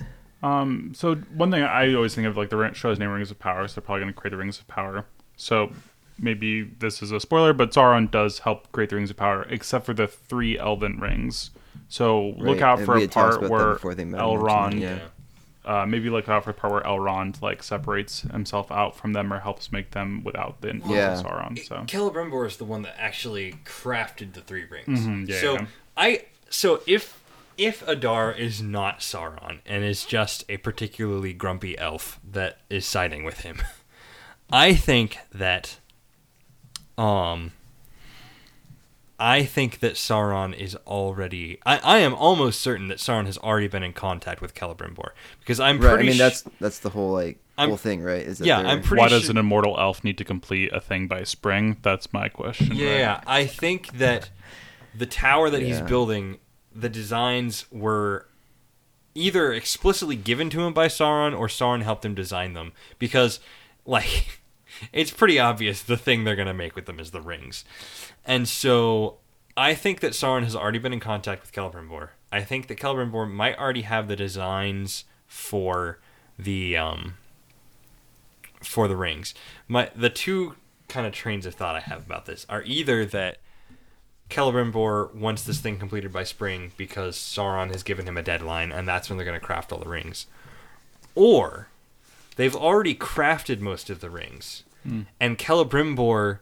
Um, 0.44 0.92
so 0.94 1.14
one 1.34 1.50
thing 1.50 1.62
I 1.62 1.94
always 1.94 2.14
think 2.14 2.26
of 2.26 2.36
like 2.36 2.50
the 2.50 2.56
ring- 2.56 2.74
show's 2.74 2.98
name 2.98 3.10
Rings 3.10 3.30
of 3.30 3.38
Power, 3.38 3.66
so 3.66 3.76
they're 3.80 3.86
probably 3.86 4.02
going 4.02 4.12
to 4.14 4.20
create 4.20 4.30
the 4.32 4.36
Rings 4.36 4.58
of 4.58 4.66
Power. 4.68 5.06
So 5.36 5.72
maybe 6.18 6.62
this 6.62 7.02
is 7.02 7.10
a 7.12 7.18
spoiler, 7.20 7.52
but 7.52 7.72
Sauron 7.72 8.10
does 8.10 8.40
help 8.40 8.70
create 8.72 8.90
the 8.90 8.96
Rings 8.96 9.10
of 9.10 9.16
Power, 9.16 9.46
except 9.48 9.86
for 9.86 9.94
the 9.94 10.06
three 10.06 10.58
Elven 10.58 11.00
rings. 11.00 11.50
So 11.88 12.34
look 12.38 12.60
out 12.60 12.78
and 12.78 12.86
for 12.86 12.96
a 12.98 13.06
part 13.08 13.42
where 13.48 13.72
before 13.74 13.94
they 13.94 14.04
mentioned 14.04 14.22
Elrond, 14.40 14.80
yeah. 14.80 14.98
uh, 15.64 15.86
maybe 15.86 16.08
look 16.10 16.28
out 16.28 16.44
for 16.44 16.50
a 16.50 16.54
part 16.54 16.72
where 16.72 16.82
Elrond 16.82 17.40
like 17.42 17.62
separates 17.62 18.20
himself 18.22 18.70
out 18.70 18.96
from 18.96 19.12
them 19.12 19.32
or 19.32 19.40
helps 19.40 19.72
make 19.72 19.90
them 19.92 20.22
without 20.24 20.60
the 20.60 20.70
influence 20.70 20.96
Yeah. 20.96 21.18
of 21.20 21.26
Sauron. 21.26 21.66
So 21.66 21.76
Celebrimbor 21.86 22.46
is 22.46 22.56
the 22.58 22.64
one 22.64 22.82
that 22.82 22.94
actually 22.98 23.54
crafted 23.64 24.34
the 24.34 24.40
three 24.40 24.64
rings. 24.64 25.00
Mhm, 25.00 25.28
yeah, 25.28 25.40
so 25.40 25.52
yeah. 25.54 25.66
I 25.96 26.24
so 26.50 26.80
if 26.86 27.20
if 27.56 27.86
Adar 27.86 28.32
is 28.32 28.60
not 28.62 29.00
Sauron 29.00 29.60
and 29.66 29.84
is 29.84 30.04
just 30.04 30.44
a 30.48 30.56
particularly 30.58 31.32
grumpy 31.32 31.76
elf 31.78 32.18
that 32.28 32.58
is 32.70 32.84
siding 32.86 33.24
with 33.24 33.40
him, 33.40 33.62
I 34.52 34.74
think 34.74 35.18
that 35.32 35.78
um 36.98 37.52
I 39.18 39.44
think 39.44 39.78
that 39.78 39.94
Sauron 39.94 40.54
is 40.56 40.74
already 40.86 41.58
I, 41.64 41.78
I 41.78 41.98
am 41.98 42.14
almost 42.14 42.60
certain 42.60 42.88
that 42.88 42.98
Sauron 42.98 43.26
has 43.26 43.38
already 43.38 43.68
been 43.68 43.82
in 43.84 43.92
contact 43.92 44.40
with 44.40 44.54
Celebrimbor 44.54 45.10
because 45.40 45.60
I'm 45.60 45.78
Right. 45.80 46.00
I 46.00 46.02
mean, 46.02 46.12
sh- 46.14 46.18
that's 46.18 46.42
that's 46.60 46.78
the 46.80 46.90
whole 46.90 47.12
like 47.12 47.38
I'm- 47.56 47.68
whole 47.68 47.78
thing, 47.78 48.02
right? 48.02 48.20
Is 48.22 48.38
that 48.38 48.46
Yeah, 48.46 48.62
they're- 48.62 48.70
I'm 48.72 48.82
pretty 48.82 49.00
why 49.00 49.08
does 49.08 49.28
an 49.28 49.36
immortal 49.38 49.78
elf 49.78 50.02
need 50.02 50.18
to 50.18 50.24
complete 50.24 50.72
a 50.72 50.80
thing 50.80 51.06
by 51.06 51.22
spring? 51.22 51.76
That's 51.82 52.12
my 52.12 52.28
question. 52.28 52.70
right? 52.70 52.78
Yeah, 52.78 53.20
I 53.26 53.46
think 53.46 53.98
that 53.98 54.30
the 54.96 55.06
tower 55.06 55.48
that 55.50 55.62
he's 55.62 55.80
building, 55.80 56.38
the 56.74 56.88
designs 56.88 57.66
were 57.70 58.26
either 59.14 59.52
explicitly 59.52 60.16
given 60.16 60.50
to 60.50 60.62
him 60.62 60.72
by 60.72 60.88
Sauron 60.88 61.38
or 61.38 61.46
Sauron 61.46 61.82
helped 61.82 62.04
him 62.04 62.14
design 62.14 62.54
them 62.54 62.72
because 62.98 63.40
like 63.86 64.40
it's 64.92 65.10
pretty 65.10 65.38
obvious 65.38 65.82
the 65.82 65.96
thing 65.96 66.24
they're 66.24 66.36
going 66.36 66.48
to 66.48 66.54
make 66.54 66.74
with 66.74 66.86
them 66.86 66.98
is 66.98 67.12
the 67.12 67.20
rings. 67.20 67.64
And 68.24 68.48
so 68.48 69.18
I 69.56 69.74
think 69.74 70.00
that 70.00 70.12
Sauron 70.12 70.42
has 70.42 70.56
already 70.56 70.78
been 70.78 70.92
in 70.92 71.00
contact 71.00 71.42
with 71.42 71.52
Celebrimbor. 71.52 72.10
I 72.32 72.42
think 72.42 72.66
that 72.66 72.78
Celebrimbor 72.78 73.30
might 73.30 73.58
already 73.58 73.82
have 73.82 74.08
the 74.08 74.16
designs 74.16 75.04
for 75.26 76.00
the 76.36 76.76
um 76.76 77.14
for 78.60 78.88
the 78.88 78.96
rings. 78.96 79.34
My 79.68 79.90
the 79.94 80.10
two 80.10 80.56
kind 80.88 81.06
of 81.06 81.12
trains 81.12 81.46
of 81.46 81.54
thought 81.54 81.76
I 81.76 81.80
have 81.80 82.04
about 82.04 82.26
this 82.26 82.44
are 82.48 82.62
either 82.64 83.04
that 83.06 83.38
Celebrimbor 84.30 85.14
wants 85.14 85.44
this 85.44 85.60
thing 85.60 85.78
completed 85.78 86.12
by 86.12 86.24
spring 86.24 86.72
because 86.76 87.16
Sauron 87.16 87.70
has 87.70 87.82
given 87.82 88.06
him 88.06 88.16
a 88.16 88.22
deadline 88.22 88.72
and 88.72 88.88
that's 88.88 89.08
when 89.08 89.16
they're 89.16 89.26
going 89.26 89.38
to 89.38 89.44
craft 89.46 89.72
all 89.72 89.78
the 89.78 89.88
rings. 89.88 90.26
Or 91.14 91.68
they've 92.36 92.56
already 92.56 92.94
crafted 92.94 93.60
most 93.60 93.90
of 93.90 94.00
the 94.00 94.10
rings 94.10 94.64
hmm. 94.82 95.02
and 95.20 95.38
Celebrimbor 95.38 96.40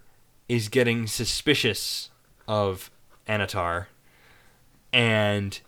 is 0.49 0.69
getting 0.69 1.07
suspicious 1.07 2.11
of 2.49 2.91
Annatar 3.29 3.87
and 4.93 5.61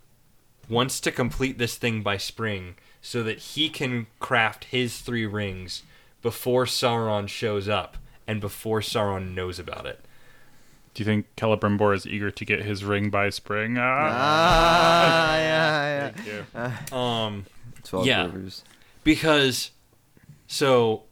wants 0.68 1.00
to 1.00 1.12
complete 1.12 1.58
this 1.58 1.76
thing 1.76 2.02
by 2.02 2.16
spring 2.16 2.76
so 3.00 3.22
that 3.22 3.38
he 3.38 3.68
can 3.68 4.06
craft 4.18 4.64
his 4.64 4.98
three 4.98 5.26
rings 5.26 5.82
before 6.22 6.64
Sauron 6.64 7.28
shows 7.28 7.68
up 7.68 7.98
and 8.26 8.40
before 8.40 8.80
Sauron 8.80 9.34
knows 9.34 9.58
about 9.58 9.86
it. 9.86 10.00
Do 10.95 11.03
you 11.03 11.05
think 11.05 11.26
Celebrimbor 11.36 11.95
is 11.95 12.07
eager 12.07 12.30
to 12.30 12.45
get 12.45 12.62
his 12.62 12.84
ring 12.84 13.11
by 13.11 13.28
spring? 13.30 13.76
Ah, 13.78 13.82
Ah, 13.82 15.36
yeah, 15.36 16.09
Thank 16.11 16.26
you. 16.26 16.47
yeah. 16.55 16.76
Um, 16.92 17.47
Twelve 17.82 18.07
Yeah. 18.07 18.22
rivers. 18.26 18.64
because 19.03 19.72
so 20.47 21.03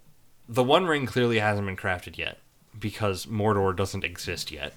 the 0.49 0.63
One 0.65 0.87
Ring 0.87 1.05
clearly 1.07 1.39
hasn't 1.41 1.67
been 1.67 1.77
crafted 1.77 2.17
yet 2.17 2.39
because 2.79 3.27
Mordor 3.27 3.75
doesn't 3.77 4.05
exist 4.05 4.51
yet. 4.53 4.75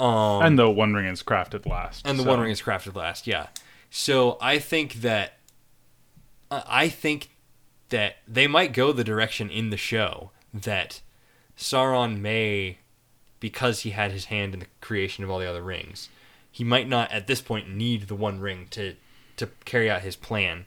Um, 0.00 0.42
and 0.42 0.58
the 0.58 0.68
One 0.70 0.94
Ring 0.94 1.06
is 1.06 1.22
crafted 1.22 1.66
last. 1.66 2.06
and 2.06 2.18
the 2.18 2.22
so- 2.24 2.28
One 2.30 2.40
Ring 2.40 2.50
is 2.50 2.62
crafted 2.62 2.96
last. 2.96 3.26
Yeah. 3.26 3.48
So 3.90 4.38
I 4.40 4.58
think 4.58 4.94
that 4.94 5.34
uh, 6.50 6.62
I 6.66 6.88
think 6.88 7.30
that 7.90 8.16
they 8.26 8.46
might 8.46 8.72
go 8.72 8.92
the 8.92 9.04
direction 9.04 9.50
in 9.50 9.68
the 9.70 9.76
show 9.76 10.30
that 10.54 11.00
Sauron 11.56 12.20
may, 12.20 12.78
because 13.42 13.80
he 13.80 13.90
had 13.90 14.12
his 14.12 14.26
hand 14.26 14.54
in 14.54 14.60
the 14.60 14.66
creation 14.80 15.24
of 15.24 15.30
all 15.30 15.40
the 15.40 15.50
other 15.50 15.64
rings, 15.64 16.08
he 16.52 16.62
might 16.62 16.88
not 16.88 17.10
at 17.10 17.26
this 17.26 17.40
point 17.40 17.68
need 17.68 18.06
the 18.06 18.14
One 18.14 18.38
Ring 18.38 18.68
to 18.70 18.94
to 19.36 19.48
carry 19.64 19.90
out 19.90 20.02
his 20.02 20.14
plan. 20.14 20.66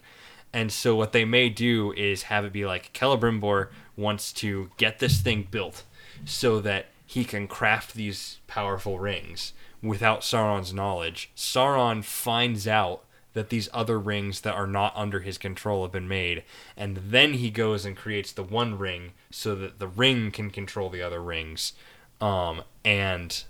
And 0.51 0.71
so 0.71 0.93
what 0.95 1.13
they 1.13 1.23
may 1.23 1.49
do 1.49 1.93
is 1.93 2.23
have 2.23 2.43
it 2.43 2.51
be 2.51 2.65
like 2.65 2.91
Celebrimbor 2.93 3.69
wants 3.95 4.33
to 4.33 4.71
get 4.75 4.99
this 4.99 5.21
thing 5.21 5.47
built 5.49 5.83
so 6.25 6.59
that 6.61 6.87
he 7.05 7.23
can 7.23 7.47
craft 7.47 7.93
these 7.93 8.39
powerful 8.47 8.99
rings 8.99 9.53
without 9.81 10.21
Sauron's 10.21 10.73
knowledge. 10.73 11.31
Sauron 11.35 12.03
finds 12.03 12.67
out 12.67 13.05
that 13.33 13.49
these 13.49 13.69
other 13.73 13.99
rings 13.99 14.41
that 14.41 14.55
are 14.55 14.67
not 14.67 14.93
under 14.95 15.19
his 15.19 15.37
control 15.37 15.83
have 15.83 15.91
been 15.91 16.07
made, 16.07 16.43
and 16.75 16.97
then 16.97 17.33
he 17.33 17.49
goes 17.49 17.85
and 17.85 17.95
creates 17.95 18.31
the 18.31 18.43
one 18.43 18.77
ring 18.77 19.11
so 19.29 19.55
that 19.55 19.77
the 19.77 19.87
ring 19.87 20.31
can 20.31 20.49
control 20.49 20.89
the 20.89 21.01
other 21.01 21.21
rings. 21.21 21.73
Um, 22.21 22.63
and 22.83 23.43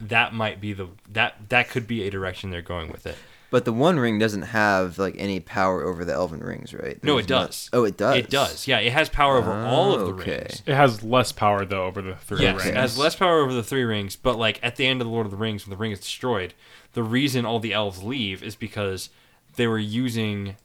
that 0.00 0.32
might 0.34 0.60
be 0.60 0.72
the 0.72 0.88
that 1.10 1.48
that 1.50 1.68
could 1.70 1.86
be 1.86 2.06
a 2.06 2.10
direction 2.10 2.50
they're 2.50 2.62
going 2.62 2.90
with 2.90 3.06
it. 3.06 3.16
But 3.50 3.64
the 3.64 3.72
One 3.72 3.98
Ring 3.98 4.18
doesn't 4.20 4.42
have 4.42 4.96
like 4.98 5.16
any 5.18 5.40
power 5.40 5.82
over 5.82 6.04
the 6.04 6.12
Elven 6.12 6.38
rings, 6.40 6.72
right? 6.72 7.02
No, 7.02 7.14
There's 7.14 7.26
it 7.26 7.30
not- 7.30 7.46
does. 7.48 7.70
oh, 7.72 7.82
it 7.84 7.96
does. 7.96 8.16
It 8.16 8.30
does. 8.30 8.68
Yeah, 8.68 8.78
it 8.78 8.92
has 8.92 9.08
power 9.08 9.36
over 9.38 9.50
all 9.52 9.92
of 9.92 10.00
the 10.00 10.06
Oh, 10.06 10.18
okay. 10.20 10.38
rings. 10.38 10.62
It 10.66 10.74
has 10.74 11.02
less 11.02 11.32
power 11.32 11.64
though 11.64 11.84
over 11.84 12.00
the 12.00 12.14
three 12.14 12.42
Yes, 12.42 12.56
rings. 12.58 12.68
it 12.68 12.76
has 12.76 12.96
less 12.96 13.16
power 13.16 13.40
over 13.40 13.52
the 13.52 13.64
three 13.64 13.82
rings, 13.82 14.14
but 14.14 14.38
like 14.38 14.60
at 14.62 14.76
the 14.76 14.86
end 14.86 15.00
of 15.00 15.06
the 15.08 15.12
Lord 15.12 15.26
of 15.26 15.32
the 15.32 15.36
Rings, 15.36 15.66
when 15.66 15.70
the 15.70 15.76
ring 15.76 15.90
is 15.90 15.98
destroyed, 16.00 16.54
the 16.92 17.02
reason 17.02 17.44
all 17.44 17.58
the 17.58 17.72
elves 17.72 18.02
leave 18.04 18.42
is 18.42 18.54
because 18.54 19.10
they 19.56 19.66
were 19.66 19.78
using 19.78 20.56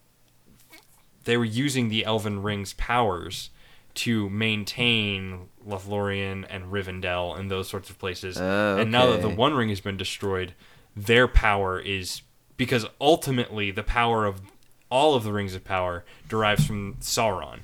they 1.23 1.37
were 1.37 1.43
using 1.45 1.89
the 1.89 2.05
Elven 2.05 2.43
Ring's 2.43 2.73
powers 2.73 3.49
to 3.95 4.29
maintain 4.29 5.49
Lothlorien 5.67 6.45
and 6.49 6.65
Rivendell 6.65 7.37
and 7.37 7.49
those 7.49 7.67
sorts 7.67 7.89
of 7.89 7.97
places. 7.99 8.37
Oh, 8.39 8.77
And 8.77 8.91
now 8.91 9.07
that 9.07 9.21
the. 9.21 9.29
One 9.29 9.53
Ring 9.53 9.69
has 9.69 9.81
been 9.81 9.97
destroyed, 9.97 10.53
their 10.95 11.27
power 11.27 11.79
is 11.79 12.21
because 12.57 12.85
ultimately 13.01 13.71
the 13.71 13.83
power 13.83 14.25
of 14.25 14.41
all 14.89 15.15
of 15.15 15.23
the 15.23 15.33
rings 15.33 15.55
of 15.55 15.63
power 15.63 16.05
derives 16.29 16.65
from 16.65 16.95
Sauron. 16.95 17.59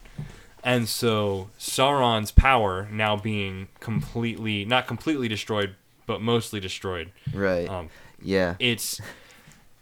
And 0.64 0.88
so 0.88 1.50
Sauron's 1.60 2.32
power 2.32 2.88
now 2.92 3.16
being 3.16 3.68
completely 3.80 4.66
not 4.66 4.88
completely 4.88 5.28
destroyed, 5.28 5.76
but 6.06 6.22
mostly 6.22 6.60
destroyed. 6.60 7.12
Right. 7.34 7.68
Um, 7.70 7.90
yeah. 8.22 8.56
it's 8.60 9.02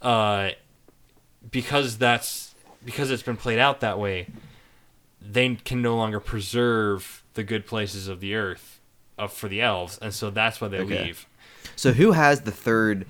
uh 0.01 0.51
because 1.51 1.97
that's 1.97 2.55
because 2.85 3.11
it's 3.11 3.23
been 3.23 3.35
played 3.37 3.59
out 3.59 3.81
that 3.81 3.99
way 3.99 4.27
they 5.21 5.55
can 5.55 5.81
no 5.81 5.95
longer 5.97 6.19
preserve 6.19 7.23
the 7.39 7.43
good 7.45 7.65
places 7.65 8.09
of 8.09 8.19
the 8.19 8.35
earth 8.35 8.81
uh, 9.17 9.25
for 9.27 9.47
the 9.47 9.61
elves 9.61 9.97
and 10.01 10.13
so 10.13 10.29
that's 10.29 10.59
why 10.59 10.67
they 10.67 10.79
Okay. 10.81 11.03
leave 11.05 11.25
So 11.77 11.93
who 11.93 12.11
has 12.11 12.41
the 12.41 12.51
third 12.51 13.05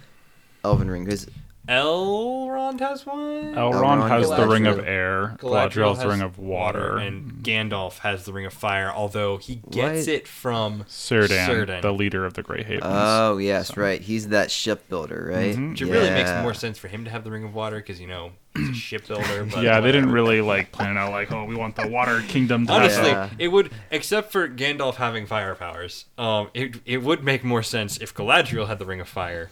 Elven 0.63 0.91
ring? 0.91 1.03
Because 1.03 1.25
elrond 1.69 2.79
has 2.79 3.05
one 3.05 3.53
Elrond 3.53 3.55
Elrond, 3.73 4.09
has 4.09 4.29
the 4.29 4.47
ring 4.47 4.65
of 4.65 4.79
air. 4.79 5.35
Galadriel 5.39 5.89
has 5.95 5.99
the 5.99 6.07
ring 6.09 6.21
of 6.21 6.37
water. 6.39 6.97
and 6.97 7.43
Gandalf 7.43 7.99
has 7.99 8.25
the 8.25 8.33
ring 8.33 8.45
of 8.45 8.53
fire 8.53 8.91
although 8.93 9.37
he 9.37 9.61
gets 9.69 10.07
What? 10.07 10.15
it 10.15 10.27
from 10.27 10.83
Círdan, 10.89 11.47
Círdan. 11.47 11.81
the 11.81 11.93
leader 11.93 12.25
of 12.25 12.33
the 12.33 12.41
Grey 12.43 12.63
Havens. 12.63 12.83
oh 12.85 13.37
yes, 13.37 13.67
So- 13.69 13.81
right. 13.81 14.01
He's 14.01 14.29
that 14.29 14.51
shipbuilder, 14.51 15.31
right? 15.33 15.55
Mhm. 15.55 15.71
which 15.71 15.81
it 15.81 15.85
really 15.85 16.09
makes 16.09 16.29
Yeah. 16.29 16.41
more 16.41 16.53
sense 16.53 16.77
for 16.77 16.87
him 16.87 17.05
to 17.05 17.11
have 17.11 17.23
the 17.23 17.31
ring 17.31 17.43
of 17.43 17.53
water 17.53 17.77
because 17.77 17.99
you 18.01 18.07
know 18.07 18.31
he's 18.55 18.69
a 18.69 18.73
shipbuilder 18.73 19.45
but 19.53 19.63
yeah, 19.63 19.79
they 19.79 19.91
didn't 19.91 20.09
whatever. 20.09 20.13
really 20.13 20.41
like 20.41 20.71
plan 20.71 20.97
out 20.97 21.11
like, 21.11 21.31
oh, 21.31 21.45
we 21.45 21.55
want 21.55 21.75
the 21.75 21.87
water 21.87 22.21
kingdom 22.27 22.65
to 22.65 22.73
have 22.73 22.81
Honestly, 22.81 23.09
Yeah. 23.11 23.29
it 23.37 23.47
would, 23.49 23.71
except 23.91 24.31
for 24.31 24.47
Gandalf 24.49 24.95
having 24.95 25.25
fire 25.27 25.53
powers, 25.55 26.05
um, 26.17 26.49
it 26.53 26.77
it 26.85 27.03
would 27.03 27.23
make 27.23 27.43
more 27.43 27.61
sense 27.63 27.97
if 27.97 28.13
Galadriel 28.13 28.67
had 28.67 28.79
the 28.79 28.85
Ring 28.85 28.99
of 28.99 29.07
Fire, 29.07 29.49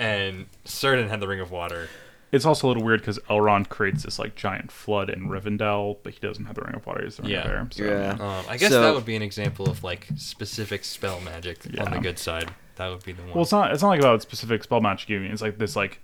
and 0.00 0.46
Círdan 0.64 1.08
had 1.08 1.20
the 1.20 1.28
Ring 1.28 1.38
of 1.40 1.50
Water. 1.52 1.88
It's 2.32 2.44
also 2.46 2.66
a 2.66 2.68
little 2.68 2.84
weird 2.84 3.00
because 3.00 3.18
Elrond 3.28 3.68
creates 3.68 4.04
this 4.04 4.18
like 4.18 4.36
giant 4.36 4.70
flood 4.70 5.10
in 5.10 5.28
Rivendell, 5.28 5.96
but 6.04 6.12
he 6.14 6.20
doesn't 6.20 6.44
have 6.44 6.54
the 6.54 6.62
ring 6.62 6.76
of 6.76 6.86
water. 6.86 7.02
He's 7.04 7.16
the 7.16 7.22
ring 7.24 7.34
of 7.34 7.44
Yeah. 7.44 7.50
air. 7.50 7.68
So, 7.72 7.84
Yeah. 7.84 8.10
Um, 8.12 8.44
I 8.48 8.56
guess 8.56 8.70
So- 8.70 8.80
that 8.82 8.94
would 8.94 9.04
be 9.04 9.16
an 9.16 9.22
example 9.22 9.68
of 9.68 9.82
like 9.82 10.06
specific 10.16 10.84
spell 10.84 11.20
magic 11.20 11.58
on 11.66 11.72
Yeah. 11.74 11.90
the 11.90 11.98
good 11.98 12.18
side. 12.20 12.52
That 12.76 12.88
would 12.88 13.02
be 13.04 13.12
the 13.12 13.22
one. 13.22 13.32
Well, 13.34 13.42
it's 13.42 13.50
not. 13.52 13.72
It's 13.72 13.82
not 13.82 13.88
like 13.88 13.98
about 14.00 14.22
specific 14.22 14.62
spell 14.62 14.80
magic. 14.80 15.10
Even 15.10 15.30
it's 15.32 15.42
like 15.42 15.58
this 15.58 15.74
like 15.74 15.98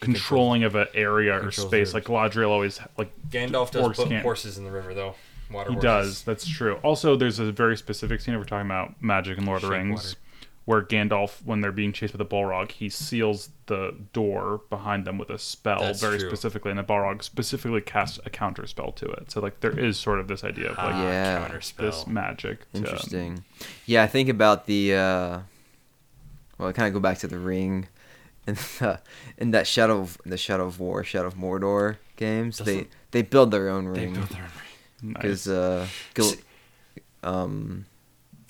controlling 0.00 0.64
of 0.64 0.74
an 0.74 0.86
area 0.94 1.36
or 1.36 1.40
controls 1.40 1.68
space. 1.68 1.88
the- 1.92 1.96
Like 1.96 2.04
Galadriel 2.04 2.48
always 2.50 2.78
like 2.98 3.10
Gandalf 3.30 3.70
does 3.70 3.82
orcs 3.86 3.96
put 3.96 4.08
can't- 4.08 4.22
horses 4.22 4.58
in 4.58 4.64
the 4.64 4.70
river 4.70 4.92
though. 4.94 5.14
Water 5.50 5.70
He 5.70 5.74
horses. 5.76 5.82
does. 5.82 6.22
That's 6.24 6.46
true. 6.48 6.74
Also, 6.82 7.16
there's 7.16 7.38
a 7.38 7.50
very 7.50 7.76
specific 7.76 8.20
scene 8.20 8.34
if 8.34 8.38
we're 8.38 8.44
talking 8.44 8.66
about 8.66 9.02
magic 9.02 9.36
and 9.38 9.46
Lord 9.46 9.62
of 9.62 9.68
the 9.70 9.74
Shape 9.74 9.78
Rings, 9.82 10.04
water. 10.04 10.16
Where 10.70 10.82
Gandalf, 10.82 11.42
when 11.44 11.60
they're 11.62 11.72
being 11.72 11.92
chased 11.92 12.12
by 12.12 12.18
the 12.18 12.24
Balrog, 12.24 12.70
he 12.70 12.88
seals 12.88 13.50
the 13.66 13.92
door 14.12 14.60
behind 14.70 15.04
them 15.04 15.18
with 15.18 15.28
a 15.30 15.38
spell 15.38 15.80
That's 15.80 16.00
very 16.00 16.18
true. 16.20 16.28
specifically, 16.28 16.70
and 16.70 16.78
the 16.78 16.84
Balrog 16.84 17.24
specifically 17.24 17.80
casts 17.80 18.20
a 18.24 18.30
counter 18.30 18.66
spell 18.68 18.92
to 18.92 19.06
it. 19.06 19.32
So 19.32 19.40
like 19.40 19.58
there 19.60 19.76
is 19.76 19.98
sort 19.98 20.20
of 20.20 20.28
this 20.28 20.44
idea 20.44 20.70
of 20.70 20.76
like 20.78 20.94
Ah, 20.94 21.02
Yeah. 21.02 21.48
counterspell. 21.48 21.76
this 21.76 22.06
magic. 22.06 22.70
to- 22.70 22.78
Interesting. 22.78 23.42
Yeah, 23.84 24.04
I 24.04 24.06
think 24.06 24.28
about 24.28 24.66
the. 24.66 24.94
uh 24.94 25.40
Well, 26.56 26.68
I 26.68 26.72
kind 26.72 26.86
of 26.86 26.94
go 26.94 27.00
back 27.00 27.18
to 27.18 27.26
the 27.26 27.38
ring, 27.38 27.88
and 28.46 28.56
the, 28.78 29.00
in 29.38 29.50
that 29.50 29.66
Shadow 29.66 29.98
of 30.00 30.18
the 30.24 30.36
Shadow 30.36 30.66
of 30.66 30.78
War, 30.78 31.02
Shadow 31.02 31.26
of 31.26 31.34
Mordor 31.34 31.96
games, 32.16 32.58
they 32.58 32.64
Doesn't- 32.64 32.90
they 33.10 33.22
build 33.22 33.50
their 33.50 33.68
own 33.70 33.86
ring. 33.86 33.94
They 33.94 34.04
ring 34.06 34.14
built 34.14 34.28
their 34.30 34.42
own 34.44 34.50
ring. 35.02 35.12
nice. 35.14 35.22
because 35.22 35.48
uh, 35.48 35.86
Gil- 36.14 36.34
um, 37.24 37.86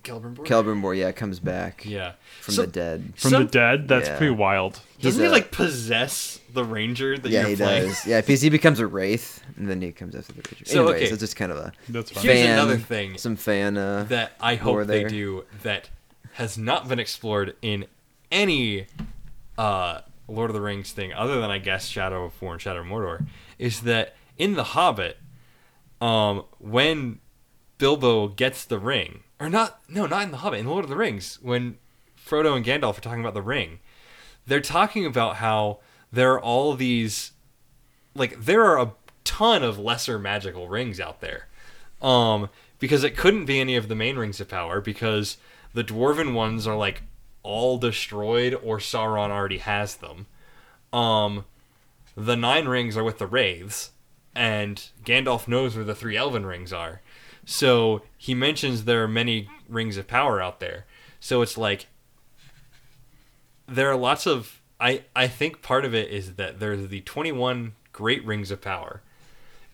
Celebrimbor? 0.04 0.46
Celebrimbor, 0.46 0.96
yeah, 0.96 1.12
comes 1.12 1.38
back 1.40 1.84
Yeah. 1.84 2.12
from 2.40 2.54
So- 2.54 2.62
the 2.62 2.68
dead. 2.68 3.12
from 3.16 3.30
some- 3.30 3.42
the 3.44 3.50
dead. 3.50 3.88
That's 3.88 4.08
Yeah. 4.08 4.16
pretty 4.18 4.34
wild. 4.34 4.80
He's 4.96 5.04
Doesn't 5.14 5.22
he 5.22 5.28
a- 5.28 5.32
like 5.32 5.50
possess 5.50 6.40
the 6.52 6.64
ranger 6.64 7.16
that 7.18 7.28
Yeah, 7.30 7.40
you're 7.40 7.48
he 7.50 7.56
playing? 7.56 7.88
does. 7.88 8.06
Yeah, 8.06 8.20
because 8.20 8.40
he 8.42 8.50
becomes 8.50 8.80
a 8.80 8.86
wraith, 8.86 9.42
and 9.56 9.68
then 9.68 9.80
he 9.82 9.92
comes 9.92 10.14
after 10.14 10.32
the 10.32 10.42
ranger. 10.50 10.64
So, 10.64 10.82
Anyways, 10.82 11.02
okay. 11.04 11.12
it's 11.12 11.20
just 11.20 11.36
kind 11.36 11.52
of 11.52 11.58
a 11.58 11.72
That's 11.88 12.10
fine. 12.10 12.22
Here's 12.24 12.38
fan, 12.40 12.50
another 12.58 12.78
thing 12.78 13.18
some 13.18 13.36
fan. 13.36 13.76
Uh, 13.76 14.04
that 14.08 14.32
I 14.40 14.54
hope 14.56 14.86
they 14.86 15.00
there. 15.00 15.08
do 15.08 15.44
that 15.62 15.88
has 16.34 16.56
not 16.58 16.88
been 16.88 16.98
explored 16.98 17.54
in 17.62 17.86
any 18.32 18.86
uh, 19.58 20.00
Lord 20.28 20.48
of 20.50 20.54
the 20.54 20.60
Rings 20.60 20.92
thing, 20.92 21.12
other 21.12 21.40
than 21.40 21.50
I 21.50 21.58
guess 21.58 21.86
Shadow 21.88 22.24
of 22.24 22.40
War 22.40 22.52
and 22.54 22.62
Shadow 22.62 22.80
of 22.80 22.86
Mordor, 22.86 23.26
is 23.58 23.80
that 23.80 24.14
in 24.38 24.54
The 24.54 24.62
Hobbit, 24.64 25.18
um, 26.00 26.44
when 26.58 27.18
Bilbo 27.78 28.28
gets 28.28 28.64
the 28.64 28.78
ring, 28.78 29.20
or 29.40 29.48
not, 29.48 29.80
no, 29.88 30.06
not 30.06 30.22
in 30.22 30.30
The 30.30 30.38
Hobbit, 30.38 30.60
in 30.60 30.66
Lord 30.66 30.84
of 30.84 30.90
the 30.90 30.96
Rings, 30.96 31.38
when 31.42 31.78
Frodo 32.16 32.54
and 32.54 32.64
Gandalf 32.64 32.98
are 32.98 33.00
talking 33.00 33.20
about 33.20 33.34
the 33.34 33.42
ring, 33.42 33.80
they're 34.46 34.60
talking 34.60 35.06
about 35.06 35.36
how 35.36 35.78
there 36.12 36.34
are 36.34 36.40
all 36.40 36.74
these, 36.74 37.32
like, 38.14 38.44
there 38.44 38.64
are 38.64 38.78
a 38.78 38.92
ton 39.24 39.62
of 39.62 39.78
lesser 39.78 40.18
magical 40.18 40.68
rings 40.68 41.00
out 41.00 41.20
there 41.20 41.46
um, 42.02 42.48
because 42.78 43.04
it 43.04 43.16
couldn't 43.16 43.46
be 43.46 43.60
any 43.60 43.76
of 43.76 43.88
the 43.88 43.94
main 43.94 44.16
rings 44.16 44.40
of 44.40 44.48
power 44.48 44.80
because 44.80 45.36
the 45.72 45.84
dwarven 45.84 46.34
ones 46.34 46.66
are 46.66 46.76
like 46.76 47.02
all 47.42 47.78
destroyed 47.78 48.54
or 48.62 48.78
Sauron 48.78 49.30
already 49.30 49.58
has 49.58 49.96
them. 49.96 50.26
Um, 50.92 51.44
the 52.16 52.36
nine 52.36 52.66
rings 52.66 52.96
are 52.96 53.04
with 53.04 53.18
the 53.18 53.26
wraiths, 53.26 53.92
and 54.34 54.82
Gandalf 55.04 55.46
knows 55.46 55.76
where 55.76 55.84
the 55.84 55.94
three 55.94 56.16
elven 56.16 56.44
rings 56.44 56.72
are. 56.72 57.00
So 57.44 58.02
he 58.16 58.34
mentions 58.34 58.84
there 58.84 59.02
are 59.02 59.08
many 59.08 59.48
rings 59.68 59.96
of 59.96 60.06
power 60.06 60.40
out 60.40 60.60
there. 60.60 60.86
So 61.20 61.42
it's 61.42 61.58
like 61.58 61.86
there 63.66 63.90
are 63.90 63.96
lots 63.96 64.26
of 64.26 64.60
I 64.80 65.04
I 65.14 65.28
think 65.28 65.62
part 65.62 65.84
of 65.84 65.94
it 65.94 66.10
is 66.10 66.34
that 66.34 66.60
there's 66.60 66.88
the 66.88 67.00
21 67.02 67.72
great 67.92 68.24
rings 68.24 68.50
of 68.50 68.60
power. 68.60 69.02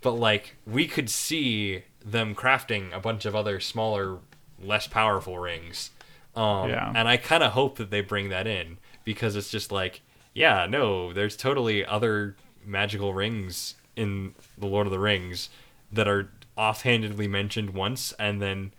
But 0.01 0.13
like 0.13 0.57
we 0.67 0.87
could 0.87 1.11
see 1.11 1.83
them 2.05 2.35
crafting 2.35 2.93
a 2.95 3.01
bunch 3.01 3.25
of 3.25 3.35
other 3.35 3.59
smaller 3.61 4.19
less 4.63 4.87
powerful 4.87 5.39
rings. 5.39 5.91
Um 6.35 6.71
Yeah. 6.71 6.93
and 6.95 7.09
I 7.09 7.17
kind 7.17 7.43
of 7.43 7.53
hope 7.53 7.77
that 7.77 7.91
they 7.91 8.01
bring 8.01 8.29
that 8.31 8.47
in 8.47 8.79
because 9.05 9.37
it's 9.37 9.51
just 9.51 9.71
like 9.73 10.03
yeah, 10.35 10.67
no, 10.69 11.15
there's 11.15 11.35
totally 11.35 11.85
other 11.85 12.37
magical 12.63 13.15
rings 13.15 13.75
in 13.97 14.35
the 14.59 14.67
Lord 14.67 14.87
of 14.87 14.91
the 14.91 14.99
Rings 14.99 15.49
that 15.91 16.07
are 16.07 16.31
offhandedly 16.57 17.29
mentioned 17.29 17.71
once 17.71 18.13
and 18.19 18.41
then 18.41 18.73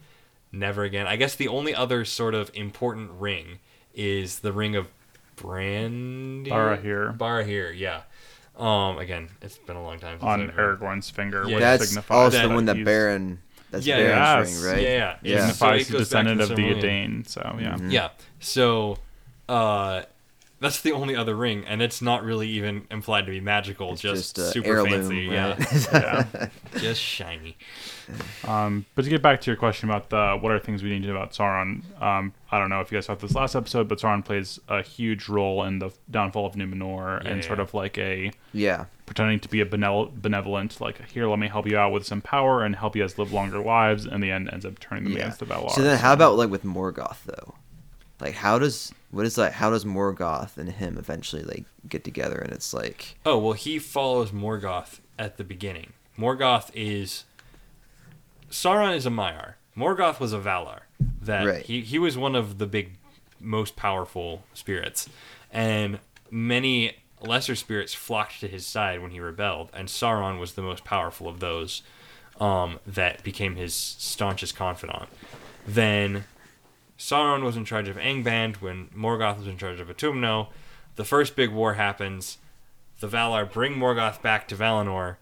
never 0.52 0.84
again. 0.84 1.08
I 1.08 1.16
guess 1.16 1.36
the 1.36 1.48
only 1.48 1.74
other 1.76 2.06
sort 2.06 2.34
of 2.34 2.50
important 2.54 3.12
ring 3.12 3.60
is 3.94 4.40
the 4.40 4.52
ring 4.52 4.76
of 4.76 4.88
Brandy. 5.36 6.50
Barahir. 6.50 7.18
Barahir, 7.18 7.78
yeah. 7.78 8.02
Um, 8.58 8.98
again, 8.98 9.30
it's 9.42 9.58
been 9.60 9.76
a 9.76 9.84
long 9.84 10.00
time. 10.00 10.14
Since 10.20 10.24
on 10.24 10.42
I've 10.50 10.56
Aragorn's 10.56 11.10
finger, 11.12 11.44
Yeah. 11.48 11.56
which 11.56 11.60
that's 11.62 11.88
signifies 11.90 12.16
also 12.16 12.38
that 12.40 12.48
the 12.48 12.54
one 12.56 12.66
that 12.66 12.76
he's- 12.78 12.88
Beren. 12.88 13.38
That's 13.70 13.86
Yeah, 13.86 13.98
Beren's 13.98 14.50
yes. 14.50 14.64
ring, 14.64 14.74
right? 14.74 14.82
Yeah, 14.84 14.90
yeah. 14.90 15.16
Yeah. 15.22 15.38
So 15.40 15.54
signifies 15.54 15.82
it 15.82 15.86
the 15.88 15.92
goes 15.94 16.02
descendant 16.08 16.42
of 16.42 16.50
the 16.50 16.56
Silmarillion. 16.56 16.78
Edain. 16.78 17.24
So 17.28 17.58
yeah, 17.60 17.76
Mhm. 17.76 17.92
Yeah. 17.92 18.10
So, 18.40 18.98
uh, 19.50 20.04
that's 20.60 20.82
the 20.82 20.92
only 20.92 21.16
other 21.16 21.36
ring, 21.36 21.66
and 21.68 21.82
it's 21.82 22.02
not 22.02 22.24
really 22.24 22.48
even 22.50 22.88
implied 22.90 23.26
to 23.28 23.32
be 23.32 23.40
magical. 23.40 23.94
It's 23.94 24.02
just, 24.02 24.36
just, 24.36 24.54
super 24.54 24.68
heirloom, 24.70 24.90
fancy. 24.90 25.28
right? 25.28 25.34
Yeah. 25.94 26.26
yeah. 26.34 26.50
just 26.80 27.02
shiny. 27.02 27.58
Um, 28.48 28.86
but 28.96 29.04
to 29.04 29.10
get 29.10 29.22
back 29.22 29.42
to 29.42 29.52
your 29.52 29.58
question 29.58 29.90
about 29.90 30.10
the 30.10 30.38
what 30.40 30.52
are 30.52 30.60
things 30.60 30.82
we 30.82 30.90
need 30.90 31.02
to 31.04 31.08
know 31.10 31.16
about 31.16 31.32
Sauron, 31.34 31.84
um, 32.02 32.34
I 32.52 32.58
don't 32.60 32.70
know 32.70 32.80
if 32.82 32.92
you 32.92 32.98
guys 32.98 33.06
saw 33.06 33.16
this 33.16 33.36
last 33.36 33.56
episode, 33.56 33.88
but 33.88 34.00
Sauron 34.00 34.24
plays 34.24 34.60
a 34.68 34.82
huge 34.82 35.28
role 35.30 35.64
in 35.64 35.80
the 35.80 35.92
downfall 36.10 36.46
of 36.46 36.54
Numenor 36.54 37.24
Yeah, 37.24 37.30
and 37.32 37.44
sort 37.44 37.60
of 37.60 37.74
like 37.74 37.98
a 37.98 38.32
yeah. 38.54 38.86
pretending 39.06 39.40
to 39.42 39.50
be 39.50 39.62
a 39.62 39.66
benevolent, 39.66 40.80
like 40.82 41.08
here, 41.12 41.28
let 41.28 41.40
me 41.40 41.48
help 41.50 41.68
you 41.68 41.78
out 41.78 41.92
with 41.92 42.06
some 42.06 42.22
power 42.22 42.64
and 42.64 42.76
help 42.76 42.96
you 42.96 43.04
guys 43.04 43.20
live 43.20 43.32
longer 43.34 43.60
lives. 43.60 44.06
And 44.06 44.24
the 44.24 44.32
end, 44.32 44.50
ends 44.52 44.66
up 44.66 44.80
turning 44.80 45.04
them 45.04 45.14
Yeah. 45.14 45.20
against 45.20 45.40
the 45.40 45.46
Valar. 45.46 45.72
So 45.72 45.82
then, 45.82 45.98
how 46.00 46.14
about 46.14 46.36
like 46.38 46.50
with 46.50 46.64
Morgoth 46.64 47.24
though? 47.26 47.56
Like, 48.20 48.34
how 48.34 48.58
does 48.58 48.92
what 49.12 49.26
is 49.26 49.38
like? 49.38 49.54
How 49.54 49.70
does 49.70 49.86
Morgoth 49.86 50.58
and 50.58 50.70
him 50.70 50.98
eventually 50.98 51.44
like 51.44 51.66
get 51.88 52.04
together? 52.04 52.38
And 52.38 52.52
it's 52.54 52.74
like, 52.74 53.18
Oh 53.26 53.38
well, 53.38 53.54
he 53.54 53.80
follows 53.80 54.32
Morgoth 54.32 55.00
at 55.18 55.38
the 55.38 55.44
beginning. 55.44 55.94
Morgoth 56.18 56.70
is 56.74 57.24
Sauron 58.50 58.96
is 58.96 59.06
a 59.06 59.10
Maiar. 59.10 59.54
Morgoth 59.76 60.20
was 60.20 60.34
a 60.34 60.40
Valar. 60.40 60.82
That 61.22 61.46
Right. 61.46 61.66
he 61.66 61.82
he 61.82 62.00
was 62.00 62.18
one 62.18 62.36
of 62.36 62.58
the 62.58 62.66
big, 62.68 62.94
most 63.40 63.76
powerful 63.76 64.44
spirits, 64.54 65.08
and 65.52 66.00
many 66.32 66.96
lesser 67.22 67.56
spirits 67.56 67.94
flocked 67.94 68.40
to 68.40 68.48
his 68.48 68.66
side 68.66 69.02
when 69.02 69.12
he 69.12 69.20
rebelled, 69.20 69.70
and 69.74 69.88
Sauron 69.88 70.40
was 70.40 70.54
the 70.54 70.62
most 70.62 70.84
powerful 70.86 71.28
of 71.28 71.40
those 71.40 71.82
um, 72.40 72.80
that 72.86 73.24
became 73.24 73.56
his 73.56 73.74
staunchest 73.74 74.56
confidant. 74.56 75.10
Then 75.68 76.26
Sauron 76.98 77.44
was 77.44 77.56
in 77.56 77.66
charge 77.66 77.88
of 77.88 77.96
Angband 77.98 78.56
when 78.58 78.88
Morgoth 78.96 79.38
was 79.38 79.48
in 79.48 79.58
charge 79.58 79.80
of 79.80 79.88
Utumno. 79.88 80.48
The 80.96 81.06
first 81.06 81.36
big 81.36 81.52
war 81.52 81.76
happens. 81.76 82.38
The 83.00 83.08
Valar 83.08 83.52
bring 83.52 83.76
Morgoth 83.76 84.22
back 84.22 84.48
to 84.48 84.56
Valinor. 84.56 85.18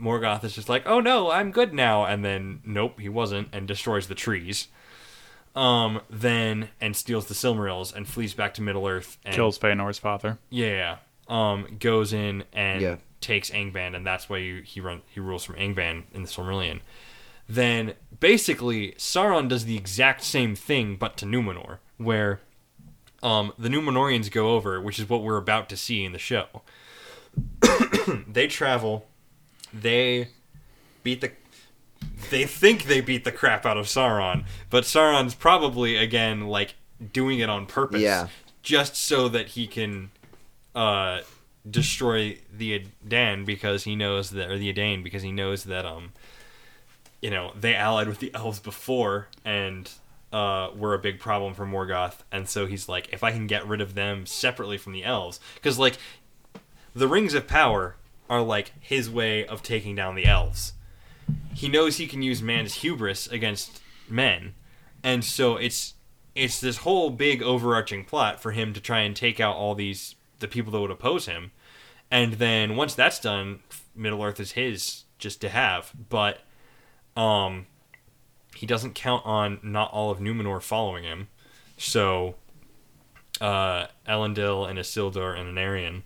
Morgoth 0.00 0.42
is 0.44 0.54
just 0.54 0.68
like, 0.68 0.82
"Oh 0.86 0.98
no, 1.00 1.30
I'm 1.30 1.52
good 1.52 1.72
now," 1.72 2.04
and 2.04 2.24
then 2.24 2.60
nope, 2.64 2.98
he 2.98 3.08
wasn't, 3.08 3.48
and 3.52 3.68
destroys 3.68 4.08
the 4.08 4.14
trees. 4.16 4.68
Um, 5.54 6.00
then 6.10 6.70
and 6.80 6.94
steals 6.96 7.26
the 7.26 7.34
Silmarils 7.34 7.94
and 7.94 8.06
flees 8.06 8.34
back 8.34 8.54
to 8.54 8.62
Middle 8.62 8.86
Earth 8.86 9.18
and 9.24 9.34
Kills 9.34 9.58
Feanor's 9.58 9.98
father. 9.98 10.38
yeah, 10.48 10.96
um, 11.28 11.76
goes 11.80 12.12
in 12.12 12.44
and 12.52 12.80
Yeah. 12.82 12.96
takes 13.20 13.50
Angband, 13.50 13.96
and 13.96 14.06
that's 14.06 14.28
why 14.28 14.38
he 14.40 14.60
he, 14.62 14.80
run, 14.80 15.02
he 15.08 15.18
rules 15.20 15.44
from 15.44 15.56
Angband 15.56 16.04
in 16.12 16.22
the 16.22 16.28
Silmarillion. 16.28 16.80
Then 17.50 17.94
basically 18.20 18.92
Sauron 18.92 19.48
does 19.48 19.64
the 19.64 19.76
exact 19.76 20.22
same 20.22 20.54
thing, 20.54 20.94
but 20.96 21.16
to 21.18 21.26
Numenor, 21.26 21.78
where 21.98 22.40
um, 23.22 23.52
the 23.58 23.68
Numenorians 23.68 24.30
go 24.30 24.50
over, 24.54 24.80
which 24.80 24.98
is 25.00 25.08
what 25.08 25.22
we're 25.22 25.36
about 25.36 25.68
to 25.70 25.76
see 25.76 26.04
in 26.04 26.12
the 26.12 26.18
show. 26.18 26.46
they 28.28 28.46
travel, 28.46 29.06
they 29.72 30.28
beat 31.02 31.20
the. 31.20 31.32
They 32.30 32.44
think 32.44 32.84
they 32.84 33.00
beat 33.00 33.24
the 33.24 33.32
crap 33.32 33.66
out 33.66 33.76
of 33.76 33.86
Sauron, 33.86 34.44
but 34.70 34.84
Sauron's 34.84 35.34
probably 35.34 35.96
again 35.96 36.46
like 36.46 36.74
doing 37.12 37.40
it 37.40 37.48
on 37.50 37.66
purpose, 37.66 38.00
Yeah. 38.00 38.28
just 38.62 38.94
so 38.96 39.28
that 39.28 39.48
he 39.48 39.66
can 39.66 40.10
uh, 40.74 41.20
destroy 41.68 42.38
the 42.52 42.74
Adan 43.04 43.44
because 43.44 43.84
he 43.84 43.96
knows 43.96 44.30
that, 44.30 44.50
or 44.50 44.56
the 44.58 44.72
Adane 44.72 45.02
because 45.04 45.22
he 45.22 45.32
knows 45.32 45.64
that 45.64 45.84
um, 45.84 46.12
you 47.20 47.30
know, 47.30 47.52
they 47.58 47.74
allied 47.74 48.08
with 48.08 48.18
the 48.18 48.34
elves 48.34 48.60
before 48.60 49.28
and 49.44 49.90
uh, 50.32 50.70
were 50.76 50.94
a 50.94 50.98
big 50.98 51.18
problem 51.18 51.54
for 51.54 51.66
Morgoth, 51.66 52.18
and 52.30 52.48
so 52.48 52.66
he's 52.66 52.88
like, 52.88 53.08
if 53.12 53.24
I 53.24 53.32
can 53.32 53.46
get 53.46 53.66
rid 53.66 53.80
of 53.80 53.94
them 53.94 54.26
separately 54.26 54.78
from 54.78 54.92
the 54.92 55.04
elves, 55.04 55.40
because 55.54 55.78
like 55.78 55.98
the 56.94 57.08
rings 57.08 57.34
of 57.34 57.46
power 57.46 57.96
are 58.28 58.42
like 58.42 58.72
his 58.80 59.10
way 59.10 59.44
of 59.44 59.62
taking 59.62 59.96
down 59.96 60.14
the 60.14 60.26
elves. 60.26 60.72
He 61.54 61.68
knows 61.68 61.96
he 61.96 62.06
can 62.06 62.22
use 62.22 62.42
man's 62.42 62.74
hubris 62.74 63.26
against 63.26 63.80
men, 64.08 64.54
and 65.02 65.24
so 65.24 65.56
it's 65.56 65.94
it's 66.34 66.60
this 66.60 66.78
whole 66.78 67.10
big 67.10 67.42
overarching 67.42 68.04
plot 68.04 68.40
for 68.40 68.52
him 68.52 68.72
to 68.72 68.80
try 68.80 69.00
and 69.00 69.16
take 69.16 69.40
out 69.40 69.56
all 69.56 69.74
these 69.74 70.14
the 70.38 70.48
people 70.48 70.72
that 70.72 70.80
would 70.80 70.90
oppose 70.92 71.26
him, 71.26 71.50
and 72.10 72.34
then 72.34 72.76
once 72.76 72.94
that's 72.94 73.18
done, 73.18 73.60
Middle 73.96 74.22
Earth 74.22 74.38
is 74.38 74.52
his 74.52 75.04
just 75.18 75.40
to 75.40 75.48
have. 75.48 75.92
But 76.08 76.40
um, 77.16 77.66
he 78.54 78.66
doesn't 78.66 78.94
count 78.94 79.24
on 79.24 79.60
not 79.62 79.90
all 79.92 80.10
of 80.10 80.18
Numenor 80.18 80.62
following 80.62 81.04
him, 81.04 81.28
so 81.76 82.34
uh, 83.40 83.86
Elendil 84.08 84.68
and 84.68 84.78
Isildur 84.78 85.38
and 85.38 85.56
Anarion, 85.56 86.02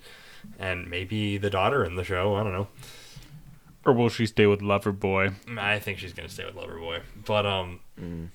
and 0.59 0.89
maybe 0.89 1.37
the 1.39 1.51
daughter 1.51 1.85
in 1.85 1.97
the 1.97 2.05
show. 2.05 2.35
I 2.37 2.43
don't 2.43 2.53
know. 2.53 2.69
Or 3.87 3.93
will 3.93 4.09
she 4.09 4.27
stay 4.27 4.47
with 4.47 4.61
Loverboy? 4.61 5.59
I 5.59 5.79
think 5.79 5.99
she's 5.99 6.15
gonna 6.15 6.29
stay 6.29 6.45
with 6.45 6.55
Loverboy, 6.55 7.03
but 7.27 7.45
um, 7.45 7.81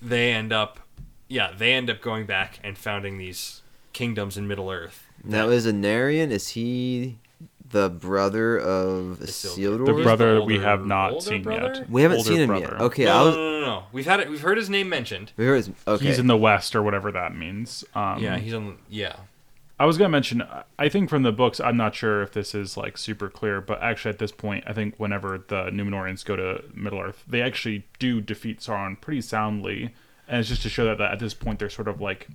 they 0.00 0.32
end 0.32 0.52
up, 0.52 0.80
yeah, 1.28 1.52
they 1.56 1.72
end 1.72 1.90
up 1.90 2.00
going 2.00 2.26
back 2.26 2.60
and 2.62 2.78
founding 2.78 3.18
these 3.18 3.62
kingdoms 3.92 4.36
in 4.36 4.46
Middle 4.46 4.70
Earth. 4.70 5.06
Now 5.24 5.48
is 5.48 5.66
Anarion? 5.66 6.30
Is 6.30 6.50
he 6.50 7.18
the 7.70 7.88
brother 7.88 8.58
of 8.58 9.18
Isildur. 9.20 9.78
Isildur? 9.80 9.86
The 9.96 10.02
brother 10.02 10.34
the 10.36 10.42
we 10.42 10.58
have 10.58 10.84
not 10.86 11.22
seen 11.22 11.42
brother? 11.42 11.72
yet. 11.76 11.90
We 11.90 12.02
haven't 12.02 12.18
Older 12.18 12.28
seen 12.30 12.40
him 12.40 12.46
brother. 12.48 12.68
yet. 12.72 12.80
Okay, 12.82 13.04
no, 13.04 13.12
I 13.12 13.24
no, 13.24 13.30
no, 13.30 13.60
no, 13.60 13.66
no. 13.66 13.82
We've 13.92 14.06
had 14.06 14.20
it. 14.20 14.28
We've 14.30 14.40
heard 14.40 14.58
his 14.58 14.68
name 14.70 14.88
mentioned. 14.88 15.32
We 15.36 15.46
heard 15.46 15.56
his, 15.56 15.70
okay. 15.86 16.04
He's 16.06 16.18
in 16.18 16.26
the 16.26 16.36
West 16.36 16.74
or 16.76 16.82
whatever 16.82 17.10
that 17.12 17.34
means. 17.36 17.84
Um, 17.94 18.22
Yeah, 18.22 18.38
he's 18.38 18.54
on. 18.54 18.78
Yeah, 18.88 19.16
I 19.78 19.86
was 19.86 19.96
gonna 19.98 20.10
mention. 20.10 20.42
I 20.78 20.88
think 20.88 21.08
from 21.08 21.22
the 21.22 21.32
books, 21.32 21.60
I'm 21.60 21.76
not 21.76 21.94
sure 21.94 22.22
if 22.22 22.32
this 22.32 22.54
is 22.54 22.76
like 22.76 22.98
super 22.98 23.28
clear, 23.30 23.60
but 23.60 23.80
actually 23.82 24.10
at 24.10 24.18
this 24.18 24.32
point, 24.32 24.64
I 24.66 24.72
think 24.72 24.94
whenever 24.98 25.38
the 25.38 25.64
Numenorians 25.70 26.24
go 26.24 26.36
to 26.36 26.62
Middle 26.74 27.00
Earth, 27.00 27.24
they 27.26 27.40
actually 27.42 27.84
do 27.98 28.20
defeat 28.20 28.60
Sauron 28.60 29.00
pretty 29.00 29.20
soundly, 29.22 29.94
and 30.28 30.40
it's 30.40 30.48
just 30.48 30.62
to 30.62 30.68
show 30.68 30.84
that, 30.86 30.98
that 30.98 31.12
at 31.12 31.18
this 31.18 31.34
point 31.34 31.58
they're 31.60 31.70
sort 31.70 31.88
of 31.88 32.00
like 32.00 32.28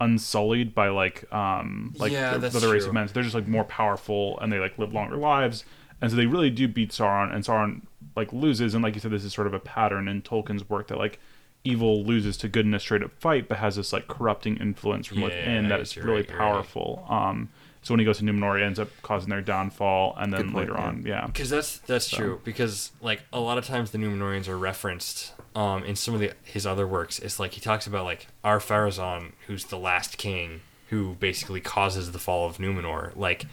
unsullied 0.00 0.74
by 0.74 0.88
like 0.88 1.30
um 1.32 1.94
like 1.98 2.12
Yeah, 2.12 2.36
the, 2.38 2.48
the 2.50 2.56
other 2.58 2.70
race 2.70 2.86
of 2.86 2.92
men. 2.92 3.08
So 3.08 3.14
they're 3.14 3.22
just 3.22 3.34
like 3.34 3.48
more 3.48 3.64
powerful 3.64 4.38
and 4.40 4.52
they 4.52 4.58
like 4.58 4.78
live 4.78 4.92
longer 4.92 5.16
lives, 5.16 5.64
and 6.00 6.10
so 6.10 6.16
they 6.16 6.26
really 6.26 6.50
do 6.50 6.68
beat 6.68 6.90
Sauron, 6.90 7.34
and 7.34 7.44
Sauron 7.44 7.82
like 8.16 8.32
loses. 8.32 8.74
And 8.74 8.82
like 8.82 8.94
you 8.94 9.00
said, 9.00 9.10
this 9.10 9.24
is 9.24 9.32
sort 9.32 9.46
of 9.46 9.54
a 9.54 9.60
pattern 9.60 10.08
in 10.08 10.22
Tolkien's 10.22 10.68
work 10.68 10.88
that 10.88 10.98
like 10.98 11.18
evil 11.64 12.04
loses 12.04 12.36
to 12.38 12.48
good 12.48 12.64
in 12.66 12.74
a 12.74 12.80
straight 12.80 13.02
up 13.02 13.12
fight, 13.20 13.48
but 13.48 13.58
has 13.58 13.76
this 13.76 13.92
like 13.92 14.06
corrupting 14.08 14.56
influence 14.58 15.06
from 15.06 15.18
Yeah, 15.18 15.24
within 15.24 15.68
that 15.68 15.80
is 15.80 15.96
really 15.96 16.22
right, 16.22 16.28
you're 16.28 16.38
right. 16.38 16.38
powerful. 16.38 17.04
Um, 17.08 17.48
so 17.82 17.94
when 17.94 18.00
he 18.00 18.04
goes 18.04 18.18
to 18.18 18.24
Numenor, 18.24 18.58
he 18.58 18.64
ends 18.64 18.78
up 18.78 18.88
causing 19.02 19.30
their 19.30 19.40
downfall, 19.40 20.14
and 20.18 20.32
then 20.32 20.52
point, 20.52 20.56
later 20.56 20.72
yeah. 20.72 20.86
on, 20.86 21.02
yeah, 21.06 21.26
because 21.26 21.50
that's 21.50 21.78
that's 21.80 22.08
true. 22.08 22.40
Because 22.44 22.92
like 23.00 23.22
a 23.32 23.40
lot 23.40 23.58
of 23.58 23.66
times 23.66 23.90
the 23.90 23.98
Numenorians 23.98 24.48
are 24.48 24.58
referenced 24.58 25.32
um 25.54 25.84
in 25.84 25.96
some 25.96 26.14
of 26.14 26.20
the 26.20 26.32
his 26.44 26.66
other 26.66 26.86
works. 26.86 27.18
It's 27.18 27.38
like 27.38 27.52
he 27.52 27.60
talks 27.60 27.86
about 27.86 28.04
like 28.04 28.26
Ar 28.44 28.58
Pharazôn, 28.58 29.32
who's 29.46 29.64
the 29.66 29.78
last 29.78 30.18
king 30.18 30.60
who 30.88 31.14
basically 31.14 31.60
causes 31.60 32.12
the 32.12 32.18
fall 32.18 32.48
of 32.48 32.58
Numenor. 32.58 33.14
Like 33.14 33.44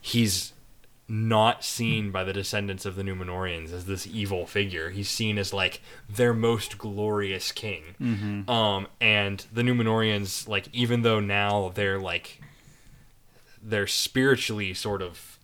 he's 0.00 0.52
not 1.08 1.62
seen 1.64 2.10
by 2.10 2.24
the 2.24 2.32
descendants 2.32 2.86
of 2.86 2.96
the 2.96 3.02
Numenorians 3.02 3.72
as 3.72 3.86
this 3.86 4.06
evil 4.06 4.46
figure. 4.46 4.90
He's 4.90 5.08
seen 5.08 5.38
as 5.38 5.52
like 5.52 5.80
their 6.08 6.32
most 6.32 6.78
glorious 6.78 7.52
king. 7.52 7.94
Um, 8.48 8.86
and 9.00 9.44
the 9.52 9.62
Numenorians, 9.62 10.48
like 10.48 10.68
even 10.72 11.02
though 11.02 11.20
now 11.20 11.70
they're 11.74 11.98
like 11.98 12.40
they're 13.62 13.86
spiritually 13.86 14.74
sort 14.74 15.02
of 15.02 15.38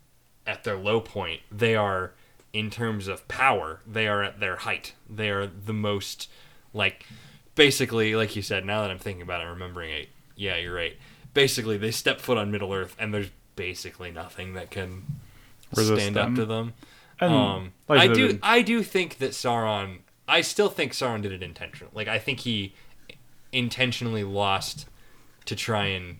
at 0.47 0.65
their 0.65 0.77
low 0.77 1.01
point, 1.01 1.41
they 1.51 1.77
are 1.77 2.13
in 2.53 2.71
terms 2.71 3.07
of 3.09 3.27
power, 3.29 3.81
they 3.87 4.09
are 4.09 4.23
at 4.23 4.41
their 4.41 4.57
height. 4.57 4.95
They 5.09 5.31
are 5.31 5.47
the 5.47 5.73
most 5.75 6.29
like 6.73 7.07
basically, 7.55 8.15
like 8.17 8.35
you 8.37 8.43
said. 8.43 8.65
Now 8.65 8.83
that 8.83 8.91
I'm 8.91 8.99
thinking 8.99 9.23
about 9.23 9.43
it, 9.43 9.45
remembering 9.45 9.91
it, 9.91 10.09
yeah, 10.37 10.57
you're 10.57 10.75
right. 10.75 10.97
Basically, 11.35 11.77
they 11.77 11.91
step 11.91 12.21
foot 12.21 12.39
on 12.39 12.51
Middle 12.51 12.73
Earth, 12.73 12.97
and 12.99 13.13
there's 13.13 13.29
basically 13.55 14.11
nothing 14.11 14.55
that 14.55 14.71
can 14.71 15.05
Resist 15.77 16.01
stand 16.01 16.17
them. 16.17 16.33
up 16.33 16.37
to 16.37 16.47
them. 16.47 16.73
and 17.21 17.33
Um, 17.33 17.73
like 17.89 18.01
I 18.01 18.09
do. 18.13 18.39
I 18.43 18.63
do 18.63 18.83
think 18.83 19.19
that 19.19 19.33
Sauron. 19.33 19.99
I 20.27 20.41
still 20.41 20.69
think 20.71 20.93
Sauron 20.93 21.23
did 21.23 21.33
it 21.33 21.43
intentionally. 21.43 21.93
Like 21.95 22.09
I 22.09 22.19
think 22.19 22.41
he 22.41 22.75
intentionally 23.53 24.25
lost 24.25 24.87
to 25.47 25.57
try 25.57 25.87
and 25.87 26.19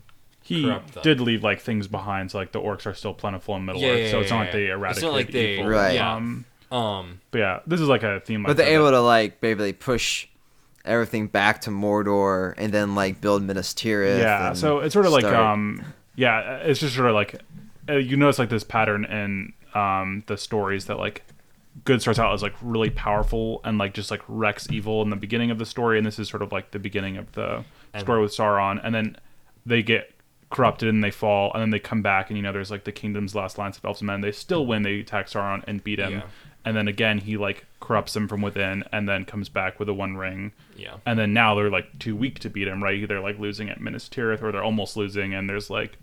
he 0.49 0.73
did 1.03 1.21
leave 1.21 1.43
like 1.43 1.61
things 1.61 1.87
behind, 1.87 2.31
so 2.31 2.37
like 2.37 2.51
the 2.51 2.59
orcs 2.61 2.85
are 2.85 2.93
still 2.93 3.13
plentiful 3.13 3.55
in 3.55 3.65
Middle 3.65 3.81
Yeah, 3.81 3.89
Earth, 3.89 3.99
yeah, 4.05 4.11
so 4.11 4.19
it's 4.19 4.31
yeah, 4.31 4.35
not 4.37 4.41
yeah. 4.41 4.45
like 4.45 4.51
they 4.53 4.65
It's 4.65 5.01
not 5.01 5.09
eradicate 5.09 5.11
like 5.13 5.31
they- 5.31 5.53
evil. 5.59 5.67
Right. 5.69 5.93
Yeah. 5.95 6.15
Um, 6.15 6.45
um. 6.71 7.21
but 7.31 7.37
yeah, 7.39 7.59
this 7.67 7.79
is 7.79 7.87
like 7.87 8.03
a 8.03 8.19
theme. 8.19 8.43
But 8.43 8.57
they're 8.57 8.73
able 8.73 8.91
to 8.91 9.01
like 9.01 9.41
basically 9.41 9.73
push 9.73 10.27
everything 10.85 11.27
back 11.27 11.61
to 11.61 11.69
Mordor 11.69 12.53
and 12.57 12.73
then 12.73 12.95
like 12.95 13.21
build 13.21 13.43
Minas 13.43 13.73
Tirith. 13.73 14.19
yeah 14.19 14.53
so 14.53 14.79
it's 14.79 14.93
sort 14.93 15.05
of 15.05 15.11
like 15.11 15.21
start- 15.23 15.35
um 15.35 15.83
yeah 16.15 16.57
it's 16.59 16.79
just 16.79 16.95
sort 16.95 17.09
of 17.09 17.13
like 17.15 17.41
uh, 17.89 17.93
you 17.97 18.15
notice 18.15 18.39
like 18.39 18.49
this 18.49 18.63
pattern 18.63 19.03
in 19.05 19.53
um 19.77 20.23
the 20.27 20.37
stories 20.37 20.85
that 20.85 20.97
like 20.97 21.23
good 21.83 22.01
starts 22.01 22.17
out 22.17 22.33
as 22.33 22.41
like 22.41 22.55
really 22.61 22.89
powerful 22.89 23.59
and 23.65 23.77
like 23.77 23.93
just 23.93 24.09
like 24.09 24.21
wrecks 24.29 24.67
evil 24.71 25.01
in 25.01 25.09
the 25.09 25.15
beginning 25.17 25.51
of 25.51 25.59
the 25.59 25.65
story 25.65 25.97
and 25.97 26.07
this 26.07 26.17
is 26.17 26.29
sort 26.29 26.41
of 26.41 26.51
like 26.51 26.71
the 26.71 26.79
beginning 26.79 27.17
of 27.17 27.31
the 27.33 27.63
And- 27.93 28.01
story 28.01 28.21
with 28.21 28.31
sauron 28.31 28.79
and 28.83 28.95
then 28.95 29.17
they 29.65 29.83
get 29.83 30.11
corrupted 30.49 30.89
and 30.89 31.03
they 31.03 31.11
fall 31.11 31.51
and 31.53 31.61
then 31.61 31.69
they 31.69 31.79
come 31.79 32.01
back 32.01 32.29
and 32.29 32.37
you 32.37 32.41
know 32.43 32.51
there's 32.51 32.71
like 32.71 32.83
the 32.83 32.91
kingdom's 32.91 33.35
last 33.35 33.57
lines 33.57 33.77
of 33.77 33.85
elves 33.85 34.01
and 34.01 34.07
men 34.07 34.21
they 34.21 34.31
still 34.31 34.65
win 34.65 34.81
they 34.81 34.99
attack 34.99 35.27
sauron 35.27 35.63
and 35.67 35.83
beat 35.83 35.99
him 35.99 36.11
Yeah. 36.11 36.21
and 36.65 36.75
then 36.75 36.87
again 36.87 37.19
he 37.19 37.37
like 37.37 37.65
corrupts 37.79 38.13
them 38.13 38.27
from 38.27 38.41
within 38.41 38.83
and 38.91 39.07
then 39.07 39.25
comes 39.25 39.47
back 39.47 39.79
with 39.79 39.87
a 39.89 39.93
one 39.93 40.17
ring 40.17 40.51
Yeah. 40.75 40.95
and 41.05 41.19
then 41.19 41.33
now 41.33 41.53
they're 41.53 41.69
like 41.69 41.99
too 41.99 42.15
weak 42.15 42.39
to 42.39 42.49
beat 42.49 42.67
him, 42.67 42.83
right? 42.83 43.07
They're 43.07 43.19
like 43.21 43.37
losing 43.39 43.69
at 43.69 43.79
Minas 43.79 44.09
Tirith, 44.09 44.41
or 44.43 44.51
they're 44.51 44.63
almost 44.63 44.97
losing, 44.97 45.33
and 45.33 45.47
there's 45.49 45.69
like 45.69 45.97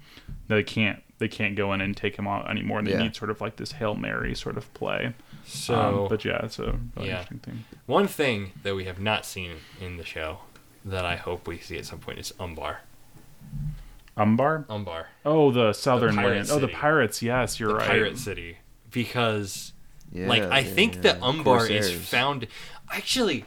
they 0.49 0.63
can't 0.63 1.03
they 1.19 1.29
can't 1.29 1.55
go 1.57 1.73
in 1.73 1.81
and 1.81 1.97
take 1.97 2.17
him 2.17 2.27
out 2.27 2.49
anymore. 2.51 2.79
And 2.79 2.87
they 2.87 2.93
Yeah. 2.93 3.03
need 3.03 3.15
sort 3.17 3.31
of 3.31 3.41
like 3.41 3.57
this 3.57 3.73
hail 3.73 3.95
mary 3.95 4.35
sort 4.35 4.57
of 4.57 4.73
play. 4.75 5.13
So, 5.45 5.75
um, 6.03 6.09
but 6.09 6.25
yeah, 6.25 6.45
it's 6.45 6.59
a 6.59 6.79
really 6.97 7.09
yeah. 7.09 7.21
interesting 7.21 7.39
thing. 7.41 7.65
one 7.87 8.07
thing 8.07 8.53
that 8.63 8.75
we 8.75 8.85
have 8.85 8.99
not 9.01 9.25
seen 9.27 9.57
in 9.81 9.97
the 9.97 10.05
show 10.05 10.39
that 10.85 11.05
I 11.05 11.17
hope 11.17 11.47
we 11.47 11.59
see 11.59 11.79
at 11.79 11.85
some 11.87 11.99
point 12.01 12.19
is 12.19 12.33
Umbar. 12.41 12.81
Umbar. 14.17 14.65
Umbar, 14.71 15.09
Oh, 15.25 15.51
the 15.51 15.73
southern 15.73 16.15
pirate 16.17 16.37
land. 16.37 16.49
Oh, 16.51 16.59
the 16.59 16.69
pirates. 16.69 17.23
Yes, 17.23 17.61
you're 17.61 17.69
the 17.71 17.75
right. 17.77 17.87
pirate 17.89 18.19
city, 18.19 18.59
because 18.91 19.73
Yeah, 20.13 20.27
like 20.29 20.43
I 20.45 20.61
yeah, 20.61 20.65
think 20.71 20.95
yeah. 20.97 21.01
that 21.03 21.23
Umbar 21.23 21.67
is 21.67 21.93
found. 21.93 22.47
Actually, 22.91 23.45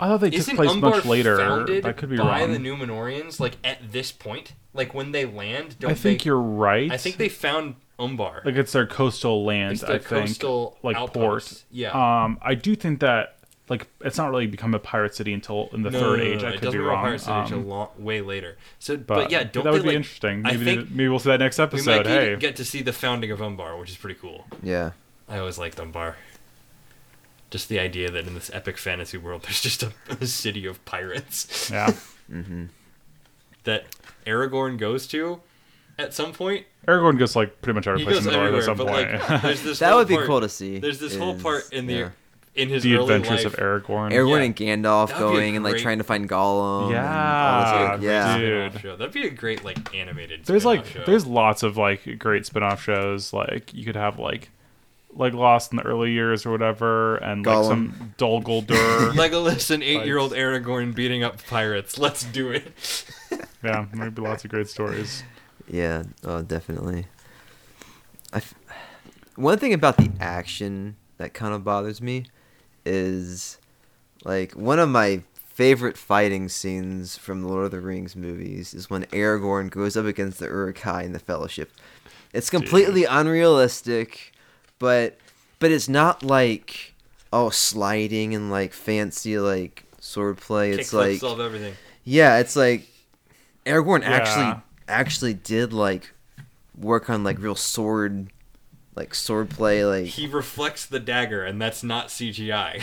I 0.00 0.08
thought 0.08 0.20
they 0.20 0.30
took 0.30 0.38
Isn't 0.40 0.56
place 0.56 0.70
Umbar 0.70 0.90
much 0.96 1.04
later. 1.04 1.36
founded 1.36 1.84
That 1.84 1.96
could 1.96 2.08
be 2.10 2.16
by 2.16 2.40
wrong. 2.42 2.52
the 2.52 2.58
Numenorians? 2.58 3.38
Like 3.40 3.56
at 3.64 3.92
this 3.92 4.12
point, 4.12 4.54
like 4.72 4.94
when 4.94 5.12
they 5.12 5.24
land, 5.24 5.76
don't 5.78 5.90
I 5.90 5.94
think 5.94 6.22
they? 6.22 6.26
you're 6.26 6.40
right. 6.40 6.90
I 6.90 6.96
think 6.96 7.16
they 7.16 7.28
found 7.28 7.76
Umbar. 7.98 8.42
like 8.44 8.56
it's 8.56 8.72
their 8.72 8.86
coastal 8.86 9.44
land. 9.44 9.72
It's 9.72 9.82
their 9.82 9.96
I 9.96 9.98
think 9.98 10.06
coastal 10.26 10.78
like 10.82 10.96
outpost. 10.96 11.48
port. 11.50 11.64
Yeah. 11.70 11.90
Um, 12.24 12.38
I 12.42 12.54
do 12.54 12.74
think 12.74 13.00
that 13.00 13.36
like 13.68 13.86
it's 14.02 14.18
not 14.18 14.30
really 14.30 14.46
become 14.46 14.74
a 14.74 14.78
pirate 14.78 15.14
city 15.14 15.32
until 15.32 15.70
in 15.72 15.82
the 15.82 15.90
No, 15.90 15.98
third 16.00 16.18
no, 16.18 16.24
no, 16.24 16.30
age. 16.30 16.42
no, 16.42 16.48
I 16.48 16.50
it 16.50 16.52
could 16.54 16.64
doesn't 16.66 16.78
be 16.80 16.84
go 16.84 16.90
wrong. 16.90 17.02
Pirate 17.04 17.20
City 17.20 17.32
until 17.32 17.58
Um, 17.60 17.68
long, 17.68 17.88
way 17.98 18.20
later. 18.20 18.58
So, 18.78 18.96
but, 18.96 19.06
but, 19.06 19.30
yeah, 19.30 19.42
don't 19.44 19.64
that 19.64 19.72
would 19.72 19.80
they, 19.80 19.84
be 19.84 19.88
like, 19.88 19.96
interesting. 19.96 20.42
Maybe 20.42 20.64
think 20.64 20.90
maybe 20.90 21.08
we'll 21.08 21.18
see 21.18 21.30
that 21.30 21.40
next 21.40 21.58
episode. 21.58 21.90
we 21.90 21.96
might 21.96 22.02
be- 22.04 22.10
hey, 22.10 22.36
get 22.36 22.56
to 22.56 22.64
see 22.64 22.82
the 22.82 22.92
founding 22.92 23.30
of 23.30 23.40
Umbar, 23.40 23.78
which 23.78 23.90
is 23.90 23.96
pretty 23.96 24.18
cool. 24.20 24.46
Yeah. 24.62 24.90
I 25.28 25.38
always 25.38 25.56
liked 25.58 25.78
Umbar. 25.80 26.16
Just 27.50 27.68
the 27.70 27.78
idea 27.78 28.10
that 28.10 28.26
in 28.26 28.34
this 28.34 28.50
epic 28.52 28.76
fantasy 28.76 29.16
world, 29.16 29.42
there's 29.44 29.60
just 29.62 29.82
a, 29.82 29.92
a 30.20 30.26
city 30.26 30.66
of 30.66 30.84
pirates 30.84 31.70
yeah. 31.70 31.92
that 33.64 33.84
Aragorn 34.26 34.76
goes 34.78 35.06
to 35.08 35.40
at 35.98 36.12
some 36.12 36.32
point. 36.32 36.66
Aragorn 36.86 37.18
goes 37.18 37.34
like 37.36 37.62
pretty 37.62 37.74
much 37.76 37.86
every 37.86 38.00
He 38.00 38.04
place 38.04 38.16
goes 38.16 38.26
in 38.26 38.32
the 38.32 38.38
North 38.38 38.48
everywhere, 38.48 38.60
at 38.60 38.64
some 38.66 38.76
but 38.76 38.86
point. 39.32 39.44
like, 39.44 39.58
this 39.62 39.78
That 39.80 39.94
would 39.94 40.08
be 40.08 40.16
part- 40.16 40.26
cool 40.26 40.40
to 40.40 40.48
see. 40.48 40.78
There's 40.78 40.98
this 41.00 41.16
whole 41.16 41.38
part 41.38 41.72
in 41.72 41.86
the 41.86 41.94
yeah. 41.94 42.08
In 42.54 42.68
his 42.68 42.82
the 42.84 42.94
early 42.96 43.14
Adventures 43.14 43.44
life. 43.44 43.54
of 43.54 43.60
Aragorn. 43.60 44.12
Aragorn 44.12 44.38
Yeah. 44.38 44.44
and 44.44 44.56
Gandalf 44.84 45.08
That 45.08 45.20
would 45.20 45.32
going 45.32 45.56
and 45.56 45.64
like 45.64 45.72
great- 45.72 45.82
trying 45.82 45.98
to 45.98 46.04
find 46.04 46.28
Gollum. 46.28 46.92
Yeah, 46.92 47.50
all 47.50 47.60
this 47.62 47.70
That'd 47.70 48.00
be 48.00 48.06
a 48.06 48.10
great 48.10 48.14
yeah. 48.14 48.68
dude. 48.70 48.80
show. 48.80 48.96
That'd 48.96 49.12
be 49.14 49.26
a 49.26 49.30
great 49.30 49.64
like 49.64 49.94
animated. 49.94 50.44
There's 50.44 50.64
like 50.64 50.86
spin-off 50.86 51.04
show. 51.06 51.10
there's 51.10 51.26
lots 51.26 51.62
of 51.62 51.76
like 51.76 52.18
great 52.18 52.46
spin-off 52.46 52.82
shows. 52.82 53.32
Like 53.32 53.74
you 53.74 53.84
could 53.84 53.96
have 53.96 54.18
like 54.18 54.50
like 55.16 55.32
Lost 55.32 55.70
in 55.72 55.76
the 55.76 55.84
early 55.84 56.10
years 56.10 56.44
or 56.44 56.50
whatever, 56.50 57.16
and 57.18 57.46
like 57.46 57.56
Gollum. 57.56 57.68
some 57.68 58.14
Dol 58.18 58.42
Guldur. 58.42 59.10
Legolas 59.14 59.70
and 59.70 59.80
eight-year-old 59.82 60.32
Aragorn 60.32 60.92
beating 60.94 61.22
up 61.22 61.44
pirates. 61.46 61.98
Let's 61.98 62.24
do 62.24 62.50
it. 62.50 63.04
yeah, 63.62 63.86
maybe 63.92 64.20
lots 64.22 64.44
of 64.44 64.50
great 64.50 64.68
stories. 64.68 65.22
Yeah, 65.68 66.02
oh, 66.24 66.42
definitely. 66.42 67.06
I 68.32 68.38
f- 68.38 68.54
one 69.36 69.58
thing 69.58 69.72
about 69.72 69.96
the 69.98 70.10
action 70.20 70.96
that 71.18 71.32
kind 71.32 71.54
of 71.54 71.62
bothers 71.62 72.02
me 72.02 72.26
is 72.84 73.58
like 74.24 74.52
one 74.52 74.78
of 74.78 74.88
my 74.88 75.22
favorite 75.34 75.96
fighting 75.96 76.48
scenes 76.48 77.16
from 77.16 77.42
the 77.42 77.48
Lord 77.48 77.66
of 77.66 77.70
the 77.70 77.80
Rings 77.80 78.16
movies 78.16 78.74
is 78.74 78.90
when 78.90 79.04
Aragorn 79.06 79.70
goes 79.70 79.96
up 79.96 80.04
against 80.06 80.38
the 80.40 80.46
Uruk-hai 80.46 81.02
in 81.04 81.12
the 81.12 81.18
Fellowship. 81.20 81.70
It's 82.32 82.50
completely 82.50 83.04
unrealistic, 83.04 84.32
but 84.78 85.16
but 85.60 85.70
it's 85.70 85.88
not 85.88 86.22
like 86.24 86.94
oh 87.32 87.50
sliding 87.50 88.34
and 88.34 88.50
like 88.50 88.72
fancy 88.72 89.38
like 89.38 89.84
swordplay. 90.00 90.76
It's 90.78 90.90
Kickflip 90.92 90.94
like 91.12 91.20
solve 91.20 91.40
everything. 91.40 91.74
yeah, 92.02 92.38
it's 92.38 92.56
like 92.56 92.88
Aragorn 93.66 94.00
Yeah. 94.02 94.10
actually 94.10 94.62
actually 94.88 95.34
did 95.34 95.72
like 95.72 96.10
work 96.76 97.08
on 97.08 97.22
like 97.22 97.38
real 97.38 97.54
sword 97.54 98.28
like 98.96 99.10
swordplay 99.12 99.88
like 99.88 100.06
He 100.06 100.26
reflects 100.26 100.86
the 100.86 101.00
dagger, 101.00 101.44
and 101.44 101.60
that's 101.60 101.82
not 101.82 102.08
CGI. 102.08 102.82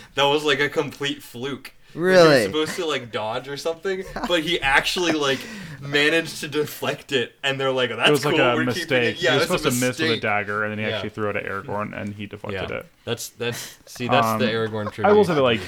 that 0.14 0.24
was 0.24 0.44
like 0.44 0.60
a 0.60 0.68
complete 0.68 1.22
fluke. 1.22 1.72
Really? 1.94 2.22
He 2.22 2.28
was 2.28 2.42
supposed 2.44 2.76
to 2.76 2.86
like 2.86 3.12
dodge 3.12 3.48
or 3.48 3.56
something, 3.58 4.04
but 4.28 4.42
he 4.42 4.58
actually 4.60 5.12
like 5.12 5.40
managed 5.80 6.40
to 6.40 6.48
deflect 6.48 7.12
it, 7.12 7.34
and 7.42 7.60
they're 7.60 7.70
like, 7.70 7.90
"That's 7.90 8.08
it 8.08 8.12
was 8.12 8.22
cool. 8.22 8.32
like 8.32 8.40
a 8.40 8.54
We're 8.56 8.64
mistake. 8.64 8.84
keeping 8.88 9.02
it." 9.04 9.22
Yeah, 9.22 9.32
he 9.32 9.36
was 9.36 9.42
supposed 9.44 9.64
to 9.64 9.86
miss 9.86 9.98
with 9.98 10.10
a 10.10 10.16
dagger, 10.20 10.64
and 10.64 10.72
then 10.72 10.78
he 10.78 10.84
Yeah. 10.86 10.96
actually 10.96 11.10
threw 11.10 11.28
it 11.28 11.36
at 11.36 11.44
Aragorn, 11.44 11.94
and 11.94 12.14
he 12.14 12.24
deflected 12.26 12.70
Yeah, 12.70 12.76
it. 12.78 12.86
that's 13.04 13.28
that's 13.30 13.78
see 13.86 14.08
that's 14.08 14.26
the 14.38 14.48
Um, 14.48 14.54
Aragorn 14.70 14.90
tribute. 14.90 15.10
I 15.10 15.12
will 15.12 15.24
say 15.24 15.34
that 15.34 15.42
like 15.42 15.60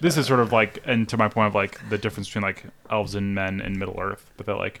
this 0.00 0.16
is 0.16 0.26
sort 0.26 0.40
of 0.40 0.52
like, 0.52 0.78
and 0.86 1.06
to 1.10 1.18
my 1.18 1.28
point 1.28 1.48
of 1.48 1.54
like 1.54 1.78
the 1.90 1.98
difference 1.98 2.28
between 2.28 2.44
like 2.44 2.64
elves 2.88 3.14
and 3.14 3.34
men 3.34 3.60
in 3.60 3.78
Middle 3.78 4.00
Earth, 4.00 4.30
but 4.38 4.46
that 4.46 4.56
like 4.56 4.80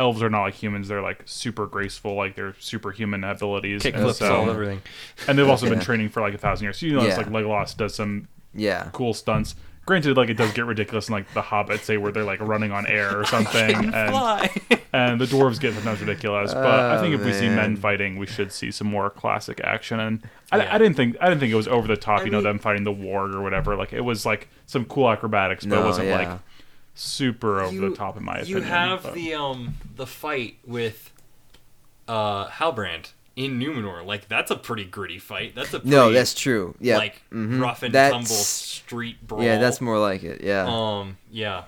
elves 0.00 0.22
are 0.22 0.30
not 0.30 0.42
like 0.42 0.54
humans; 0.54 0.88
they're 0.88 1.02
like 1.02 1.22
super 1.26 1.66
graceful, 1.66 2.14
like 2.14 2.34
they're 2.34 2.54
superhuman 2.58 3.22
abilities, 3.22 3.84
and 3.84 3.94
kickflip 3.94 4.14
so 4.14 4.28
solve 4.28 4.48
everything. 4.48 4.82
and 5.28 5.38
they've 5.38 5.48
also 5.48 5.68
been 5.74 5.80
training 5.80 6.08
for 6.08 6.20
like 6.22 6.34
a 6.34 6.38
thousand 6.38 6.64
years. 6.64 6.78
So 6.78 6.86
you 6.86 6.94
know, 6.94 7.00
it's 7.02 7.10
Yeah. 7.16 7.16
like 7.18 7.28
Legolas 7.28 7.76
does 7.76 7.94
some 7.94 8.26
yeah 8.54 8.88
cool 8.92 9.14
stunts. 9.14 9.54
Granted, 9.86 10.16
like 10.16 10.28
it 10.28 10.36
does 10.36 10.52
get 10.52 10.66
ridiculous 10.66 11.08
in 11.08 11.14
like 11.14 11.32
the 11.34 11.42
Hobbit, 11.42 11.80
say 11.80 11.96
where 11.96 12.12
they're 12.12 12.22
like 12.24 12.40
running 12.40 12.70
on 12.70 12.86
air 12.86 13.18
or 13.18 13.24
something, 13.34 13.92
and 13.92 13.94
and 14.92 15.20
the 15.20 15.24
dwarves 15.24 15.58
get 15.58 15.74
sometimes 15.74 16.00
ridiculous. 16.00 16.52
But 16.54 16.64
I 16.66 17.00
think 17.00 17.12
Oh, 17.16 17.20
if 17.20 17.24
we 17.26 17.32
see 17.32 17.48
men 17.48 17.74
oh, 17.76 17.80
fighting, 17.80 18.16
we 18.16 18.26
should 18.26 18.52
see 18.52 18.70
some 18.70 18.86
more 18.86 19.10
classic 19.10 19.60
action. 19.64 19.98
And 19.98 20.22
I, 20.52 20.58
Yeah. 20.58 20.74
I 20.74 20.78
didn't 20.78 20.96
think 20.96 21.16
I 21.20 21.28
didn't 21.28 21.40
think 21.40 21.52
it 21.52 21.56
was 21.56 21.66
over 21.68 21.88
the 21.88 21.96
top. 21.96 22.20
I 22.20 22.24
you 22.24 22.30
know, 22.30 22.42
them 22.42 22.58
fighting 22.58 22.84
the 22.84 22.92
warg 22.92 23.34
or 23.34 23.42
whatever. 23.42 23.74
Like 23.76 23.92
it 23.92 24.02
was 24.02 24.24
like 24.26 24.48
some 24.66 24.84
cool 24.84 25.10
acrobatics, 25.10 25.64
but 25.66 25.78
it 25.78 25.84
wasn't 25.84 26.08
yeah. 26.08 26.16
like 26.18 26.38
super 27.00 27.60
over 27.62 27.88
the 27.88 27.96
top 27.96 28.16
in 28.16 28.24
my 28.24 28.36
opinion. 28.38 28.58
you 28.58 28.62
have 28.64 29.02
but- 29.04 29.14
the 29.14 29.34
um 29.34 29.74
the 29.96 30.06
fight 30.06 30.58
with 30.66 31.12
uh 32.08 32.46
Halbrand 32.48 33.12
in 33.36 33.58
Numenor. 33.58 34.04
Like 34.04 34.28
that's 34.28 34.50
a 34.50 34.56
pretty 34.56 34.84
gritty 34.84 35.18
fight. 35.18 35.54
That's 35.54 35.68
a 35.72 35.80
pretty, 35.80 35.88
no 35.88 36.12
that's 36.12 36.34
true 36.34 36.74
yeah 36.80 36.98
like 36.98 37.22
mhm. 37.32 37.60
rough 37.60 37.82
and 37.82 37.94
That's- 37.94 38.12
tumble 38.12 38.26
street 38.26 39.26
brawl. 39.26 39.42
yeah 39.42 39.58
that's 39.58 39.80
more 39.80 39.98
like 39.98 40.22
it 40.24 40.42
yeah 40.42 40.66
Um, 40.68 41.16
yeah. 41.30 41.64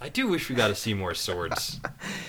I 0.00 0.10
do 0.10 0.28
wish 0.28 0.50
we 0.50 0.54
got 0.54 0.68
to 0.68 0.74
see 0.74 0.92
more 0.92 1.14
swords. 1.14 1.80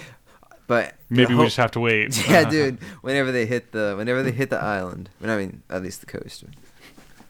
but 0.67 0.95
maybe 1.09 1.33
I 1.33 1.37
we 1.37 1.43
just 1.45 1.57
have 1.57 1.71
to 1.71 1.81
wait. 1.81 2.25
yeah 2.29 2.43
dude 2.49 2.77
whenever 3.01 3.33
they 3.33 3.45
hit 3.45 3.73
the 3.73 3.95
whenever 3.97 4.23
they 4.23 4.31
hit 4.31 4.49
the 4.49 4.61
island 4.61 5.09
I 5.21 5.35
mean 5.35 5.63
at 5.69 5.83
least 5.83 5.99
the 5.99 6.05
coast 6.05 6.45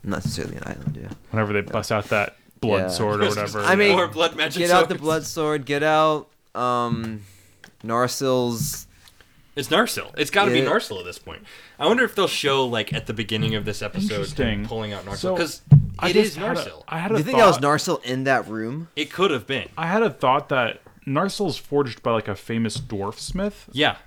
not 0.03 0.17
necessarily 0.23 0.57
an 0.57 0.63
island 0.67 0.99
yeah 1.01 1.09
Whenever 1.32 1.53
they 1.53 1.61
bust 1.61 1.91
out 1.91 2.05
that 2.09 2.36
blood 2.62 2.82
Yeah. 2.84 2.88
sword 2.89 3.22
or 3.24 3.28
whatever. 3.30 3.62
I 3.62 3.76
mean, 3.76 3.91
more 3.95 4.08
blood 4.08 4.36
magic. 4.36 4.60
get 4.60 4.72
out 4.72 4.89
the 4.89 4.95
blood 4.95 5.26
sword 5.26 5.66
get 5.66 5.84
out 5.84 6.28
um 6.55 7.22
Narsil's 7.84 8.88
It's 9.55 9.70
Narsil. 9.70 10.12
It's 10.18 10.30
got 10.32 10.45
to 10.45 10.51
be 10.51 10.62
Narsil 10.62 10.99
at 10.99 11.05
this 11.05 11.20
point. 11.20 11.43
I 11.80 11.88
wonder 11.88 12.03
if 12.03 12.16
they'll 12.16 12.28
show 12.28 12.66
like 12.66 12.93
at 12.93 13.08
the 13.08 13.14
beginning 13.14 13.55
of 13.55 13.66
this 13.66 13.82
episode 13.82 14.28
him 14.38 14.66
pulling 14.66 14.93
out 14.93 15.05
Narsil 15.05 15.36
because 15.36 15.62
I 15.99 16.10
it 16.10 16.14
just 16.14 16.26
is 16.32 16.36
had 16.36 16.58
a- 16.58 16.60
Narsil. 16.62 16.84
I 16.88 16.99
had 16.99 17.10
do 17.10 17.16
a 17.16 17.18
you 17.20 17.24
think 17.24 17.38
that 17.38 17.47
was 17.47 17.60
Narsil 17.60 18.03
in 18.03 18.24
that 18.26 18.47
room 18.47 18.89
It 18.95 19.12
could 19.12 19.32
have 19.32 19.47
been. 19.47 19.70
I 19.78 19.88
had 19.88 20.03
a 20.03 20.10
thought 20.10 20.49
that 20.49 20.82
Narsil's 21.05 21.58
forged 21.58 22.03
by 22.03 22.12
like 22.12 22.28
a 22.28 22.36
famous 22.36 22.78
dwarf 22.78 23.16
smith. 23.20 23.70
Yeah. 23.72 23.97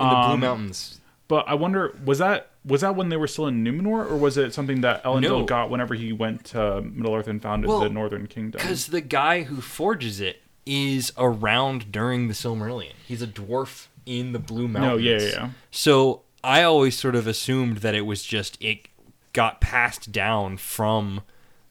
In 0.00 0.06
the 0.08 0.14
Blue 0.14 0.34
Um, 0.34 0.40
Mountains. 0.40 1.00
But 1.28 1.44
I 1.48 1.54
wonder, 1.54 1.94
was 2.04 2.18
that 2.18 2.50
was 2.68 2.82
that 2.82 2.94
when 2.94 3.08
they 3.08 3.16
were 3.16 3.26
still 3.26 3.46
in 3.46 3.64
Numenor, 3.64 4.08
or 4.10 4.16
was 4.16 4.36
it 4.36 4.54
something 4.54 4.82
that 4.82 5.02
Elendil 5.04 5.22
No. 5.22 5.44
got 5.44 5.70
whenever 5.70 5.94
he 5.94 6.12
went 6.12 6.44
to 6.46 6.82
Middle 6.82 7.14
Earth 7.14 7.26
and 7.26 7.42
founded 7.42 7.68
Well, 7.68 7.80
the 7.80 7.88
Northern 7.88 8.26
Kingdom? 8.26 8.60
Because 8.60 8.86
the 8.88 9.00
guy 9.00 9.42
who 9.42 9.60
forges 9.60 10.20
it 10.20 10.42
is 10.66 11.12
around 11.16 11.90
during 11.90 12.28
the 12.28 12.34
Silmarillion. 12.34 12.92
He's 13.06 13.22
a 13.22 13.26
dwarf 13.26 13.86
in 14.06 14.32
the 14.32 14.38
Blue 14.38 14.68
No, 14.68 14.80
Mountains. 14.80 15.02
yeah, 15.04 15.18
yeah, 15.18 15.28
yeah. 15.30 15.50
So 15.70 16.22
I 16.44 16.62
always 16.62 16.96
sort 16.98 17.14
of 17.16 17.26
assumed 17.26 17.78
that 17.78 17.94
it 17.94 18.02
was 18.02 18.22
just 18.22 18.56
it 18.62 18.88
got 19.32 19.60
passed 19.60 20.12
down 20.12 20.56
from 20.58 21.22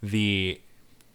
the 0.02 0.60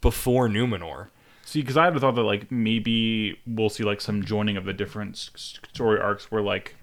before 0.01 0.47
Numenor. 0.49 1.07
See, 1.45 1.61
because 1.61 1.77
I 1.77 1.85
had 1.85 1.99
thought 1.99 2.15
that 2.15 2.23
like 2.23 2.51
maybe 2.51 3.39
we'll 3.45 3.69
see 3.69 3.83
like 3.83 4.01
some 4.01 4.23
joining 4.23 4.55
of 4.57 4.65
the 4.65 4.73
different 4.73 5.17
story 5.17 5.99
arcs 5.99 6.31
where 6.31 6.41
like 6.41 6.75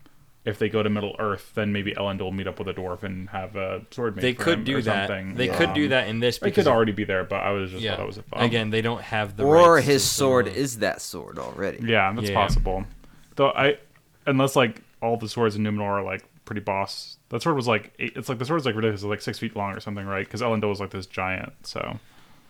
if 0.45 0.59
they 0.59 0.69
go 0.69 0.83
to 0.83 0.89
Middle 0.89 1.15
Earth, 1.19 1.53
then 1.55 1.73
maybe 1.73 1.93
Elendil 1.93 2.21
will 2.23 2.33
meet 2.33 2.47
up 2.47 2.59
with 2.59 2.69
a 2.69 2.73
dwarf 2.75 3.03
and 3.03 3.29
have 3.31 3.57
a 3.57 3.83
sword 3.91 4.17
made 4.17 4.23
They 4.23 4.33
for 4.33 4.43
could 4.45 4.59
him 4.61 4.65
do 4.65 4.79
or 4.79 4.83
that. 4.83 5.09
something. 5.09 5.35
They 5.35 5.49
could 5.49 5.75
do 5.75 5.85
Um, 5.85 5.91
that 5.91 6.09
in 6.09 6.21
this 6.21 6.37
It 6.39 6.43
because 6.45 6.65
could 6.65 6.71
already 6.73 6.93
be 6.93 7.05
there, 7.05 7.25
but 7.25 7.37
I 7.43 7.51
was 7.51 7.71
just 7.71 7.83
yeah. 7.83 7.91
thought 7.93 7.99
that 7.99 8.07
was 8.07 8.19
a 8.19 8.23
thought. 8.23 8.43
Again, 8.43 8.71
they 8.71 8.81
don't 8.81 9.03
have 9.03 9.37
the 9.37 9.45
or 9.45 9.81
his 9.81 10.03
sword 10.03 10.47
Silmarillion. 10.47 10.55
is 10.55 10.79
that 10.79 11.03
sword 11.03 11.39
already 11.39 11.79
Yeah, 11.87 12.11
that's 12.15 12.31
Yeah. 12.31 12.35
possible. 12.35 12.85
Though 13.37 13.51
I, 13.51 13.77
unless 14.27 14.57
like 14.57 14.81
all 15.03 15.17
the 15.19 15.29
swords 15.29 15.57
in 15.57 15.63
Numenor 15.63 15.83
are 15.83 16.03
like 16.03 16.25
pretty 16.47 16.61
boss. 16.63 17.19
That 17.29 17.43
sword 17.43 17.55
was 17.57 17.69
like 17.69 17.93
eight, 17.99 18.15
it's 18.17 18.29
like 18.29 18.39
the 18.39 18.45
sword 18.45 18.61
is 18.61 18.67
like 18.67 18.75
ridiculous, 18.75 19.03
like 19.05 19.21
six 19.21 19.39
feet 19.39 19.55
long 19.55 19.73
or 19.73 19.81
something, 19.81 20.05
right? 20.07 20.25
Because 20.27 20.41
Elendil 20.43 20.69
was 20.69 20.81
like 20.81 20.91
this 20.91 21.07
giant, 21.07 21.53
so 21.63 21.99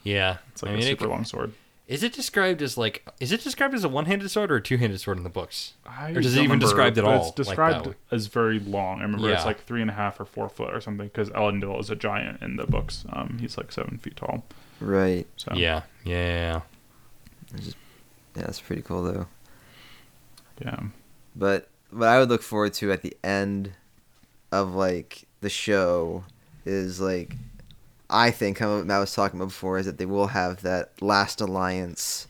Yeah, 0.05 0.39
it's 0.53 0.63
like 0.63 0.71
I 0.71 0.75
a 0.75 0.77
mean, 0.79 0.87
it 0.87 0.91
super 0.91 1.05
could- 1.05 1.11
long 1.11 1.25
sword. 1.25 1.53
Is 1.91 2.05
it 2.05 2.13
described 2.13 2.63
as 2.63 2.79
like? 2.79 3.05
Is 3.19 3.33
it 3.33 3.43
described 3.43 3.75
as 3.75 3.83
a 3.83 3.89
one-handed 3.89 4.31
sword 4.31 4.53
or 4.53 4.57
a 4.57 4.63
two-handed 4.63 5.01
sword 5.01 5.17
in 5.19 5.25
the 5.25 5.29
books? 5.29 5.73
I 5.85 6.13
Or 6.13 6.21
does 6.21 6.35
it 6.37 6.39
even 6.39 6.43
remember, 6.53 6.65
described 6.67 6.99
at 6.99 7.05
all 7.05 7.15
It's 7.17 7.27
like 7.27 7.35
that 7.35 7.43
described 7.45 7.87
way? 7.89 7.95
as 8.13 8.27
very 8.29 8.61
long. 8.61 9.01
I 9.01 9.03
remember 9.03 9.29
it's 9.29 9.45
like 9.45 9.65
three 9.65 9.81
and 9.83 9.91
a 9.91 9.95
half 9.95 10.21
or 10.21 10.25
four 10.25 10.49
foot 10.49 10.73
or 10.73 10.81
something. 10.81 11.09
Because 11.09 11.31
Elendil 11.31 11.81
is 11.81 11.91
a 11.91 11.97
giant 11.97 12.43
in 12.43 12.55
the 12.55 12.65
books. 12.65 13.05
Um, 13.13 13.39
he's 13.41 13.59
like 13.59 13.73
seven 13.73 13.99
feet 13.99 14.15
tall. 14.15 14.45
right 14.79 15.27
So 15.37 15.53
Yeah, 15.57 15.83
yeah. 16.05 16.61
yeah 17.57 17.73
that's 18.35 18.61
pretty 18.61 18.83
cool 18.83 19.03
though 19.03 19.27
yeah. 20.65 20.79
But 21.35 21.69
what 21.91 22.09
I 22.09 22.21
would 22.21 22.29
look 22.29 22.43
forward 22.43 22.75
to 22.75 22.93
at 22.93 23.03
the 23.03 23.17
end 23.25 23.73
of 24.53 24.75
like 24.75 25.25
the 25.41 25.51
show 25.51 26.25
is 26.65 27.01
like 27.01 27.35
I 28.11 28.31
think 28.31 28.59
how 28.59 28.79
I 28.81 28.99
was 28.99 29.15
talking 29.15 29.39
about 29.39 29.49
before 29.49 29.79
is 29.79 29.87
that 29.87 29.99
they 29.99 30.07
will 30.07 30.29
have 30.29 30.63
that 30.63 30.91
last 31.01 31.41
alliance 31.41 32.27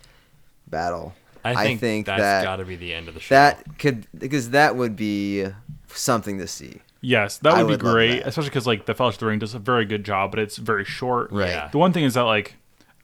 battle. 0.67 1.15
I 1.45 1.53
I 1.53 1.65
think, 1.65 1.81
think 1.81 2.07
that's 2.07 2.21
that- 2.21 2.45
got 2.45 2.57
to 2.57 2.65
be 2.65 2.77
the 2.77 2.95
end 2.95 3.09
of 3.09 3.15
the 3.15 3.21
show. 3.21 3.35
That 3.35 3.79
could 3.79 4.07
because 4.17 4.51
that 4.51 4.77
would 4.77 4.97
be 4.97 5.47
something 5.89 6.39
to 6.39 6.47
see. 6.47 6.81
Yes, 7.03 7.39
that 7.39 7.55
I 7.55 7.63
would 7.63 7.81
be 7.81 7.83
great, 7.83 8.21
especially 8.27 8.51
because 8.51 8.67
like 8.67 8.85
the 8.85 8.95
Fellowship 8.95 9.17
of 9.17 9.21
the 9.21 9.27
Ring 9.27 9.39
does 9.39 9.55
a 9.55 9.59
very 9.59 9.87
good 9.87 10.05
job, 10.05 10.31
but 10.33 10.39
it's 10.39 10.59
very 10.59 10.85
short. 10.85 11.33
Right. 11.33 11.49
Yeah. 11.49 11.69
The 11.69 11.79
one 11.79 11.95
thing 11.95 12.05
is 12.05 12.13
that 12.15 12.23
like 12.23 12.57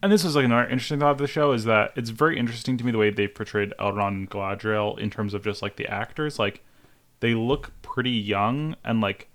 and 0.02 0.12
this 0.12 0.24
is 0.24 0.36
like 0.36 0.44
another 0.44 0.68
interesting 0.68 1.00
thought 1.00 1.12
of 1.12 1.18
the 1.18 1.26
show 1.26 1.52
is 1.52 1.64
that 1.64 1.92
it's 1.96 2.10
very 2.10 2.38
interesting 2.38 2.76
to 2.76 2.84
me 2.84 2.92
the 2.92 2.98
way 2.98 3.08
they 3.10 3.26
portrayed 3.26 3.72
Elrond 3.78 4.08
and 4.08 4.30
Galadriel 4.30 4.98
in 4.98 5.08
terms 5.08 5.32
of 5.32 5.42
just 5.42 5.62
like 5.62 5.76
the 5.76 5.86
actors. 5.86 6.38
Like 6.38 6.62
they 7.20 7.34
look 7.34 7.72
pretty 7.80 8.10
young 8.10 8.76
and 8.84 9.00
like, 9.00 9.28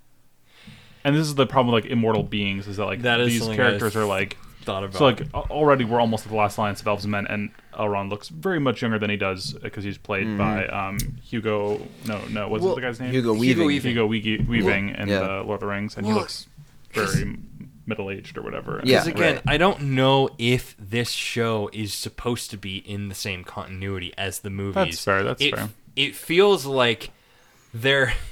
and 1.03 1.15
this 1.15 1.25
is 1.27 1.35
the 1.35 1.45
problem 1.45 1.73
with 1.73 1.83
like 1.83 1.91
immortal 1.91 2.23
beings 2.23 2.67
is 2.67 2.77
that 2.77 2.85
like 2.85 3.01
That 3.03 3.19
is 3.19 3.29
these 3.29 3.39
something 3.39 3.57
characters 3.57 3.95
I've 3.95 4.03
are 4.03 4.05
like 4.05 4.37
Thought 4.63 4.83
about 4.83 4.97
so 4.97 5.05
like 5.05 5.21
al- 5.33 5.47
already 5.49 5.85
we're 5.85 5.99
almost 5.99 6.25
at 6.25 6.31
the 6.31 6.37
last 6.37 6.57
alliance 6.57 6.81
of 6.81 6.87
elves 6.87 7.03
and 7.03 7.11
men 7.11 7.25
and 7.27 7.49
Elrond 7.73 8.09
looks 8.11 8.29
very 8.29 8.59
much 8.59 8.81
younger 8.83 8.99
than 8.99 9.09
he 9.09 9.17
does 9.17 9.53
because 9.53 9.83
he's 9.83 9.97
played 9.97 10.37
by 10.37 10.67
um 10.67 10.99
Hugo 11.23 11.81
no 12.05 12.21
no 12.29 12.47
what's 12.47 12.63
Well, 12.63 12.75
the 12.75 12.81
guy's 12.81 12.99
name 12.99 13.11
Hugo 13.11 13.33
Hugo 13.33 13.39
Weaving. 13.39 13.65
Weaving. 13.65 13.91
Hugo 13.91 14.05
Weaving, 14.05 14.47
Weaving 14.47 14.89
in 14.89 15.07
yeah. 15.07 15.19
the 15.19 15.27
Lord 15.41 15.55
of 15.55 15.59
the 15.61 15.65
Rings, 15.65 15.97
and 15.97 16.05
Well, 16.05 16.15
he 16.15 16.21
looks 16.21 16.47
very 16.93 17.37
middle 17.87 18.11
aged 18.11 18.37
or 18.37 18.43
whatever. 18.43 18.81
Yeah. 18.83 19.03
Because 19.03 19.07
again, 19.19 19.35
right. 19.35 19.43
I 19.47 19.57
don't 19.57 19.81
know 19.81 20.29
if 20.37 20.75
this 20.77 21.09
show 21.09 21.69
is 21.73 21.93
supposed 21.93 22.51
to 22.51 22.57
be 22.57 22.77
in 22.77 23.09
the 23.09 23.15
same 23.15 23.43
continuity 23.43 24.13
as 24.17 24.39
the 24.39 24.49
movies. 24.51 24.73
That's 24.75 25.03
fair, 25.03 25.23
that's 25.23 25.41
it, 25.41 25.55
fair. 25.55 25.69
It 25.95 26.15
feels 26.15 26.65
like 26.65 27.11
they're. 27.73 28.13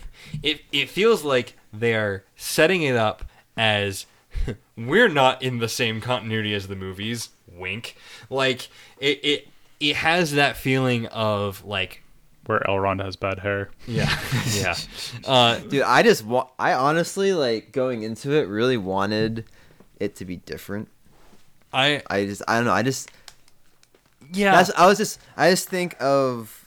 It 0.44 0.62
it 0.72 0.90
feels 0.90 1.24
like 1.24 1.56
they're 1.74 2.24
setting 2.36 2.82
it 2.84 2.96
up 2.96 3.24
as 3.58 4.06
we're 4.78 5.10
not 5.10 5.42
in 5.42 5.60
the 5.60 5.70
same 5.70 6.02
continuity 6.02 6.54
as 6.54 6.68
the 6.68 6.76
movies. 6.76 7.30
Wink. 7.52 7.96
Like 8.30 8.68
it 9.00 9.20
it 9.24 9.48
it 9.80 9.96
has 9.98 10.34
that 10.34 10.56
feeling 10.58 11.08
of 11.08 11.64
like 11.66 12.04
where 12.46 12.60
Elrond 12.62 13.04
has 13.04 13.16
bad 13.16 13.40
hair. 13.40 13.70
yeah 13.88 14.10
yeah. 14.54 14.76
Uh, 15.26 15.60
Dude, 15.60 15.84
I 15.84 16.02
just 16.04 16.26
wa- 16.26 16.48
I 16.58 16.74
honestly 16.74 17.34
like 17.34 17.72
going 17.72 18.04
into 18.04 18.32
it 18.32 18.48
really 18.48 18.78
wanted 18.78 19.46
it 20.00 20.16
to 20.18 20.26
be 20.26 20.38
different. 20.38 20.88
I 21.74 22.02
I 22.10 22.26
just 22.26 22.42
I 22.48 22.56
don't 22.56 22.66
know. 22.66 22.72
I 22.74 22.82
just 22.84 23.12
yeah. 24.34 24.52
that's 24.52 24.72
I 24.78 24.88
was 24.88 24.98
just 24.98 25.20
I 25.38 25.50
just 25.50 25.70
think 25.70 25.96
of 26.02 26.66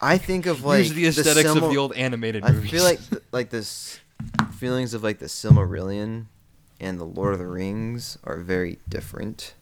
I 0.00 0.18
think 0.18 0.46
of 0.46 0.64
like 0.64 0.84
Use 0.84 0.92
the 0.94 1.06
aesthetics 1.06 1.48
Silmar- 1.50 1.64
of 1.64 1.70
the 1.70 1.76
old 1.78 1.94
animated 1.94 2.44
movies. 2.44 2.68
I 2.68 2.76
feel 2.76 2.84
like 2.84 3.08
th- 3.10 3.22
like 3.32 3.50
this 3.50 3.98
feelings 4.52 4.94
of 4.94 5.02
like 5.02 5.18
the 5.18 5.26
Silmarillion 5.26 6.26
and 6.80 6.98
the 6.98 7.04
Lord 7.04 7.32
of 7.32 7.38
the 7.38 7.46
Rings 7.46 8.18
are 8.24 8.38
very 8.38 8.78
different. 8.88 9.54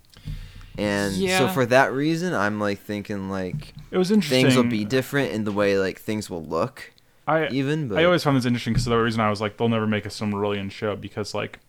And 0.78 1.14
so 1.14 1.48
for 1.48 1.66
that 1.66 1.92
reason, 1.92 2.32
I'm 2.32 2.58
like 2.58 2.80
thinking 2.80 3.28
like 3.28 3.74
It 3.90 3.98
was 3.98 4.10
interesting. 4.10 4.46
things 4.46 4.56
will 4.56 4.64
be 4.64 4.84
different 4.84 5.32
in 5.32 5.44
the 5.44 5.52
way 5.52 5.78
like 5.78 6.00
things 6.00 6.30
will 6.30 6.44
look 6.44 6.92
I 7.26 7.48
even. 7.48 7.88
But 7.88 7.98
I 7.98 8.04
always 8.04 8.24
found 8.24 8.36
this 8.36 8.46
interesting 8.46 8.72
because 8.72 8.86
the 8.86 8.96
reason 8.96 9.20
I 9.20 9.30
was 9.30 9.40
like, 9.40 9.56
they'll 9.56 9.68
never 9.68 9.86
make 9.86 10.06
a 10.06 10.08
Silmarillion 10.08 10.70
show 10.70 10.96
because 10.96 11.34
like 11.34 11.60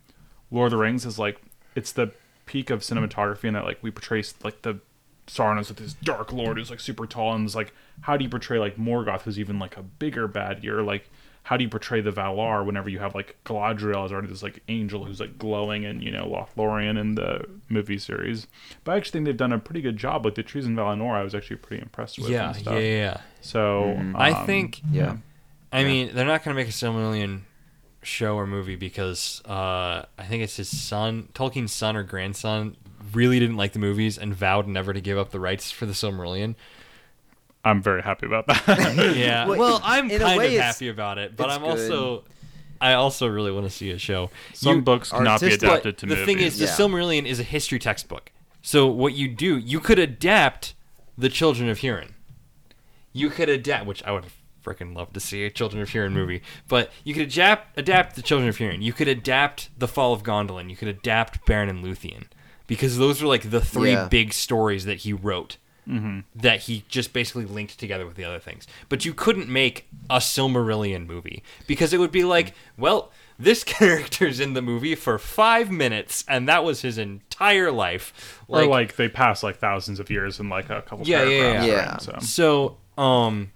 Lord 0.51 0.67
of 0.67 0.71
the 0.71 0.77
Rings 0.77 1.05
is 1.05 1.19
like 1.19 1.41
it's 1.75 1.91
the 1.91 2.11
peak 2.45 2.69
of 2.69 2.81
cinematography 2.81 3.45
and 3.45 3.55
that 3.55 3.65
like 3.65 3.79
we 3.81 3.91
portray 3.91 4.23
like 4.43 4.61
the 4.61 4.79
Sauron 5.27 5.57
with 5.57 5.77
this 5.77 5.93
dark 5.93 6.33
lord 6.33 6.57
who's 6.57 6.69
like 6.69 6.81
super 6.81 7.07
tall 7.07 7.33
and 7.33 7.45
it's 7.45 7.55
like 7.55 7.73
how 8.01 8.17
do 8.17 8.25
you 8.25 8.29
portray 8.29 8.59
like 8.59 8.75
Morgoth 8.75 9.21
who's 9.21 9.39
even 9.39 9.57
like 9.57 9.77
a 9.77 9.81
bigger 9.81 10.27
bad 10.27 10.61
year 10.61 10.81
like 10.81 11.09
how 11.43 11.57
do 11.57 11.63
you 11.63 11.69
portray 11.69 11.99
the 12.01 12.11
Valar 12.11 12.65
whenever 12.65 12.89
you 12.89 12.99
have 12.99 13.13
like 13.15 13.35
Galadriel 13.45 14.05
as 14.05 14.11
already 14.11 14.27
this 14.29 14.41
like 14.43 14.63
angel 14.69 15.03
who's 15.05 15.19
like 15.19 15.37
glowing 15.37 15.83
and 15.85 16.01
you 16.01 16.09
know 16.09 16.25
Lothlorien 16.25 16.97
in 16.99 17.15
the 17.15 17.45
movie 17.69 17.97
series 17.97 18.47
but 18.83 18.93
I 18.93 18.97
actually 18.97 19.11
think 19.11 19.25
they've 19.25 19.37
done 19.37 19.51
a 19.53 19.59
pretty 19.59 19.81
good 19.81 19.97
job 19.97 20.25
like 20.25 20.35
the 20.35 20.43
trees 20.43 20.65
in 20.65 20.75
Valinor 20.75 21.11
I 21.13 21.23
was 21.23 21.35
actually 21.35 21.57
pretty 21.57 21.81
impressed 21.81 22.17
with 22.19 22.29
yeah, 22.29 22.47
and 22.47 22.55
yeah, 22.55 22.61
stuff. 22.61 22.73
yeah, 22.75 22.79
yeah. 22.79 23.21
so 23.41 24.01
I 24.15 24.31
um, 24.31 24.45
think 24.45 24.81
yeah. 24.91 25.17
I 25.71 25.81
Yeah. 25.81 25.87
mean, 25.87 26.11
they're 26.13 26.25
not 26.25 26.43
going 26.43 26.55
to 26.55 26.61
make 26.61 26.69
a 26.69 26.71
Silmarillion 26.71 27.41
show 28.03 28.35
or 28.35 28.45
movie 28.45 28.75
because 28.75 29.41
uh, 29.45 30.05
I 30.17 30.23
think 30.29 30.43
it's 30.43 30.55
his 30.57 30.69
son, 30.69 31.29
Tolkien's 31.33 31.73
son 31.73 31.95
or 31.95 32.03
grandson, 32.03 32.77
really 33.11 33.39
didn't 33.39 33.57
like 33.57 33.73
the 33.73 33.79
movies 33.79 34.17
and 34.17 34.35
vowed 34.35 34.67
never 34.67 34.93
to 34.93 35.01
give 35.01 35.17
up 35.17 35.31
the 35.31 35.39
rights 35.39 35.71
for 35.71 35.85
the 35.85 35.93
Silmarillion. 35.93 36.55
I'm 37.65 37.81
very 37.81 38.01
happy 38.01 38.25
about 38.25 38.47
that 38.47 39.15
Yeah. 39.17 39.45
Well, 39.47 39.57
well, 39.59 39.81
I'm 39.83 40.09
in 40.11 40.21
a 40.21 40.25
kind 40.25 40.37
way 40.37 40.55
of 40.57 40.61
happy 40.63 40.89
about 40.89 41.17
it, 41.17 41.35
but 41.35 41.49
I'm 41.49 41.61
good. 41.61 41.69
also. 41.91 42.23
I 42.81 42.93
also 42.93 43.27
really 43.27 43.51
want 43.51 43.65
to 43.65 43.69
see 43.69 43.91
a 43.91 43.97
show. 43.97 44.29
Some 44.53 44.77
You- 44.77 44.81
books 44.81 45.11
cannot 45.11 45.39
be 45.39 45.53
adapted 45.53 45.97
to 45.99 46.05
the 46.05 46.15
movies. 46.15 46.25
The 46.27 46.33
thing 46.33 46.43
is, 46.45 46.59
the 46.59 46.65
Silmarillion 46.65 47.25
is 47.25 47.39
a 47.39 47.43
history 47.43 47.79
textbook. 47.79 48.31
So 48.61 48.87
what 48.87 49.13
you 49.13 49.29
do, 49.29 49.57
you 49.57 49.79
could 49.79 49.99
adapt 49.99 50.73
the 51.17 51.29
Children 51.29 51.69
of 51.69 51.79
Hurin. 51.79 52.11
You 53.13 53.29
could 53.29 53.47
adapt, 53.47 53.85
which 53.85 54.03
I 54.03 54.11
would 54.11 54.25
freaking 54.65 54.95
love 54.95 55.13
to 55.13 55.19
see 55.21 55.45
a 55.45 55.49
Children 55.49 55.81
of 55.81 55.89
Hurin 55.89 56.11
movie. 56.11 56.41
But 56.67 56.91
you 57.05 57.13
could 57.13 57.23
adapt 57.23 57.77
adapt 57.79 58.15
the 58.17 58.21
Children 58.21 58.49
of 58.49 58.57
Hurin. 58.57 58.81
You 58.81 58.91
could 58.91 59.07
adapt 59.07 59.69
the 59.77 59.87
Fall 59.87 60.11
of 60.13 60.23
Gondolin. 60.23 60.69
You 60.69 60.75
could 60.75 60.87
adapt 60.89 61.45
Beren 61.45 61.69
and 61.69 61.83
Luthien, 61.85 62.25
because 62.67 62.97
those 62.97 63.21
are 63.23 63.27
like 63.27 63.49
the 63.49 63.61
three 63.61 63.91
Yeah. 63.91 64.07
big 64.09 64.33
stories 64.33 64.83
that 64.85 64.99
he 64.99 65.13
wrote. 65.13 65.55
Mm-hmm. 65.87 66.19
That 66.35 66.61
he 66.61 66.85
just 66.87 67.11
basically 67.13 67.45
linked 67.45 67.77
together 67.77 68.05
with 68.05 68.15
the 68.15 68.23
other 68.23 68.39
things. 68.39 68.67
But 68.89 69.03
you 69.05 69.13
couldn't 69.13 69.49
make 69.49 69.87
a 70.09 70.17
Silmarillion 70.17 71.05
movie 71.05 71.43
because 71.67 71.93
it 71.93 71.97
would 71.99 72.11
be 72.11 72.23
like, 72.23 72.53
well, 72.77 73.11
this 73.37 73.63
character's 73.65 74.39
in 74.39 74.53
the 74.53 74.61
movie 74.61 74.95
for 74.95 75.17
five 75.19 75.69
minutes, 75.71 76.23
and 76.27 76.47
that 76.47 76.63
was 76.63 76.81
his 76.81 76.97
entire 76.97 77.71
life. 77.71 78.41
or 78.47 78.65
like 78.65 78.95
they 78.95 79.09
pass 79.09 79.43
like 79.43 79.57
thousands 79.57 79.99
of 79.99 80.09
years 80.09 80.39
in 80.39 80.49
like 80.49 80.69
a 80.69 80.81
couple 80.81 81.05
Yeah, 81.05 81.23
yeah, 81.23 81.63
yeah. 81.65 81.91
right? 81.91 82.01
So 82.01 82.17
So, 82.21 82.77
um, 83.01 83.51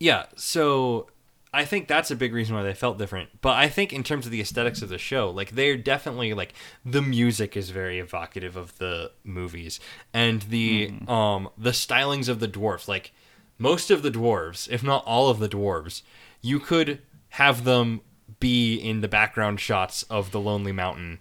yeah. 0.00 0.26
So, 0.36 1.08
I 1.52 1.64
think 1.64 1.88
that's 1.88 2.10
a 2.10 2.16
big 2.16 2.34
reason 2.34 2.54
why 2.54 2.62
they 2.62 2.74
felt 2.74 2.98
different. 2.98 3.40
But 3.40 3.56
I 3.56 3.68
think 3.68 3.92
in 3.92 4.02
terms 4.02 4.26
of 4.26 4.32
the 4.32 4.40
aesthetics 4.40 4.82
of 4.82 4.88
the 4.88 4.98
show, 4.98 5.30
like 5.30 5.50
they're 5.52 5.76
definitely 5.76 6.34
like 6.34 6.52
the 6.84 7.02
music 7.02 7.56
is 7.56 7.70
very 7.70 7.98
evocative 7.98 8.56
of 8.56 8.76
the 8.78 9.12
movies, 9.24 9.80
and 10.12 10.42
the 10.42 10.92
um 11.08 11.48
the 11.56 11.70
stylings 11.70 12.28
of 12.28 12.40
the 12.40 12.48
dwarfs. 12.48 12.88
Like 12.88 13.12
most 13.58 13.90
of 13.90 14.02
the 14.02 14.10
dwarves, 14.10 14.68
if 14.70 14.82
not 14.82 15.04
all 15.06 15.30
of 15.30 15.38
the 15.38 15.48
dwarves, 15.48 16.02
you 16.42 16.60
could 16.60 17.00
have 17.30 17.64
them 17.64 18.02
be 18.38 18.76
in 18.76 19.00
the 19.00 19.08
background 19.08 19.60
shots 19.60 20.02
of 20.04 20.30
the 20.30 20.40
Lonely 20.40 20.72
Mountain 20.72 21.20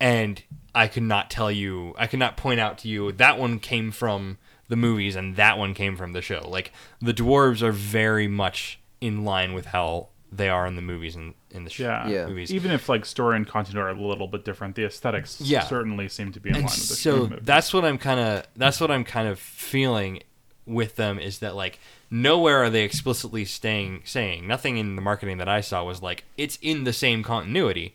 and 0.00 0.42
I 0.74 0.88
could 0.88 1.02
not 1.02 1.30
tell 1.30 1.52
you, 1.52 1.94
I 1.98 2.06
could 2.06 2.18
not 2.18 2.36
point 2.36 2.58
out 2.58 2.78
to 2.78 2.88
you 2.88 3.12
that 3.12 3.38
one 3.38 3.58
came 3.58 3.90
from 3.92 4.38
the 4.68 4.76
movies 4.76 5.14
and 5.14 5.36
that 5.36 5.58
one 5.58 5.74
came 5.74 5.96
from 5.96 6.14
the 6.14 6.22
show. 6.22 6.48
Like 6.48 6.72
the 7.00 7.12
dwarves 7.12 7.60
are 7.60 7.72
very 7.72 8.26
much 8.26 8.79
in 9.00 9.24
line 9.24 9.52
with 9.54 9.66
how 9.66 10.08
they 10.32 10.48
are 10.48 10.66
in 10.66 10.76
the 10.76 10.82
movies 10.82 11.16
and 11.16 11.34
in 11.50 11.64
the 11.64 11.70
sh- 11.70 11.80
yeah, 11.80 12.06
Yeah. 12.08 12.26
movies. 12.26 12.52
Even 12.54 12.70
if 12.70 12.88
like 12.88 13.04
story 13.04 13.36
and 13.36 13.46
content 13.48 13.76
are 13.78 13.88
a 13.88 13.94
little 14.00 14.28
bit 14.28 14.44
different, 14.44 14.76
the 14.76 14.84
aesthetics 14.84 15.40
Yeah. 15.40 15.60
certainly 15.64 16.08
seem 16.08 16.30
to 16.32 16.40
be 16.40 16.50
in 16.50 16.56
and 16.56 16.64
line 16.66 16.70
with 16.72 16.88
the 16.88 16.94
so 16.94 17.16
movie. 17.16 17.38
that's 17.42 17.72
what 17.74 17.84
I'm 17.84 17.98
kind 17.98 18.20
of 18.20 18.46
that's 18.56 18.80
what 18.80 18.90
I'm 18.90 19.02
kind 19.04 19.26
of 19.28 19.38
feeling 19.40 20.22
with 20.66 20.94
them 20.96 21.18
is 21.18 21.40
that 21.40 21.56
like 21.56 21.80
nowhere 22.10 22.58
are 22.62 22.70
they 22.70 22.84
explicitly 22.84 23.44
staying 23.44 24.02
saying 24.04 24.46
nothing 24.46 24.76
in 24.76 24.94
the 24.94 25.02
marketing 25.02 25.38
that 25.38 25.48
I 25.48 25.60
saw 25.62 25.82
was 25.82 26.00
like 26.00 26.22
it's 26.36 26.58
in 26.62 26.84
the 26.84 26.92
same 26.92 27.24
continuity. 27.24 27.92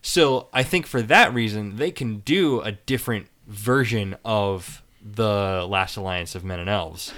So 0.00 0.48
I 0.52 0.62
think 0.62 0.86
for 0.86 1.02
that 1.02 1.34
reason 1.34 1.76
they 1.76 1.90
can 1.90 2.18
do 2.18 2.60
a 2.60 2.70
different 2.72 3.26
version 3.48 4.16
of 4.24 4.80
the 5.04 5.66
Last 5.68 5.96
Alliance 5.96 6.34
of 6.36 6.44
Men 6.44 6.60
and 6.60 6.68
Elves. 6.70 7.12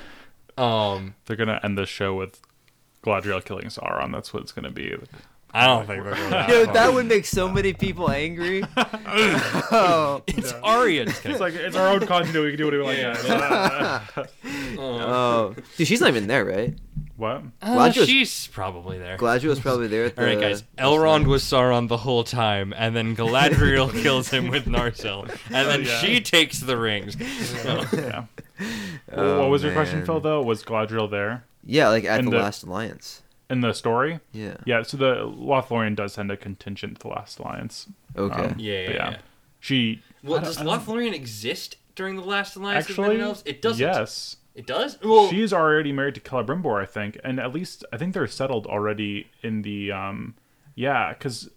Um, 0.57 1.14
They're 1.27 1.37
gonna 1.37 1.61
end 1.62 1.77
the 1.77 1.85
show 1.85 2.14
with 2.14 2.41
Galadriel 3.07 3.45
killing 3.45 3.67
Sauron. 3.67 4.13
That's 4.13 4.35
what 4.35 4.43
it's 4.43 4.53
gonna 4.53 4.71
be. 4.71 4.95
I 5.55 5.67
don't 5.67 5.87
think 5.87 6.05
they're 6.05 6.15
going 6.15 6.31
that 6.31 6.49
Dude, 6.49 6.73
that 6.75 6.93
would 6.93 7.07
make 7.07 7.25
so 7.25 7.49
many 7.49 7.73
people 7.73 8.11
angry. 8.11 8.63
oh, 8.77 10.23
It's 10.27 10.53
Arya. 10.53 11.07
It's 11.25 11.41
like 11.41 11.55
it's 11.55 11.77
our 11.77 11.89
own 11.89 12.07
continuity. 12.07 12.41
We 12.41 12.51
can 12.51 12.59
do 12.59 12.65
whatever 12.67 12.85
we 12.85 14.19
like. 14.19 14.29
oh, 14.79 15.55
dude, 15.77 15.87
she's 15.87 16.01
not 16.01 16.11
even 16.11 16.27
there, 16.27 16.45
right? 16.45 16.77
what? 17.17 17.43
Uh, 17.63 17.75
Glad 17.75 17.97
you 17.97 18.03
was- 18.03 18.09
she's 18.09 18.47
probably 18.49 18.99
there. 18.99 19.17
Galadriel 19.17 19.49
was 19.49 19.61
probably 19.61 19.87
there. 19.87 20.07
At 20.07 20.17
the, 20.17 20.23
All 20.23 20.29
right, 20.29 20.39
guys. 20.39 20.63
Elrond 20.77 21.27
was 21.27 21.43
Sauron 21.43 21.89
the 21.89 21.97
whole 21.97 22.25
time, 22.25 22.75
and 22.77 22.95
then 22.95 23.17
Galadriel 23.17 23.91
kills 24.03 24.29
him 24.29 24.49
with 24.49 24.67
Narsil, 24.67 25.31
and 25.47 25.69
then 25.69 25.85
yeah. 25.85 25.99
she 26.01 26.21
takes 26.21 26.61
the 26.61 26.77
rings. 26.77 27.17
So- 27.63 27.85
Yeah. 27.93 28.25
Oh, 29.13 29.41
what 29.41 29.51
was 29.51 29.63
your 29.63 29.73
question. 29.73 30.05
Phil? 30.05 30.21
Though 30.21 30.43
was 30.43 30.65
Galadriel 30.65 31.11
there 31.11 31.45
Yeah, 31.67 31.89
like 31.89 32.05
at 32.05 32.25
the, 32.25 32.31
the- 32.31 32.37
Last 32.39 32.62
Alliance. 32.62 33.23
in 33.51 33.61
the 33.61 33.73
story? 33.73 34.21
Yeah. 34.33 34.57
Yeah. 34.64 34.83
So 34.83 34.97
the 34.97 35.17
Lothlorien 35.27 35.95
does 35.97 36.14
send 36.14 36.31
a 36.31 36.37
contingent 36.37 37.01
to 37.01 37.09
the 37.09 37.14
Last 37.14 37.39
Alliance. 37.39 37.89
Okay. 38.17 38.35
Um, 38.35 38.55
Yeah, 38.59 38.87
but 38.87 38.95
yeah, 38.95 39.11
yeah. 39.11 39.17
She 39.61 40.03
Well, 40.23 40.41
does 40.41 40.59
Lothlorien 40.59 41.12
exist 41.12 41.77
during 41.95 42.17
the 42.17 42.23
Last 42.23 42.57
Alliance 42.57 42.89
of 42.89 42.97
Men 42.99 43.05
actually 43.05 43.14
and 43.17 43.25
Elves? 43.25 43.43
It 43.47 43.61
doesn't. 43.62 43.81
Yes. 43.81 44.37
It 44.55 44.67
does. 44.67 44.99
Well, 45.03 45.29
She's 45.29 45.53
already 45.53 45.93
married 45.93 46.14
to 46.14 46.21
Celebrimbor, 46.23 46.81
I 46.81 46.87
think, 46.87 47.19
and 47.23 47.39
at 47.39 47.53
least 47.53 47.85
I 47.93 47.99
think 47.99 48.14
they're 48.14 48.27
settled 48.27 48.67
already 48.67 49.27
in 49.43 49.61
the 49.62 49.93
um, 49.93 50.35
yeah, 50.75 51.12
because 51.12 51.51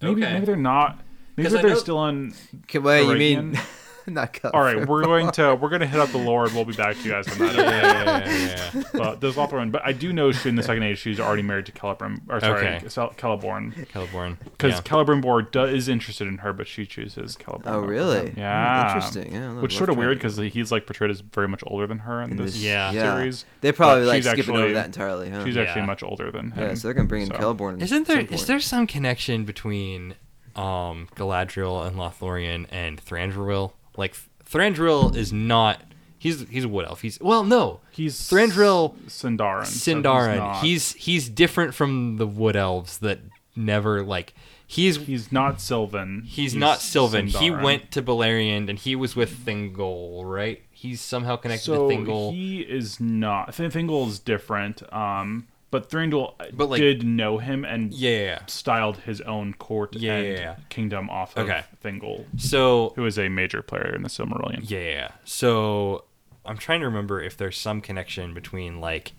maybe 0.00 0.22
Okay. 0.22 0.34
maybe 0.34 0.46
they're 0.46 0.56
not. 0.56 1.00
Maybe 1.36 1.48
they're 1.48 1.62
know- 1.70 1.74
still 1.74 1.98
on. 1.98 2.32
Okay, 2.64 2.78
wait, 2.78 3.00
you 3.00 3.06
mean 3.16 3.38
Arabian? 3.48 3.58
Not 4.06 4.38
All 4.52 4.60
right, 4.60 4.86
we're 4.86 5.02
going 5.02 5.30
to 5.32 5.54
we're 5.54 5.68
going 5.70 5.80
to 5.80 5.86
hit 5.86 5.98
up 6.00 6.10
the 6.10 6.18
Lord. 6.18 6.52
we'll 6.52 6.64
be 6.64 6.74
back 6.74 6.94
to 6.96 7.02
you 7.02 7.10
guys 7.12 7.26
on 7.28 7.38
that. 7.38 7.54
yeah, 7.54 7.62
yeah, 7.62 8.28
yeah, 8.28 8.70
yeah. 8.74 8.82
But 8.92 9.20
there's 9.20 9.36
Lothlorien, 9.36 9.72
but 9.72 9.82
I 9.84 9.92
do 9.92 10.12
know 10.12 10.30
she 10.32 10.48
in 10.48 10.56
the 10.56 10.62
second 10.62 10.82
age 10.82 10.98
she's 10.98 11.18
already 11.18 11.42
married 11.42 11.66
to 11.66 11.72
Celeborn, 11.72 12.20
or 12.28 12.38
sorry, 12.40 12.66
Okay. 12.76 12.88
Cel- 12.88 13.10
Celeborn, 13.12 13.72
Celeborn. 13.88 14.36
because 14.44 14.74
yeah. 14.74 14.80
Celeborn 14.82 15.50
do, 15.50 15.64
is 15.64 15.88
interested 15.88 16.28
in 16.28 16.38
her, 16.38 16.52
but 16.52 16.66
she 16.66 16.84
chooses 16.86 17.36
Celeborn. 17.36 17.62
Oh, 17.66 17.80
really? 17.80 18.28
him. 18.28 18.34
Yeah, 18.36 18.82
Hmm, 18.82 18.88
interesting. 18.98 19.32
Yeah, 19.34 19.52
Which 19.60 19.72
is 19.72 19.78
sort 19.78 19.90
of 19.90 19.96
weird 19.96 20.18
because 20.18 20.36
he's 20.36 20.70
like 20.70 20.86
portrayed 20.86 21.10
as 21.10 21.20
very 21.20 21.48
much 21.48 21.62
older 21.66 21.86
than 21.86 21.98
her 22.00 22.20
in, 22.22 22.32
in 22.32 22.36
this, 22.36 22.52
this 22.52 22.62
Yeah. 22.62 22.90
series. 22.92 23.44
They 23.62 23.72
probably 23.72 24.02
but 24.04 24.08
like 24.08 24.22
she's 24.22 24.32
skipping 24.32 24.56
over 24.56 24.72
that 24.74 24.86
entirely, 24.86 25.30
huh? 25.30 25.44
She's 25.44 25.56
Yeah. 25.56 25.62
actually 25.62 25.86
much 25.86 26.02
older 26.02 26.30
than 26.30 26.50
him. 26.50 26.62
yeah, 26.68 26.74
so 26.74 26.88
they're 26.88 26.94
gonna 26.94 27.08
bring 27.08 27.22
in 27.22 27.28
so- 27.28 27.34
Celeborn. 27.36 27.80
Isn't 27.82 28.06
there 28.06 28.20
some 28.36 28.46
there 28.46 28.60
some 28.60 28.86
connection 28.86 29.44
between 29.44 30.14
um 30.56 31.08
Galadriel 31.16 31.84
and 31.86 31.96
Lothlorien 31.96 32.66
and 32.70 33.04
Thranduil? 33.04 33.72
Like 33.96 34.16
Thranduil 34.44 35.14
is 35.16 35.32
not 35.32 35.82
he's 36.18 36.48
he's 36.48 36.64
a 36.64 36.68
wood 36.68 36.86
elf. 36.86 37.02
He's 37.02 37.20
well 37.20 37.44
no. 37.44 37.80
He's 37.90 38.18
Thranduil 38.18 38.96
Sindarin. 39.06 39.66
so 39.66 39.92
Sindarin. 39.94 40.36
not- 40.38 40.62
he's 40.64 40.92
he's 40.94 41.28
different 41.28 41.74
from 41.74 42.16
the 42.16 42.26
wood 42.26 42.56
elves 42.56 42.98
that 42.98 43.20
never 43.56 44.02
like 44.02 44.34
he's 44.66 44.96
he's 44.96 45.30
not 45.30 45.60
Sylvan. 45.60 46.22
he's, 46.26 46.54
not 46.54 46.80
Sylvan. 46.80 47.26
He 47.28 47.50
went 47.50 47.90
to 47.92 48.02
Beleriand 48.02 48.68
and 48.68 48.78
he 48.78 48.96
was 48.96 49.14
with 49.14 49.44
Thingol, 49.44 50.24
right? 50.24 50.62
He's 50.70 51.00
somehow 51.00 51.36
connected 51.36 51.64
so 51.64 51.88
to 51.88 51.94
Thingol. 51.94 52.32
he 52.32 52.60
is 52.60 53.00
not. 53.00 53.52
Thingol 53.52 54.08
is 54.08 54.18
different. 54.18 54.82
Um, 54.92 55.46
but 55.74 55.90
Thranduil 55.90 56.34
uh, 56.38 56.44
But, 56.52 56.70
like- 56.70 56.80
did 56.80 57.02
know 57.04 57.38
him 57.38 57.64
and 57.64 57.92
yeah. 57.92 58.46
styled 58.46 58.98
his 58.98 59.20
own 59.22 59.54
court 59.54 59.96
Yeah, 59.96 60.14
and 60.14 60.26
yeah, 60.28 60.32
yeah. 60.40 60.56
kingdom 60.68 61.10
off 61.10 61.36
of 61.36 61.48
Okay. 61.48 61.64
Thingol, 61.84 62.26
So 62.38 62.92
who 62.94 63.04
is 63.06 63.18
a 63.18 63.28
major 63.28 63.60
player 63.60 63.92
in 63.92 64.02
the 64.02 64.08
Silmarillion. 64.08 64.70
Yeah. 64.70 65.10
So 65.24 66.04
I'm 66.44 66.58
trying 66.58 66.78
to 66.78 66.86
remember 66.86 67.20
if 67.20 67.36
there's 67.36 67.58
some 67.58 67.80
connection 67.80 68.34
between 68.34 68.80
like 68.80 69.14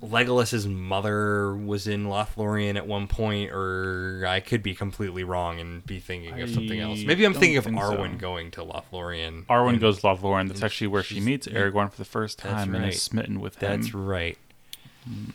Legolas's 0.00 0.66
mother 0.66 1.54
was 1.56 1.86
in 1.86 2.06
Lothlorien 2.06 2.74
at 2.76 2.86
one 2.88 3.06
point, 3.06 3.52
or 3.52 4.24
I 4.26 4.40
could 4.40 4.60
be 4.62 4.74
completely 4.74 5.22
wrong 5.22 5.60
and 5.60 5.84
be 5.86 6.00
thinking 6.00 6.40
of 6.40 6.50
something 6.50 6.80
else. 6.80 7.04
Maybe 7.04 7.24
I'm 7.24 7.34
thinking 7.34 7.56
of 7.56 7.64
think 7.64 7.78
so. 7.80 7.96
Arwen 7.96 8.18
going 8.18 8.50
to 8.52 8.62
Lothlorien. 8.64 9.46
Arwen 9.46 9.70
and- 9.70 9.80
goes 9.80 10.00
to 10.00 10.06
Lothlorien. 10.08 10.48
That's 10.48 10.62
actually 10.62 10.88
where 10.88 11.04
she 11.04 11.20
meets 11.20 11.46
Aragorn 11.46 11.90
for 11.90 11.98
the 11.98 12.04
first 12.04 12.42
That's 12.42 12.52
time 12.64 12.74
and 12.74 12.86
is 12.86 13.00
smitten 13.00 13.40
with 13.40 13.56
him. 13.62 13.80
That's 13.80 13.94
right. 13.94 14.36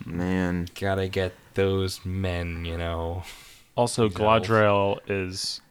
Man, 0.06 0.68
Gotta 0.80 1.08
get 1.08 1.34
those 1.56 2.06
men, 2.06 2.66
you 2.66 2.78
know. 2.78 3.24
Also, 3.76 4.08
These 4.08 4.20
elves. 4.20 4.48
Galadriel 4.48 5.00
is 5.08 5.62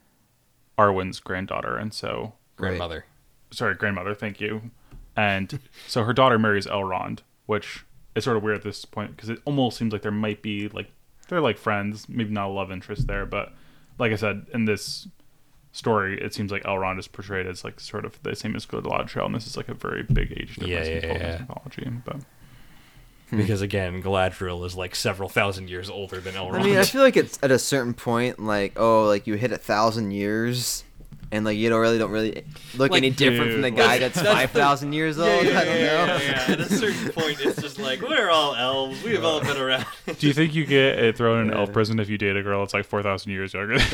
Arwen's 0.78 1.20
granddaughter, 1.20 1.76
and 1.76 1.92
so 1.92 2.34
Grandmother. 2.56 3.04
sorry, 3.50 3.74
grandmother. 3.74 4.14
Thank 4.14 4.40
you. 4.40 4.70
And 5.16 5.58
so 5.86 6.04
her 6.04 6.12
daughter 6.12 6.38
marries 6.38 6.66
Elrond, 6.66 7.20
which 7.46 7.84
is 8.14 8.24
sort 8.24 8.36
of 8.36 8.42
weird 8.42 8.56
at 8.58 8.62
this 8.64 8.84
point 8.84 9.16
because 9.16 9.28
it 9.28 9.40
almost 9.44 9.78
seems 9.78 9.92
like 9.92 10.02
there 10.02 10.10
might 10.12 10.42
be 10.42 10.68
like 10.68 10.90
they're 11.28 11.40
like 11.40 11.58
friends, 11.58 12.08
maybe 12.08 12.30
not 12.30 12.48
a 12.48 12.52
love 12.52 12.70
interest 12.70 13.06
there, 13.06 13.26
but 13.26 13.52
like 13.98 14.12
I 14.12 14.16
said 14.16 14.46
in 14.52 14.66
this 14.66 15.08
story, 15.72 16.20
it 16.22 16.32
seems 16.32 16.52
like 16.52 16.62
Elrond 16.64 16.98
is 16.98 17.08
portrayed 17.08 17.46
as 17.46 17.64
like 17.64 17.80
sort 17.80 18.04
of 18.04 18.22
the 18.22 18.36
same 18.36 18.54
as 18.54 18.66
Galadriel, 18.66 19.26
and 19.26 19.34
this 19.34 19.46
is 19.46 19.56
like 19.56 19.68
a 19.68 19.74
very 19.74 20.02
big 20.04 20.32
age 20.32 20.56
difference 20.56 20.86
Yeah, 20.88 20.94
in 20.94 21.02
yeah, 21.02 21.08
Tolkien's 21.14 21.22
yeah. 21.22 21.38
mythology. 21.40 21.90
But 22.04 22.16
Hmm. 23.30 23.38
Because 23.38 23.60
again, 23.60 24.02
Galadriel 24.02 24.64
is 24.64 24.76
like 24.76 24.94
several 24.94 25.28
thousand 25.28 25.68
years 25.68 25.90
older 25.90 26.20
than 26.20 26.34
Elrond. 26.34 26.60
I 26.60 26.62
mean, 26.62 26.76
I 26.76 26.84
feel 26.84 27.02
like 27.02 27.16
it's 27.16 27.38
at 27.42 27.50
a 27.50 27.58
certain 27.58 27.94
point, 27.94 28.38
like 28.38 28.74
oh, 28.76 29.04
like 29.04 29.26
you 29.26 29.34
hit 29.34 29.52
a 29.52 29.58
thousand 29.58 30.12
years, 30.12 30.84
and 31.32 31.44
like 31.44 31.56
you 31.56 31.68
don't 31.68 31.80
really 31.80 31.98
don't 31.98 32.10
really 32.10 32.44
look 32.76 32.90
Like, 32.92 32.98
any 33.02 33.10
different 33.10 33.52
from 33.52 33.60
the 33.62 33.70
dude, 33.70 33.78
guy 33.78 33.98
that's- 33.98 34.14
that's, 34.14 34.22
that's 34.26 34.34
five 34.38 34.52
the- 34.52 34.58
thousand 34.58 34.92
years 34.92 35.18
old. 35.18 35.28
I 35.46 35.64
don't 35.64 35.80
know. 35.80 36.18
At 36.48 36.60
a 36.60 36.64
certain 36.68 37.08
point, 37.12 37.38
it's 37.40 37.60
just 37.60 37.78
like 37.78 38.00
we're 38.00 38.30
all 38.30 38.54
elves. 38.54 39.02
We've 39.02 39.24
all 39.24 39.40
been 39.40 39.56
around. 39.56 39.86
do 40.18 40.26
you 40.26 40.32
think 40.32 40.54
you 40.54 40.64
get 40.66 40.98
uh, 41.02 41.12
thrown 41.12 41.42
in 41.46 41.48
Yeah. 41.52 41.58
elf 41.60 41.72
prison 41.72 41.98
if 41.98 42.08
you 42.08 42.18
date 42.18 42.36
a 42.36 42.42
girl 42.42 42.60
that's 42.60 42.74
like 42.74 42.84
four 42.86 43.02
thousand 43.02 43.32
years 43.32 43.52
younger? 43.54 43.78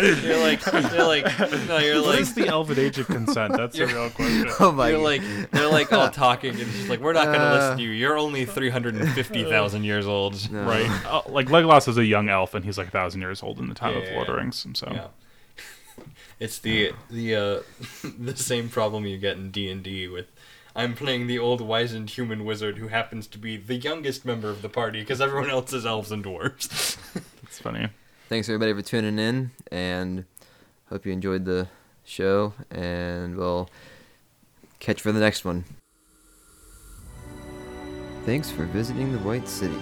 You're 0.00 0.38
like, 0.38 0.64
you're 0.72 1.06
like, 1.06 1.38
no, 1.68 1.78
you're 1.78 1.96
what 2.02 2.06
like, 2.06 2.20
is 2.20 2.34
the 2.34 2.46
elven 2.48 2.78
age 2.78 2.98
of 2.98 3.06
consent? 3.06 3.56
That's 3.56 3.78
a 3.78 3.86
real 3.86 4.10
question. 4.10 4.50
oh 4.60 4.72
my! 4.72 4.90
you're 4.90 4.98
like, 4.98 5.22
they're 5.50 5.68
like 5.68 5.92
all 5.92 6.08
talking, 6.10 6.50
and 6.52 6.60
it's 6.60 6.72
just 6.72 6.88
like, 6.88 7.00
we're 7.00 7.12
not 7.12 7.26
gonna 7.26 7.38
Uh. 7.38 7.54
listen 7.54 7.76
to 7.78 7.82
you. 7.82 7.90
You're 7.90 8.16
only 8.18 8.44
three 8.44 8.70
hundred 8.70 8.94
and 8.96 9.08
fifty 9.12 9.44
thousand 9.44 9.84
years 9.84 10.06
old. 10.06 10.50
No. 10.50 10.62
right? 10.64 10.88
Uh, 11.06 11.22
like 11.28 11.48
Legolas 11.48 11.88
is 11.88 11.98
a 11.98 12.04
young 12.04 12.28
elf, 12.28 12.54
and 12.54 12.64
he's 12.64 12.78
like 12.78 12.88
a 12.88 12.90
thousand 12.92 13.20
years 13.20 13.42
old 13.42 13.58
in 13.58 13.68
the 13.68 13.74
time 13.74 13.94
Yeah, 13.94 14.02
of 14.02 14.08
yeah, 14.10 14.16
Lord 14.16 14.28
of 14.28 14.34
the 14.34 14.38
yeah. 14.38 14.42
Rings. 14.42 14.66
So 14.74 14.88
Yeah. 14.90 15.08
It's 16.38 16.58
the 16.58 16.92
the 17.10 17.34
uh, 17.34 17.60
the 18.18 18.36
same 18.36 18.68
problem 18.68 19.06
you 19.06 19.18
get 19.18 19.36
in 19.36 19.50
D 19.50 19.70
and 19.70 19.82
D 19.82 20.08
with. 20.08 20.26
I'm 20.74 20.94
playing 20.94 21.26
the 21.26 21.38
old 21.38 21.60
wizened 21.60 22.10
human 22.10 22.44
wizard 22.44 22.78
who 22.78 22.88
happens 22.88 23.26
to 23.28 23.38
be 23.38 23.56
the 23.56 23.74
youngest 23.74 24.24
member 24.24 24.48
of 24.48 24.62
the 24.62 24.68
party 24.68 25.00
because 25.00 25.20
everyone 25.20 25.50
else 25.50 25.72
is 25.72 25.84
elves 25.84 26.12
and 26.12 26.24
dwarves. 26.24 26.96
it's 27.42 27.58
funny. 27.58 27.88
Thanks 28.28 28.48
everybody 28.48 28.72
for 28.72 28.82
tuning 28.82 29.18
in, 29.18 29.50
and 29.72 30.24
hope 30.88 31.04
you 31.04 31.12
enjoyed 31.12 31.44
the 31.44 31.68
show. 32.04 32.54
And 32.70 33.36
we'll 33.36 33.68
catch 34.78 34.98
you 34.98 35.02
for 35.02 35.12
the 35.12 35.20
next 35.20 35.44
one. 35.44 35.64
Thanks 38.24 38.50
for 38.50 38.64
visiting 38.66 39.12
the 39.12 39.18
White 39.18 39.48
City. 39.48 39.78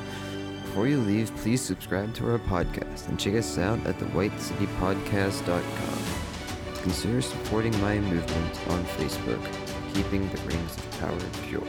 Before 0.69 0.87
you 0.87 1.01
leave, 1.01 1.35
please 1.37 1.63
subscribe 1.63 2.13
to 2.17 2.31
our 2.31 2.39
podcast 2.39 3.09
and 3.09 3.19
check 3.19 3.35
us 3.35 3.57
out 3.57 3.79
at 3.87 3.99
thewhitecitypodcast.com. 3.99 6.83
Consider 6.83 7.23
supporting 7.23 7.73
my 7.81 7.99
movement 7.99 8.69
on 8.69 8.85
Facebook, 8.85 9.43
keeping 9.95 10.29
the 10.29 10.37
rings 10.43 10.77
of 10.77 11.01
power 11.01 11.19
pure. 11.47 11.65